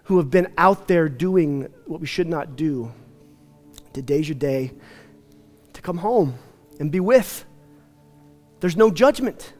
who 0.03 0.17
have 0.17 0.29
been 0.29 0.51
out 0.57 0.87
there 0.87 1.07
doing 1.07 1.71
what 1.85 2.01
we 2.01 2.07
should 2.07 2.27
not 2.27 2.55
do. 2.55 2.91
Today's 3.93 4.27
your 4.27 4.35
day 4.35 4.71
to 5.73 5.81
come 5.81 5.97
home 5.97 6.35
and 6.79 6.91
be 6.91 6.99
with. 6.99 7.45
There's 8.59 8.77
no 8.77 8.91
judgment, 8.91 9.53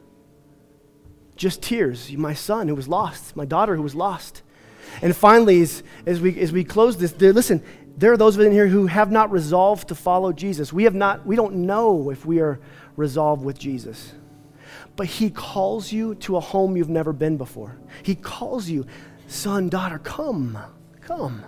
just 1.36 1.62
tears. 1.62 2.10
My 2.12 2.34
son 2.34 2.68
who 2.68 2.74
was 2.74 2.88
lost, 2.88 3.36
my 3.36 3.44
daughter 3.44 3.76
who 3.76 3.82
was 3.82 3.94
lost. 3.94 4.42
And 5.02 5.14
finally, 5.14 5.62
as, 5.62 5.82
as, 6.06 6.20
we, 6.20 6.38
as 6.40 6.52
we 6.52 6.64
close 6.64 6.96
this, 6.96 7.12
there, 7.12 7.32
listen, 7.32 7.62
there 7.96 8.12
are 8.12 8.16
those 8.16 8.36
in 8.38 8.52
here 8.52 8.66
who 8.66 8.86
have 8.86 9.10
not 9.10 9.30
resolved 9.30 9.88
to 9.88 9.94
follow 9.94 10.32
Jesus. 10.32 10.72
We, 10.72 10.84
have 10.84 10.94
not, 10.94 11.26
we 11.26 11.36
don't 11.36 11.54
know 11.66 12.10
if 12.10 12.26
we 12.26 12.40
are 12.40 12.60
resolved 12.96 13.44
with 13.44 13.58
Jesus. 13.58 14.12
But 14.96 15.06
He 15.06 15.30
calls 15.30 15.92
you 15.92 16.14
to 16.16 16.36
a 16.36 16.40
home 16.40 16.76
you've 16.76 16.88
never 16.88 17.12
been 17.12 17.36
before. 17.36 17.76
He 18.02 18.14
calls 18.14 18.68
you, 18.68 18.86
son, 19.26 19.68
daughter, 19.68 19.98
come, 19.98 20.58
come. 21.00 21.44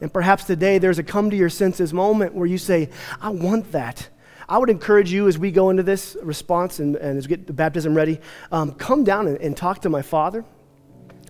And 0.00 0.12
perhaps 0.12 0.44
today 0.44 0.78
there's 0.78 0.98
a 0.98 1.02
come 1.02 1.30
to 1.30 1.36
your 1.36 1.48
senses 1.48 1.92
moment 1.92 2.34
where 2.34 2.46
you 2.46 2.58
say, 2.58 2.90
I 3.20 3.30
want 3.30 3.72
that. 3.72 4.08
I 4.48 4.56
would 4.56 4.70
encourage 4.70 5.12
you 5.12 5.28
as 5.28 5.38
we 5.38 5.50
go 5.50 5.70
into 5.70 5.82
this 5.82 6.16
response 6.22 6.78
and, 6.78 6.96
and 6.96 7.18
as 7.18 7.26
we 7.26 7.36
get 7.36 7.46
the 7.46 7.52
baptism 7.52 7.94
ready, 7.94 8.20
um, 8.50 8.72
come 8.72 9.04
down 9.04 9.26
and, 9.26 9.36
and, 9.38 9.56
talk 9.56 9.82
to 9.82 9.90
my 9.90 10.00
father 10.00 10.44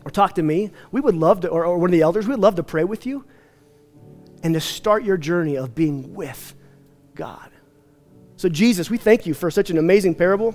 or 0.05 0.11
talk 0.11 0.37
to 0.37 0.43
me. 0.43 0.71
We 0.93 1.01
would 1.01 1.17
love 1.17 1.41
to, 1.41 1.49
or, 1.49 1.65
or 1.65 1.79
one 1.79 1.89
of 1.89 1.93
the 1.93 2.03
elders, 2.03 2.29
we'd 2.29 2.39
love 2.39 2.55
to 2.57 2.63
pray 2.63 2.85
with 2.85 3.07
you 3.07 3.25
and 4.45 4.55
to 4.55 4.61
start 4.61 5.03
your 5.03 5.17
journey 5.17 5.57
of 5.57 5.75
being 5.75 6.15
with 6.15 6.55
God. 7.17 7.51
So, 8.37 8.49
Jesus, 8.49 8.89
we 8.89 8.99
thank 8.99 9.27
you 9.27 9.35
for 9.35 9.51
such 9.51 9.71
an 9.71 9.79
amazing 9.79 10.15
parable. 10.15 10.55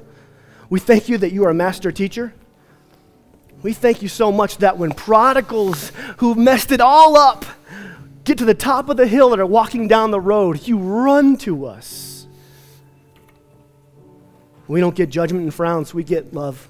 We 0.69 0.79
thank 0.79 1.09
you 1.09 1.17
that 1.17 1.33
you 1.33 1.43
are 1.43 1.49
a 1.49 1.53
master 1.53 1.91
teacher. 1.91 2.33
We 3.63 3.71
thank 3.71 4.01
you 4.01 4.09
so 4.09 4.31
much 4.31 4.57
that 4.57 4.77
when 4.77 4.91
prodigals 4.91 5.93
who 6.17 6.35
messed 6.35 6.73
it 6.73 6.81
all 6.81 7.17
up, 7.17 7.45
get 8.25 8.37
to 8.39 8.45
the 8.45 8.53
top 8.53 8.89
of 8.89 8.97
the 8.97 9.07
hill 9.07 9.31
and 9.31 9.41
are 9.41 9.45
walking 9.45 9.87
down 9.87 10.11
the 10.11 10.19
road, 10.19 10.67
you 10.67 10.77
run 10.77 11.37
to 11.37 11.65
us. 11.65 12.27
We 14.67 14.81
don't 14.81 14.95
get 14.95 15.09
judgment 15.09 15.43
and 15.43 15.53
frowns, 15.53 15.93
we 15.93 16.03
get 16.03 16.33
love. 16.33 16.69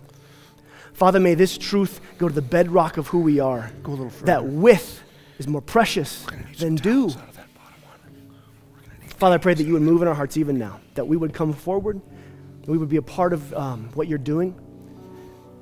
Father, 0.94 1.20
may 1.20 1.34
this 1.34 1.58
truth 1.58 2.00
go 2.20 2.28
to 2.28 2.34
the 2.34 2.41
bedrock 2.41 2.98
of 2.98 3.08
who 3.08 3.20
we 3.20 3.39
are. 3.39 3.72
That 4.26 4.46
with 4.46 5.02
is 5.39 5.48
more 5.48 5.62
precious 5.62 6.28
than 6.60 6.76
do. 6.76 7.10
Father, 9.18 9.36
I 9.36 9.38
pray 9.39 9.56
that 9.56 9.64
you 9.64 9.74
would 9.74 9.82
move 9.82 10.04
in 10.04 10.08
our 10.08 10.14
hearts 10.14 10.38
even 10.38 10.60
now, 10.60 10.80
that 10.94 11.08
we 11.08 11.18
would 11.18 11.34
come 11.34 11.54
forward, 11.54 12.02
we 12.68 12.78
would 12.78 12.89
be 12.89 12.98
a 12.98 13.02
part 13.02 13.34
of 13.34 13.52
um, 13.54 13.89
what 13.96 14.08
you're 14.08 14.18
doing. 14.18 14.60